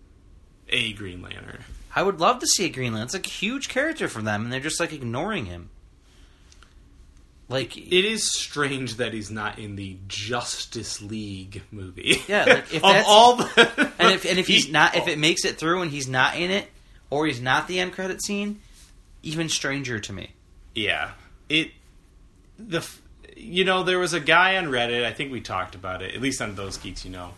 [0.68, 1.64] a Green Lantern?
[1.94, 3.06] I would love to see a Green Lantern.
[3.06, 5.70] It's like a huge character for them, and they're just like ignoring him.
[7.48, 12.22] Like, It is strange that he's not in the Justice League movie.
[12.26, 15.44] Yeah, like, if of all the and if and if he's not, if it makes
[15.44, 16.68] it through and he's not in it,
[17.10, 18.60] or he's not the end credit scene,
[19.22, 20.30] even stranger to me.
[20.74, 21.12] Yeah.
[21.48, 21.70] It
[22.58, 22.88] the
[23.36, 26.20] you know there was a guy on Reddit, I think we talked about it, at
[26.20, 27.34] least on those geeks you know.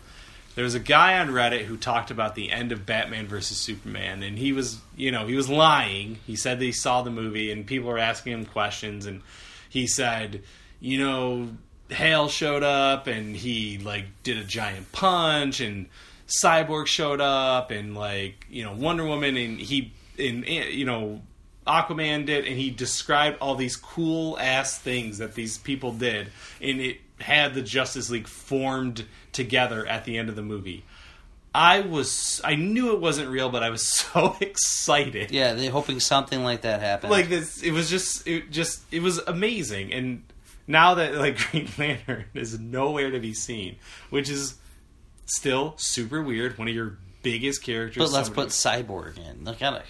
[0.57, 4.23] There was a guy on Reddit who talked about the end of Batman versus Superman
[4.23, 6.17] and he was, you know, he was lying.
[6.25, 9.21] He said that he saw the movie and people were asking him questions and
[9.69, 10.41] he said,
[10.79, 11.49] you know,
[11.89, 15.89] Hale showed up and he like did a giant punch and
[16.27, 21.21] Cyborg showed up and like, you know, Wonder Woman and he and you know
[21.67, 26.29] Aquaman did, and he described all these cool ass things that these people did,
[26.59, 30.83] and it had the Justice League formed together at the end of the movie.
[31.53, 35.31] I was, I knew it wasn't real, but I was so excited.
[35.31, 37.11] Yeah, they're hoping something like that happened.
[37.11, 39.93] Like this, it was just, it just, it was amazing.
[39.93, 40.23] And
[40.67, 43.77] now that like Green Lantern is nowhere to be seen,
[44.09, 44.55] which is
[45.25, 46.57] still super weird.
[46.57, 48.03] One of your biggest characters.
[48.03, 49.43] but let's put Cyborg in.
[49.43, 49.85] Look at it.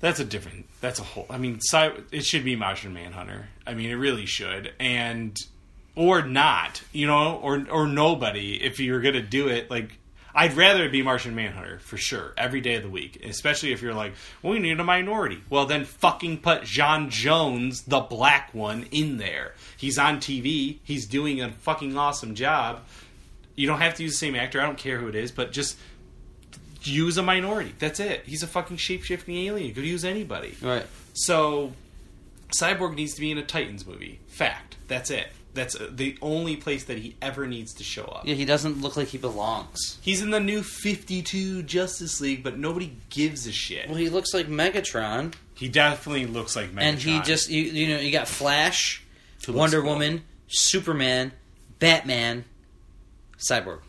[0.00, 0.66] That's a different.
[0.80, 1.26] That's a whole.
[1.28, 3.48] I mean, Cy, it should be Martian Manhunter.
[3.66, 5.36] I mean, it really should, and
[6.00, 8.54] or not, you know, or or nobody.
[8.54, 9.98] If you're gonna do it, like
[10.34, 13.82] I'd rather it be Martian Manhunter for sure every day of the week, especially if
[13.82, 15.42] you're like, well, we need a minority.
[15.50, 19.52] Well, then fucking put John Jones, the black one, in there.
[19.76, 20.78] He's on TV.
[20.84, 22.80] He's doing a fucking awesome job.
[23.54, 24.58] You don't have to use the same actor.
[24.58, 25.76] I don't care who it is, but just
[26.80, 27.74] use a minority.
[27.78, 28.22] That's it.
[28.24, 29.68] He's a fucking shape shifting alien.
[29.68, 30.56] You could use anybody.
[30.62, 30.86] Right.
[31.12, 31.74] So,
[32.58, 34.18] Cyborg needs to be in a Titans movie.
[34.28, 34.76] Fact.
[34.88, 35.26] That's it.
[35.52, 38.22] That's uh, the only place that he ever needs to show up.
[38.24, 39.98] Yeah, he doesn't look like he belongs.
[40.00, 43.88] He's in the new 52 Justice League, but nobody gives a shit.
[43.88, 46.82] Well, he looks like Megatron, He definitely looks like Megatron.
[46.82, 49.02] and he just you, you know you got Flash,
[49.46, 49.90] Who Wonder cool.
[49.90, 51.32] Woman, Superman,
[51.80, 52.44] Batman,
[53.38, 53.80] Cyborg.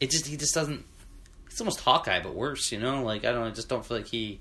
[0.00, 0.84] It just he just doesn't.
[1.50, 2.70] It's almost Hawkeye, but worse.
[2.72, 3.40] You know, like I don't.
[3.42, 4.38] know, I just don't feel like he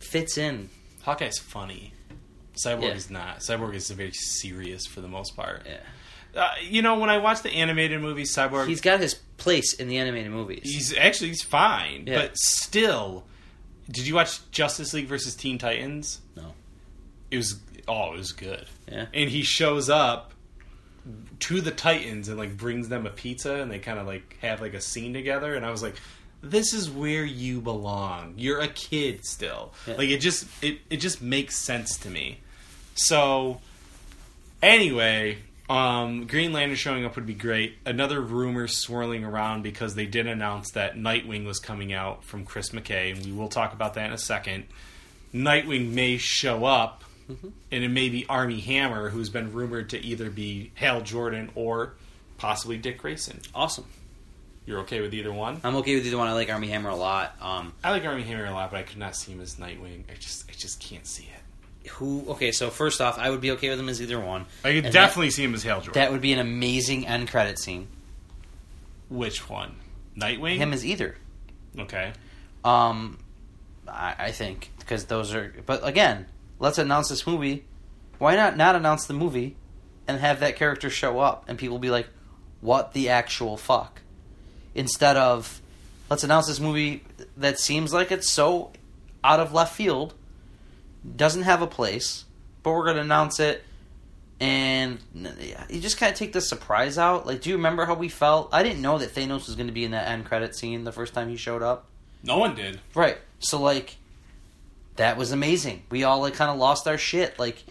[0.00, 0.68] fits in.
[1.02, 1.92] Hawkeye's funny.
[2.54, 2.94] Cyborg Yeah.
[2.94, 3.38] is not.
[3.40, 5.66] Cyborg is very serious for the most part.
[5.66, 5.80] Yeah,
[6.42, 9.88] Uh, you know, when I watch the animated movie Cyborg, he's got his place in
[9.88, 10.62] the animated movies.
[10.64, 12.20] He's actually he's fine, Yeah.
[12.22, 13.24] but still.
[13.90, 16.20] Did you watch Justice League versus Teen Titans?
[16.36, 16.54] No.
[17.30, 17.56] It was
[17.86, 18.66] oh, it was good.
[18.90, 19.06] Yeah.
[19.12, 20.32] And he shows up
[21.40, 24.60] to the Titans and like brings them a pizza and they kind of like have
[24.62, 25.96] like a scene together and I was like
[26.42, 28.34] this is where you belong.
[28.36, 29.72] You're a kid still.
[29.86, 29.94] Yeah.
[29.96, 32.40] Like it just it it just makes sense to me.
[32.94, 33.60] So
[34.62, 35.38] anyway,
[35.68, 37.76] um, Green Lantern showing up would be great.
[37.86, 42.70] Another rumor swirling around because they did announce that Nightwing was coming out from Chris
[42.70, 44.64] McKay, and we will talk about that in a second.
[45.34, 50.30] Nightwing may show up, and it may be Armie Hammer, who's been rumored to either
[50.30, 51.94] be Hal Jordan or
[52.38, 53.40] possibly Dick Grayson.
[53.54, 53.86] awesome.
[54.66, 55.60] You're okay with either one?
[55.62, 56.26] I'm okay with either one.
[56.26, 57.36] I like Armie Hammer a lot.
[57.40, 60.04] Um, I like Armie Hammer a lot, but I could not see him as Nightwing.
[60.10, 61.43] I just, I just can't see it.
[61.92, 62.24] Who?
[62.30, 64.46] Okay, so first off, I would be okay with him as either one.
[64.64, 65.92] I could And definitely see him as Hal Jordan.
[65.94, 67.88] That, that would be an amazing end credit scene.
[69.08, 69.76] Which one?
[70.16, 70.56] Nightwing.
[70.56, 71.16] Him as either.
[71.78, 72.12] okay.
[72.64, 73.18] Um,
[73.86, 75.54] I, I think because those are.
[75.66, 76.26] But again,
[76.58, 77.64] let's announce this movie.
[78.18, 79.56] Why not not announce the movie,
[80.08, 82.08] and have that character show up, and people be like,
[82.60, 84.00] "What the actual fuck?"
[84.74, 85.60] Instead of,
[86.08, 87.04] let's announce this movie
[87.36, 88.72] that seems like it's so
[89.22, 90.14] out of left field,
[91.16, 92.24] doesn't have a place,
[92.62, 93.64] but we're going to announce it.
[94.40, 94.98] And
[95.70, 97.26] you just kind of take the surprise out.
[97.26, 98.50] Like, do you remember how we felt?
[98.52, 100.92] I didn't know that Thanos was going to be in that end credit scene the
[100.92, 101.86] first time he showed up.
[102.22, 102.80] No one did.
[102.94, 103.18] Right.
[103.38, 103.96] So like
[104.96, 105.84] that was amazing.
[105.90, 107.38] We all like kind of lost our shit.
[107.38, 107.64] Like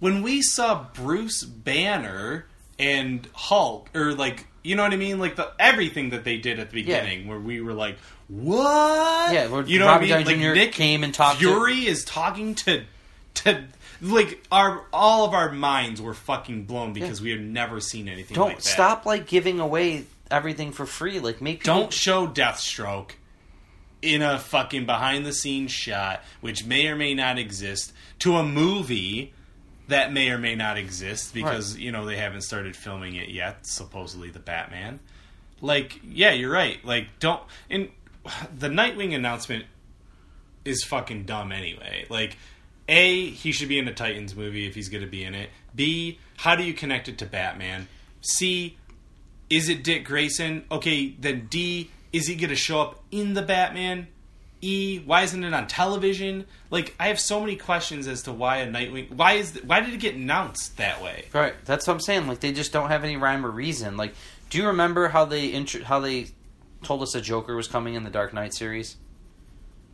[0.00, 2.46] When we saw Bruce Banner
[2.78, 5.18] and Hulk, or like, you know what I mean?
[5.18, 7.00] Like the everything that they did at the Yeah.
[7.00, 7.96] beginning, where we were like,
[8.28, 10.26] "What?" Yeah, where you know Robert what I mean?
[10.26, 10.54] Downey Like Jr.
[10.54, 12.84] Nick came and talked to- Fury is talking to
[13.34, 13.64] to
[14.00, 18.34] like our all of our minds were fucking blown because we had never seen anything.
[18.34, 18.64] don't like that.
[18.64, 21.18] stop like giving away everything for free.
[21.20, 23.10] Like make people Don't show Deathstroke
[24.02, 28.44] in a fucking behind the scenes shot, which may or may not exist, to a
[28.44, 29.32] movie
[29.88, 33.66] that may or may not exist because, you know, they haven't started filming it yet,
[33.66, 35.00] supposedly the Batman.
[35.60, 36.82] Like, yeah, you're right.
[36.84, 37.42] Like, don't.
[37.68, 37.88] And
[38.58, 39.64] the Nightwing announcement
[40.64, 42.06] is fucking dumb anyway.
[42.08, 42.36] Like,
[42.88, 45.50] A, he should be in a Titans movie if he's going to be in it.
[45.74, 47.88] B, how do you connect it to Batman?
[48.20, 48.76] C,
[49.48, 50.64] is it Dick Grayson?
[50.70, 54.08] Okay, then D, is he going to show up in the Batman?
[54.60, 56.46] E, why isn't it on television?
[56.70, 59.12] Like, I have so many questions as to why a Nightwing.
[59.12, 61.26] Why is why did it get announced that way?
[61.32, 61.54] Right.
[61.64, 62.26] That's what I'm saying.
[62.26, 63.96] Like they just don't have any rhyme or reason.
[63.96, 64.14] Like,
[64.50, 66.28] do you remember how they intro- how they
[66.82, 68.96] told us a Joker was coming in the Dark Knight series?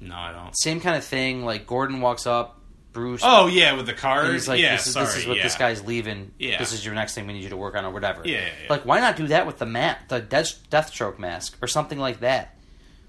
[0.01, 0.55] No, I don't.
[0.59, 1.45] Same kind of thing.
[1.45, 2.59] Like Gordon walks up,
[2.93, 3.21] Bruce.
[3.23, 4.33] Oh yeah, with the cars.
[4.33, 5.07] he's like, yeah, this, is, sorry.
[5.07, 5.43] this is what yeah.
[5.43, 6.33] this guy's leaving.
[6.39, 6.59] Yeah.
[6.59, 8.23] This is your next thing we need you to work on or whatever.
[8.25, 8.67] Yeah, yeah, yeah.
[8.71, 12.21] Like, why not do that with the mat, the Death, Deathstroke mask or something like
[12.21, 12.54] that?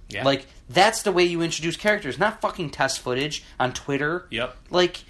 [0.09, 0.23] Yeah.
[0.23, 4.27] Like, that's the way you introduce characters, not fucking test footage on Twitter.
[4.29, 4.55] Yep.
[4.69, 5.03] Like,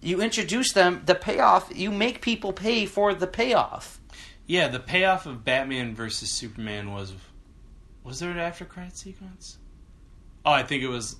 [0.00, 4.00] you introduce them, the payoff, you make people pay for the payoff.
[4.46, 7.14] Yeah, the payoff of Batman versus Superman was
[8.02, 9.58] was there an after credit sequence?
[10.44, 11.16] Oh, I think it was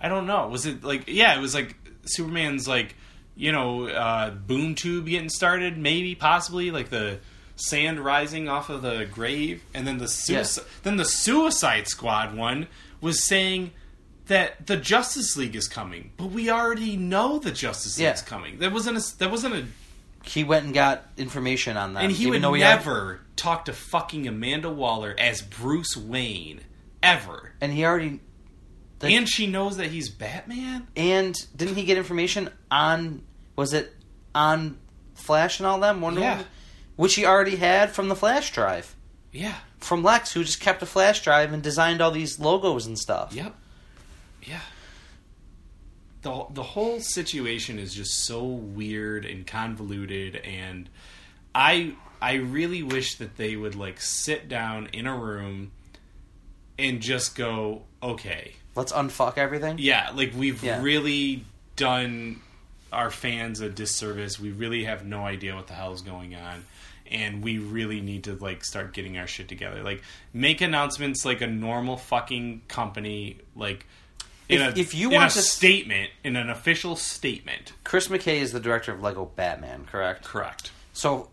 [0.00, 0.48] I don't know.
[0.48, 1.76] Was it like yeah, it was like
[2.06, 2.96] Superman's like,
[3.36, 7.20] you know, uh boom tube getting started, maybe possibly like the
[7.56, 12.66] sand rising off of the grave and then the suicide then the Suicide Squad one
[13.00, 13.72] was saying
[14.26, 18.08] that the Justice League is coming, but we already know the Justice Yeah.
[18.08, 18.58] League's coming.
[18.58, 19.64] That wasn't a that wasn't a
[20.28, 22.02] He went and got information on that.
[22.04, 26.60] and he would he had- never talk to fucking Amanda Waller as Bruce Wayne
[27.02, 27.52] ever.
[27.60, 28.20] and he already.
[29.00, 30.88] Like, and she knows that he's Batman.
[30.96, 33.22] and didn't he get information on,
[33.54, 33.94] was it
[34.34, 34.78] on
[35.14, 36.00] Flash and all them?
[36.00, 36.30] Wonder Yeah.
[36.32, 36.46] Woman?
[36.96, 38.94] Which he already had from the Flash drive.
[39.32, 39.54] Yeah.
[39.78, 43.34] from Lex, who just kept a flash drive and designed all these logos and stuff.
[43.34, 43.54] Yep.
[44.42, 44.60] Yeah.
[46.22, 50.88] The the whole situation is just so weird and convoluted and
[51.54, 55.72] I I really wish that they would like sit down in a room
[56.78, 59.76] and just go, okay, Let's unfuck everything.
[59.78, 60.82] Yeah, like we've Yeah.
[60.82, 61.44] really
[61.76, 62.40] done
[62.92, 64.38] our fans a disservice.
[64.40, 66.64] We really have no idea what the hell is going on.
[67.10, 69.82] And we really need to like start getting our shit together.
[69.82, 70.02] Like
[70.32, 73.86] make announcements like a normal fucking company like
[74.48, 77.72] in If- a, if you want a to statement, in an official statement.
[77.84, 80.24] Chris McKay is the director of Lego Batman, correct?
[80.24, 80.70] Correct.
[80.92, 81.28] So,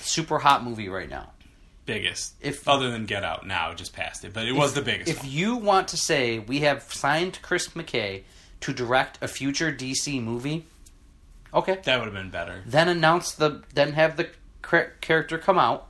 [0.00, 1.30] super hot movie right now.
[1.86, 2.34] Biggest.
[2.40, 5.08] If- other than Get Out now, just passed it, but it was the biggest.
[5.08, 5.30] If one.
[5.30, 8.22] you want to say we have signed Chris McKay
[8.60, 10.66] to direct a future DC movie,
[11.56, 12.62] okay, that would have been better.
[12.66, 14.28] then announce the then have the
[15.00, 15.88] character come out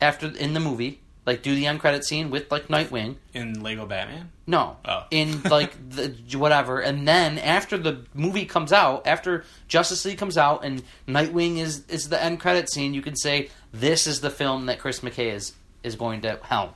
[0.00, 3.16] after in the movie, like do the end credit scene with like Nightwing.
[3.34, 4.30] In Lego Batman?
[4.46, 5.04] No, Oh.
[5.10, 10.36] in like the whatever, and then after the movie comes out, after Justice League comes
[10.36, 14.30] out, and Nightwing is is the end credit scene, you can say this is the
[14.30, 15.52] film that Chris McKay is
[15.82, 16.70] is going to helm.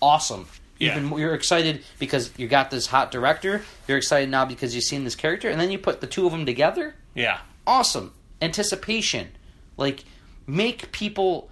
[0.00, 0.46] Awesome.
[0.78, 0.96] Yeah.
[0.96, 3.62] Even you're excited because you got this hot director.
[3.86, 6.32] You're excited now because you've seen this character, and then you put the two of
[6.32, 6.94] them together.
[7.14, 7.38] Yeah.
[7.66, 9.28] Awesome anticipation,
[9.76, 10.04] like
[10.46, 11.48] make people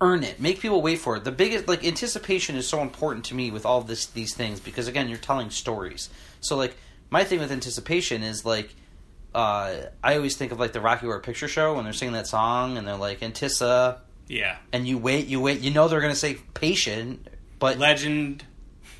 [0.00, 0.40] earn it.
[0.40, 1.24] Make people wait for it.
[1.24, 4.88] The biggest like anticipation is so important to me with all this these things because
[4.88, 6.08] again, you're telling stories.
[6.40, 6.76] So like
[7.10, 8.74] my thing with anticipation is like
[9.34, 12.26] uh, I always think of like the Rocky Horror Picture Show when they're singing that
[12.26, 13.98] song and they're like Antissa,
[14.28, 14.56] Yeah.
[14.72, 17.28] and you wait, you wait, you know they're gonna say patient,
[17.58, 18.44] but Legend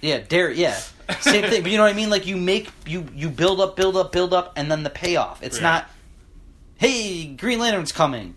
[0.00, 0.50] Yeah, dare.
[0.50, 0.78] Yeah,
[1.20, 1.62] same thing.
[1.62, 2.10] But you know what I mean?
[2.10, 5.42] Like you make you you build up, build up, build up, and then the payoff.
[5.42, 5.88] It's not.
[6.76, 8.34] Hey, Green Lantern's coming.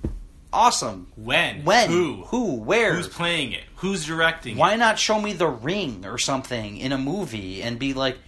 [0.52, 1.08] Awesome.
[1.16, 1.64] When?
[1.64, 1.90] When?
[1.90, 2.24] Who?
[2.26, 2.56] Who?
[2.58, 2.94] Where?
[2.94, 3.64] Who's playing it?
[3.78, 4.78] Who's directing Why it?
[4.78, 8.20] not show me the ring or something in a movie and be like,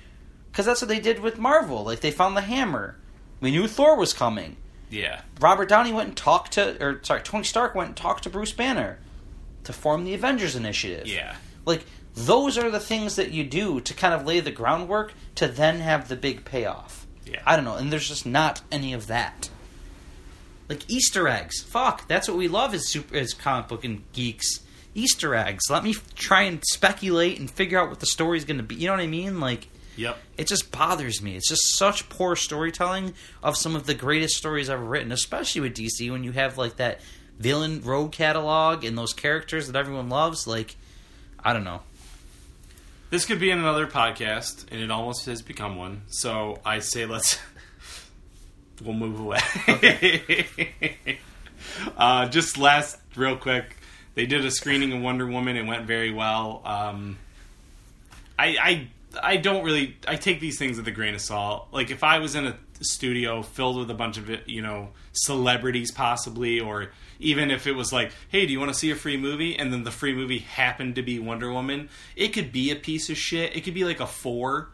[0.52, 1.84] because that's what they did with Marvel.
[1.84, 2.98] Like they found the hammer.
[3.42, 4.58] We knew Thor was coming.
[4.90, 5.22] Yeah.
[5.40, 8.54] Robert Downey went and talked to, or sorry, Tony Stark went and talked to Bruce
[8.54, 8.98] Banner
[9.66, 11.06] to form the Avengers Initiative.
[11.06, 11.36] Yeah.
[11.66, 11.86] Like
[12.16, 15.80] those are the things that you do to kind of lay the groundwork to then
[15.80, 17.06] have the big payoff.
[17.26, 17.42] Yeah.
[17.46, 19.50] I don't know, and there's just not any of that.
[20.70, 21.62] Like Easter eggs.
[21.62, 24.62] Fuck, that's what we love as super as comic book and geeks.
[24.96, 25.64] Easter eggs.
[25.70, 28.76] Let me f- try and speculate and figure out what the story's going to be.
[28.76, 29.40] You know what I mean?
[29.40, 29.68] Like
[29.98, 30.18] Yep.
[30.38, 31.36] it just bothers me.
[31.36, 33.14] It's just such poor storytelling
[33.44, 36.78] of some of the greatest stories ever written, especially with DC when you have like
[36.78, 37.02] that
[37.40, 40.48] villain rogue catalog and those characters that everyone loves.
[40.48, 40.76] Like,
[41.44, 41.82] I don't know.
[43.10, 46.02] This could be in another podcast, and it almost has become one.
[46.08, 47.40] So I say let's
[48.84, 49.40] we'll move away.
[51.98, 53.78] uh, just last, real quick,
[54.16, 55.56] they did a screening of Wonder Woman.
[55.56, 56.62] It went very well.
[56.66, 57.18] Um,
[58.40, 58.88] I, I
[59.22, 61.68] I don't really I take these things with a grain of salt.
[61.72, 65.92] Like if I was in a studio filled with a bunch of you know celebrities
[65.92, 69.18] possibly or even if it was like, "Hey, do you want to see a free
[69.18, 72.76] movie?" and then the free movie happened to be Wonder Woman, it could be a
[72.76, 73.56] piece of shit.
[73.56, 74.70] It could be like a 4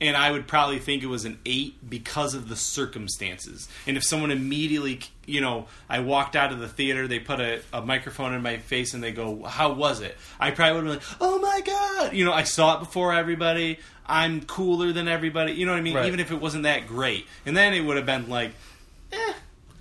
[0.00, 3.68] and I would probably think it was an 8 because of the circumstances.
[3.86, 7.60] And if someone immediately, you know, I walked out of the theater, they put a,
[7.72, 11.00] a microphone in my face and they go, "How was it?" I probably would have
[11.00, 13.78] been like, "Oh my god." You know, I saw it before everybody.
[14.06, 15.52] I'm cooler than everybody.
[15.52, 15.94] You know what I mean?
[15.94, 16.06] Right.
[16.06, 17.26] Even if it wasn't that great.
[17.44, 18.52] And then it would have been like,
[19.12, 19.32] eh,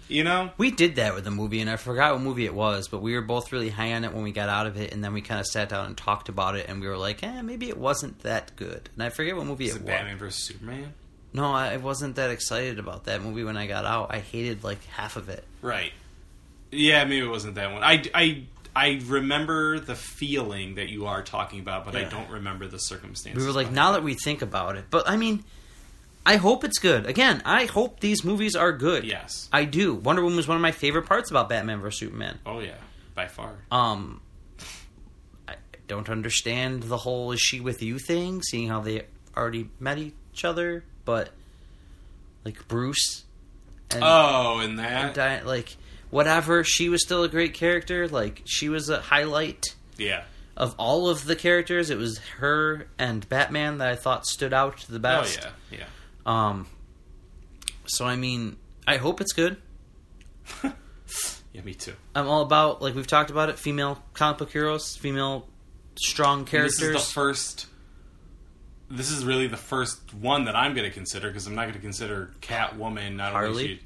[0.09, 0.51] you know?
[0.57, 3.13] We did that with the movie, and I forgot what movie it was, but we
[3.13, 5.21] were both really high on it when we got out of it, and then we
[5.21, 7.77] kind of sat down and talked about it, and we were like, eh, maybe it
[7.77, 8.89] wasn't that good.
[8.95, 9.87] And I forget what movie Is it it was.
[9.87, 10.93] Batman versus Superman?
[11.31, 14.13] No, I wasn't that excited about that movie when I got out.
[14.13, 15.43] I hated like half of it.
[15.61, 15.91] Right.
[16.71, 17.83] Yeah, maybe it wasn't that one.
[17.83, 18.43] I, I,
[18.75, 23.41] I remember the feeling that you are talking about, but I don't remember the circumstances.
[23.41, 23.93] We were like, now it.
[23.93, 25.43] that we think about it, but I mean,
[26.25, 27.05] I hope it's good.
[27.05, 29.03] Again, I hope these movies are good.
[29.03, 29.49] Yes.
[29.51, 29.95] I do.
[29.95, 32.39] Wonder Woman was one of my favorite parts about Batman vs Superman.
[32.45, 32.75] Oh, yeah.
[33.15, 33.55] By far.
[33.71, 34.21] Um,
[35.47, 35.55] I
[35.87, 39.05] don't understand the whole "is she with you" thing, seeing how they
[39.35, 41.29] already met each other, but
[42.45, 43.25] like Bruce
[43.91, 45.13] and Oh, and that?
[45.15, 45.75] Di- like
[46.11, 48.07] whatever, she was still a great character.
[48.07, 49.65] Like she was a highlight
[49.97, 50.23] yeah.
[50.55, 51.89] of all of the characters.
[51.89, 55.39] It was her and Batman that I thought stood out the best.
[55.39, 55.53] Oh, best.
[55.71, 55.79] yeah.
[55.79, 55.85] Yeah.
[56.29, 56.67] Um.
[57.85, 58.57] So I mean,
[58.87, 59.57] I hope it's good.
[61.53, 61.93] Yeah, me too.
[62.15, 63.57] I'm all about like we've talked about it.
[63.57, 65.47] Female comic book heroes, female
[65.95, 66.79] strong And characters.
[66.79, 67.65] This is the first.
[68.89, 71.73] This is really the first one that I'm going to consider because I'm not going
[71.73, 73.49] to consider Catwoman not Harley?
[73.49, 73.81] only she,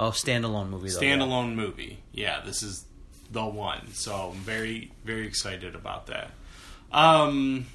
[0.00, 0.90] oh, standalone movie.
[0.90, 1.16] Though, yeah.
[1.16, 2.02] standalone movie.
[2.12, 2.86] Yeah, this is
[3.30, 3.92] the one.
[3.92, 6.30] So I'm very very excited about that.
[6.90, 7.66] Um.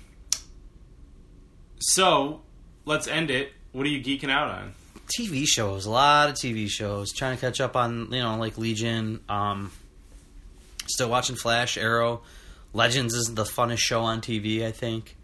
[1.80, 2.42] So
[2.86, 3.54] let's end it.
[3.78, 4.74] What are you geeking out on?
[5.20, 7.14] TV shows, a lot of TV shows.
[7.14, 9.20] Trying to catch up on you know like Legion.
[9.30, 9.72] Um,
[10.88, 12.22] still watching Flash, Arrow.
[12.74, 14.66] Legends is the funnest show on TV.
[14.66, 15.16] I think.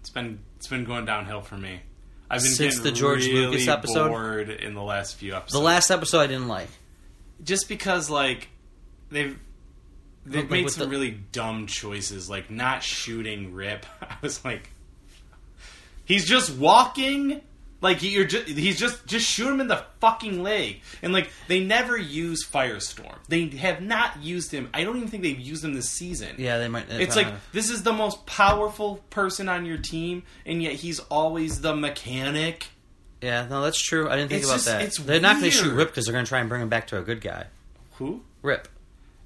[0.00, 1.80] It's been it's been going downhill for me.
[2.28, 4.08] I've been Since the George really Lucas episode?
[4.08, 5.52] bored in the last few episodes.
[5.54, 6.68] The last episode I didn't like.
[7.42, 8.48] just because like
[9.10, 9.38] they've
[10.26, 13.86] they've Like made some the- really dumb choices, like not shooting Rip.
[14.02, 14.68] I was like,
[16.04, 17.40] he's just walking.
[17.80, 21.62] Like you're just he's just just shoot him in the fucking leg, and like they
[21.62, 23.16] never use Firestorm.
[23.28, 24.70] They have not used him.
[24.72, 26.36] I don't even think they've used him this season.
[26.38, 26.86] Yeah, they might.
[26.88, 30.98] It's uh, like this is the most powerful person on your team, and yet he's
[30.98, 32.68] always the mechanic.
[33.20, 34.08] yeah, no, that's true.
[34.08, 34.80] I didn't think It's about just- that.
[34.82, 35.74] it's They're not going to shoot.
[35.74, 37.48] Rip because they're going to try and bring him back to a good guy.
[37.96, 38.22] Who?
[38.40, 38.66] Rip.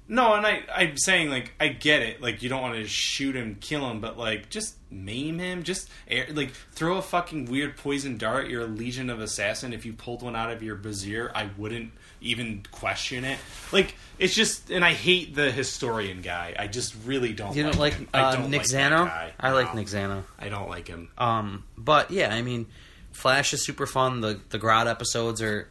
[0.09, 2.21] No, and I, I'm saying like I get it.
[2.21, 5.63] Like you don't want to shoot him, kill him, but like just maim him.
[5.63, 8.49] Just air, like throw a fucking weird poison dart.
[8.49, 9.73] You're a legion of assassin.
[9.73, 11.91] If you pulled one out of your brazier, I wouldn't
[12.21, 13.39] even question it.
[13.71, 16.55] Like it's just, and I hate the historian guy.
[16.57, 17.55] I just really don't.
[17.55, 18.07] You don't like him.
[18.13, 19.31] I uh, don't Nick like Zano?
[19.39, 20.23] I like No, Nick Zano.
[20.37, 21.09] I don't like him.
[21.17, 22.67] Um, but yeah, I mean,
[23.11, 24.21] Flash is super fun.
[24.21, 25.67] The the Grodd episodes are.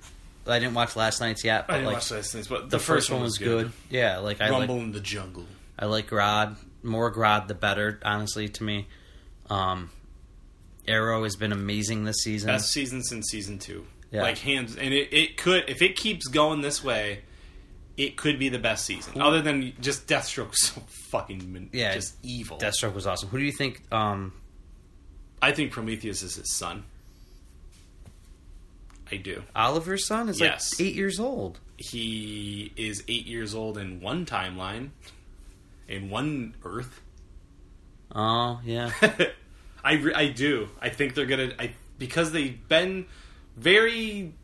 [0.46, 2.78] I didn't watch last night's yet, but I didn't like watch last things, but the,
[2.78, 3.70] first, one was good.
[3.90, 5.44] Yeah, like I Rumble like in the jungle.
[5.78, 6.56] I like Grodd.
[6.82, 8.00] More Grodd, the better.
[8.02, 8.86] Honestly, to me,
[9.50, 9.90] um,
[10.86, 12.48] Arrow has been amazing this season.
[12.48, 13.86] Best season since season two.
[14.10, 14.22] Yeah.
[14.22, 17.20] Like hands, and it, it could if it keeps going this way,
[17.96, 19.20] it could be the best season.
[19.20, 20.80] Other than just Deathstroke, so
[21.10, 21.92] fucking Yeah.
[21.94, 22.58] just evil.
[22.58, 23.28] Deathstroke was awesome.
[23.28, 24.32] Who do you think um,
[25.42, 26.84] I think Prometheus is his son.
[29.10, 29.42] I do.
[29.56, 30.72] Oliver's son is Yes.
[30.78, 31.60] like eight years old.
[31.76, 34.90] He is eight years old in one timeline,
[35.86, 37.00] in one Earth.
[38.14, 38.92] Oh yeah.
[39.84, 40.68] I, I do.
[40.80, 41.52] I think they're gonna.
[41.58, 43.06] I because they've been
[43.56, 44.34] very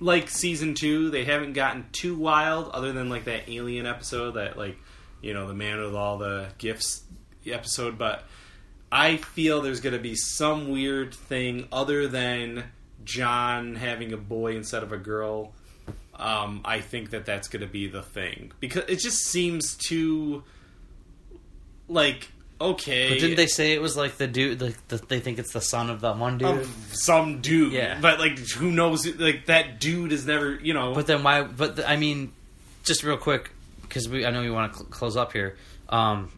[0.00, 1.10] like season two.
[1.10, 4.76] They haven't gotten too wild, other than like that alien episode that like
[5.20, 7.02] you know the man with all the gifts
[7.46, 7.98] episode.
[7.98, 8.24] But
[8.90, 12.64] I feel there's gonna be some weird thing other than
[13.04, 15.52] John having a boy instead of a girl.
[16.14, 20.42] Um, I think that that's gonna be the thing because it just seems too
[21.88, 22.30] like
[22.60, 23.08] okay.
[23.10, 24.58] But didn't they say it was like the dude?
[24.58, 26.48] The, the, they think it's the son of the one dude.
[26.48, 27.72] of some dude.
[27.72, 27.98] Yeah.
[28.00, 29.06] But like, who knows?
[29.16, 30.94] Like that dude is never, you know.
[30.94, 31.42] But then why?
[31.42, 32.32] But the, I mean,
[32.84, 33.50] just real quick,
[33.82, 35.56] because we I know we want to cl- close up here.
[35.88, 36.30] Um,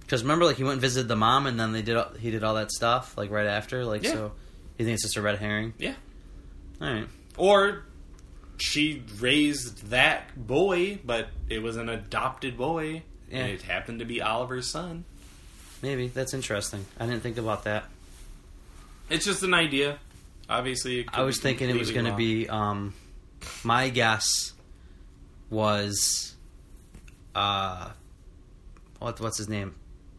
[0.00, 2.30] because remember, like he went and visited the mom, and then they did all, he
[2.32, 3.84] did all that stuff like right after.
[3.84, 4.12] Like, Yeah.
[4.12, 4.32] so
[4.78, 5.72] you think it's just a red herring?
[5.78, 5.94] yeah.
[6.80, 7.06] All right.
[7.36, 7.84] Or
[8.58, 13.02] she raised that boy, but it was an adopted boy.
[13.30, 13.38] Yeah.
[13.38, 15.04] And it happened to be Oliver's son.
[15.82, 16.84] Maybe that's interesting.
[16.98, 17.84] I didn't think about that.
[19.08, 19.98] It's just an idea.
[20.48, 22.48] Obviously, I was thinking it was going to be.
[22.48, 22.94] Um,
[23.64, 24.52] my guess
[25.48, 26.34] was,
[27.34, 27.90] uh,
[28.98, 29.74] what what's his name?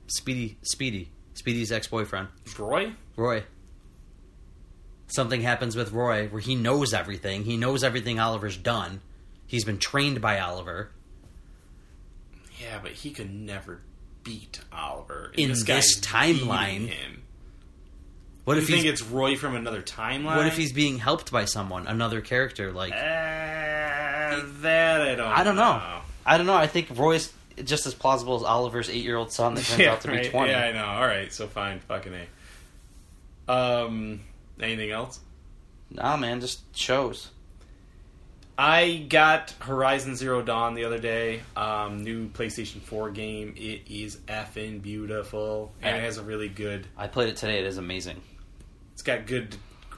[0.08, 2.94] Speedy, Speedy, Speedy's ex boyfriend, Roy.
[3.16, 3.44] Roy.
[5.08, 7.44] Something happens with Roy where he knows everything.
[7.44, 9.02] He knows everything Oliver's done.
[9.46, 10.92] He's been trained by Oliver.
[12.62, 13.82] Yeah, but he could never
[14.24, 16.88] beat Oliver In this, this timeline.
[16.88, 17.24] Him.
[18.44, 20.36] What You if think he's it's Roy from another timeline?
[20.38, 22.72] what if he's being helped by someone, another character?
[22.72, 25.28] Like Uh, that I don't.
[25.28, 26.02] I don't know.
[26.26, 26.56] I don't know.
[26.56, 27.32] I think Roy's
[27.64, 30.32] just as plausible as Oliver's eight-year-old son that turns Yeah, out to be right.
[30.32, 30.52] twenty.
[30.52, 30.86] Yeah, I know.
[30.86, 32.14] All right, so fine, fucking
[33.48, 33.52] a.
[33.52, 34.22] Um,
[34.60, 35.20] anything else?
[35.90, 37.30] Nah, man, just shows.
[38.62, 41.42] I got Horizon Zero Dawn the other day.
[41.56, 43.56] Um, new PlayStation Four game.
[43.58, 46.86] It is effing beautiful, and it has a really good.
[46.96, 47.58] I played it today.
[47.58, 48.22] It is amazing.
[48.94, 49.56] It's got good,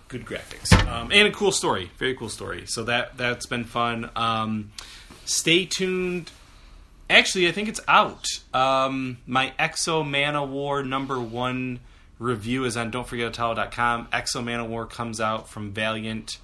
[0.08, 1.92] good graphics, um, and a cool story.
[1.98, 2.64] Very cool story.
[2.66, 4.10] So that that's been fun.
[4.16, 4.72] Um,
[5.26, 6.32] stay tuned.
[7.10, 8.24] Actually, I think it's out.
[8.54, 11.82] Um, my X-O Manowar number one
[12.18, 14.08] review is on don'tforgetotalo.com.
[14.14, 16.38] X-O Manowar comes out from Valiant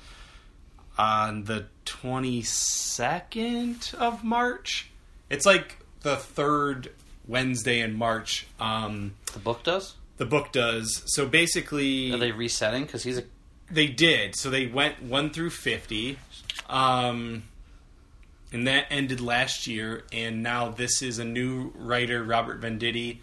[0.99, 4.89] on the 22nd of March.
[5.29, 6.91] It's like the third
[7.27, 8.45] Wednesday in March.
[8.59, 9.95] Um, The book does.
[10.17, 11.01] the book does.
[11.07, 12.83] So basically, Are they resetting?
[12.83, 13.23] Because he's a
[13.71, 14.35] they did.
[14.35, 16.17] So they went one through fifty,
[16.67, 17.43] um,
[18.51, 20.03] and that ended last year.
[20.11, 23.19] And now this is a new writer, Robert Venditti,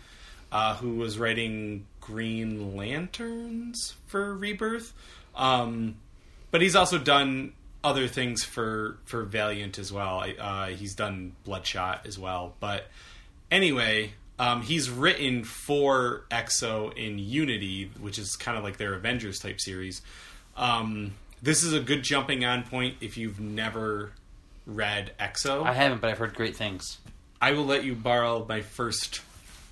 [0.53, 4.93] uh, who was writing Green Lanterns for Rebirth.
[5.35, 5.97] Um,
[6.53, 7.53] but he's also done
[7.87, 10.25] other things for for Valiant as well.
[10.39, 12.55] Uh, he's done Bloodshot as well.
[12.59, 12.89] But
[13.49, 19.39] anyway, um, he's written for X-O in Unity, which is kind of like their Avengers
[19.39, 20.03] type series.
[20.57, 24.11] Um, this is a good jumping on point if you've never
[24.67, 25.63] read X-O.
[25.63, 26.99] I haven't, but I've heard great things.
[27.41, 29.21] I will let you borrow my first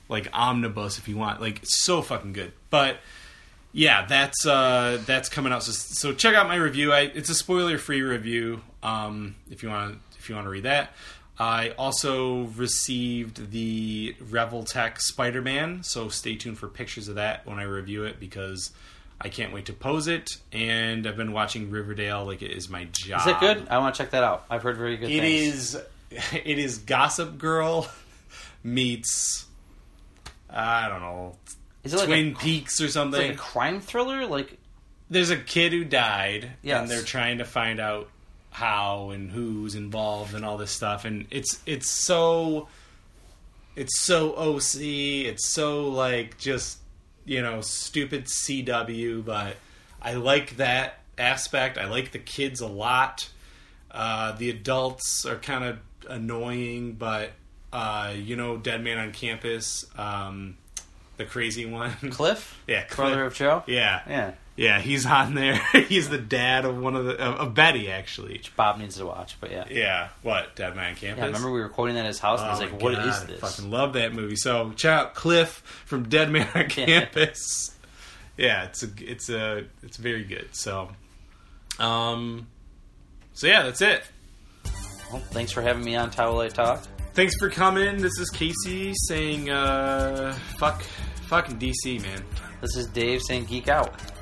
[0.08, 1.40] like omnibus if you want.
[1.40, 2.52] Like so fucking good.
[2.70, 2.98] But
[3.74, 5.62] yeah, that's uh that's coming out.
[5.64, 6.92] So, so check out my review.
[6.92, 8.62] I, it's a spoiler free review.
[8.82, 10.92] Um, if you want if you want to read that.
[11.36, 17.58] I also received the Revoltech Spider Man, so stay tuned for pictures of that when
[17.58, 18.70] I review it because
[19.20, 20.30] I can't wait to pose it.
[20.52, 23.22] And I've been watching Riverdale like it is my job.
[23.22, 23.66] Is it good?
[23.68, 24.44] I want to check that out.
[24.48, 25.74] I've heard very good It things.
[25.74, 25.82] is.
[26.44, 27.88] It is Gossip Girl
[28.62, 29.46] meets.
[30.48, 31.34] I don't know.
[31.84, 33.20] Is it like Twin a, Peaks or something.
[33.20, 34.26] like a crime thriller?
[34.26, 34.58] Like
[35.10, 36.80] There's a kid who died, Yes.
[36.80, 38.08] and they're trying to find out
[38.50, 41.04] how and who's involved and all this stuff.
[41.04, 42.68] And it's it's so.
[43.76, 44.80] It's so OC.
[45.26, 46.78] It's so like just
[47.24, 49.56] you know stupid CW, but
[50.00, 51.76] I like that aspect.
[51.78, 53.28] I like the kids a lot.
[53.90, 55.78] Uh, the adults are kind of
[56.08, 57.30] annoying, but
[57.72, 60.56] uh, you know, Dead Man on Campus, um,
[61.16, 61.90] the crazy one.
[62.10, 63.62] Cliff, yeah, brother of Joe.
[63.66, 65.54] Yeah, Yeah, yeah, he's on there.
[65.88, 68.40] he's the dad of one of the of, of Betty, actually.
[68.56, 69.36] Bob needs to watch.
[69.40, 71.18] But yeah, Yeah, what Dead Man on Campus?
[71.20, 71.26] yeah.
[71.26, 73.08] Remember we were quoting that at his house, and Oh he's like, my "What God,
[73.08, 74.36] is I this?" fucking love that movie.
[74.36, 77.74] So check out Cliff from Dead Man on Campus.
[78.36, 80.48] yeah, it's a it's a it's very good.
[80.52, 80.90] So,
[81.78, 82.46] um,
[83.32, 84.04] so yeah, that's it.
[85.12, 86.82] Well, thanks for having me on Towel Talk.
[87.14, 88.02] Thanks for coming.
[88.02, 90.82] This is Casey saying, uh, fuck,
[91.28, 92.24] Fucking DC, man.
[92.60, 94.13] This is Dave saying geek out.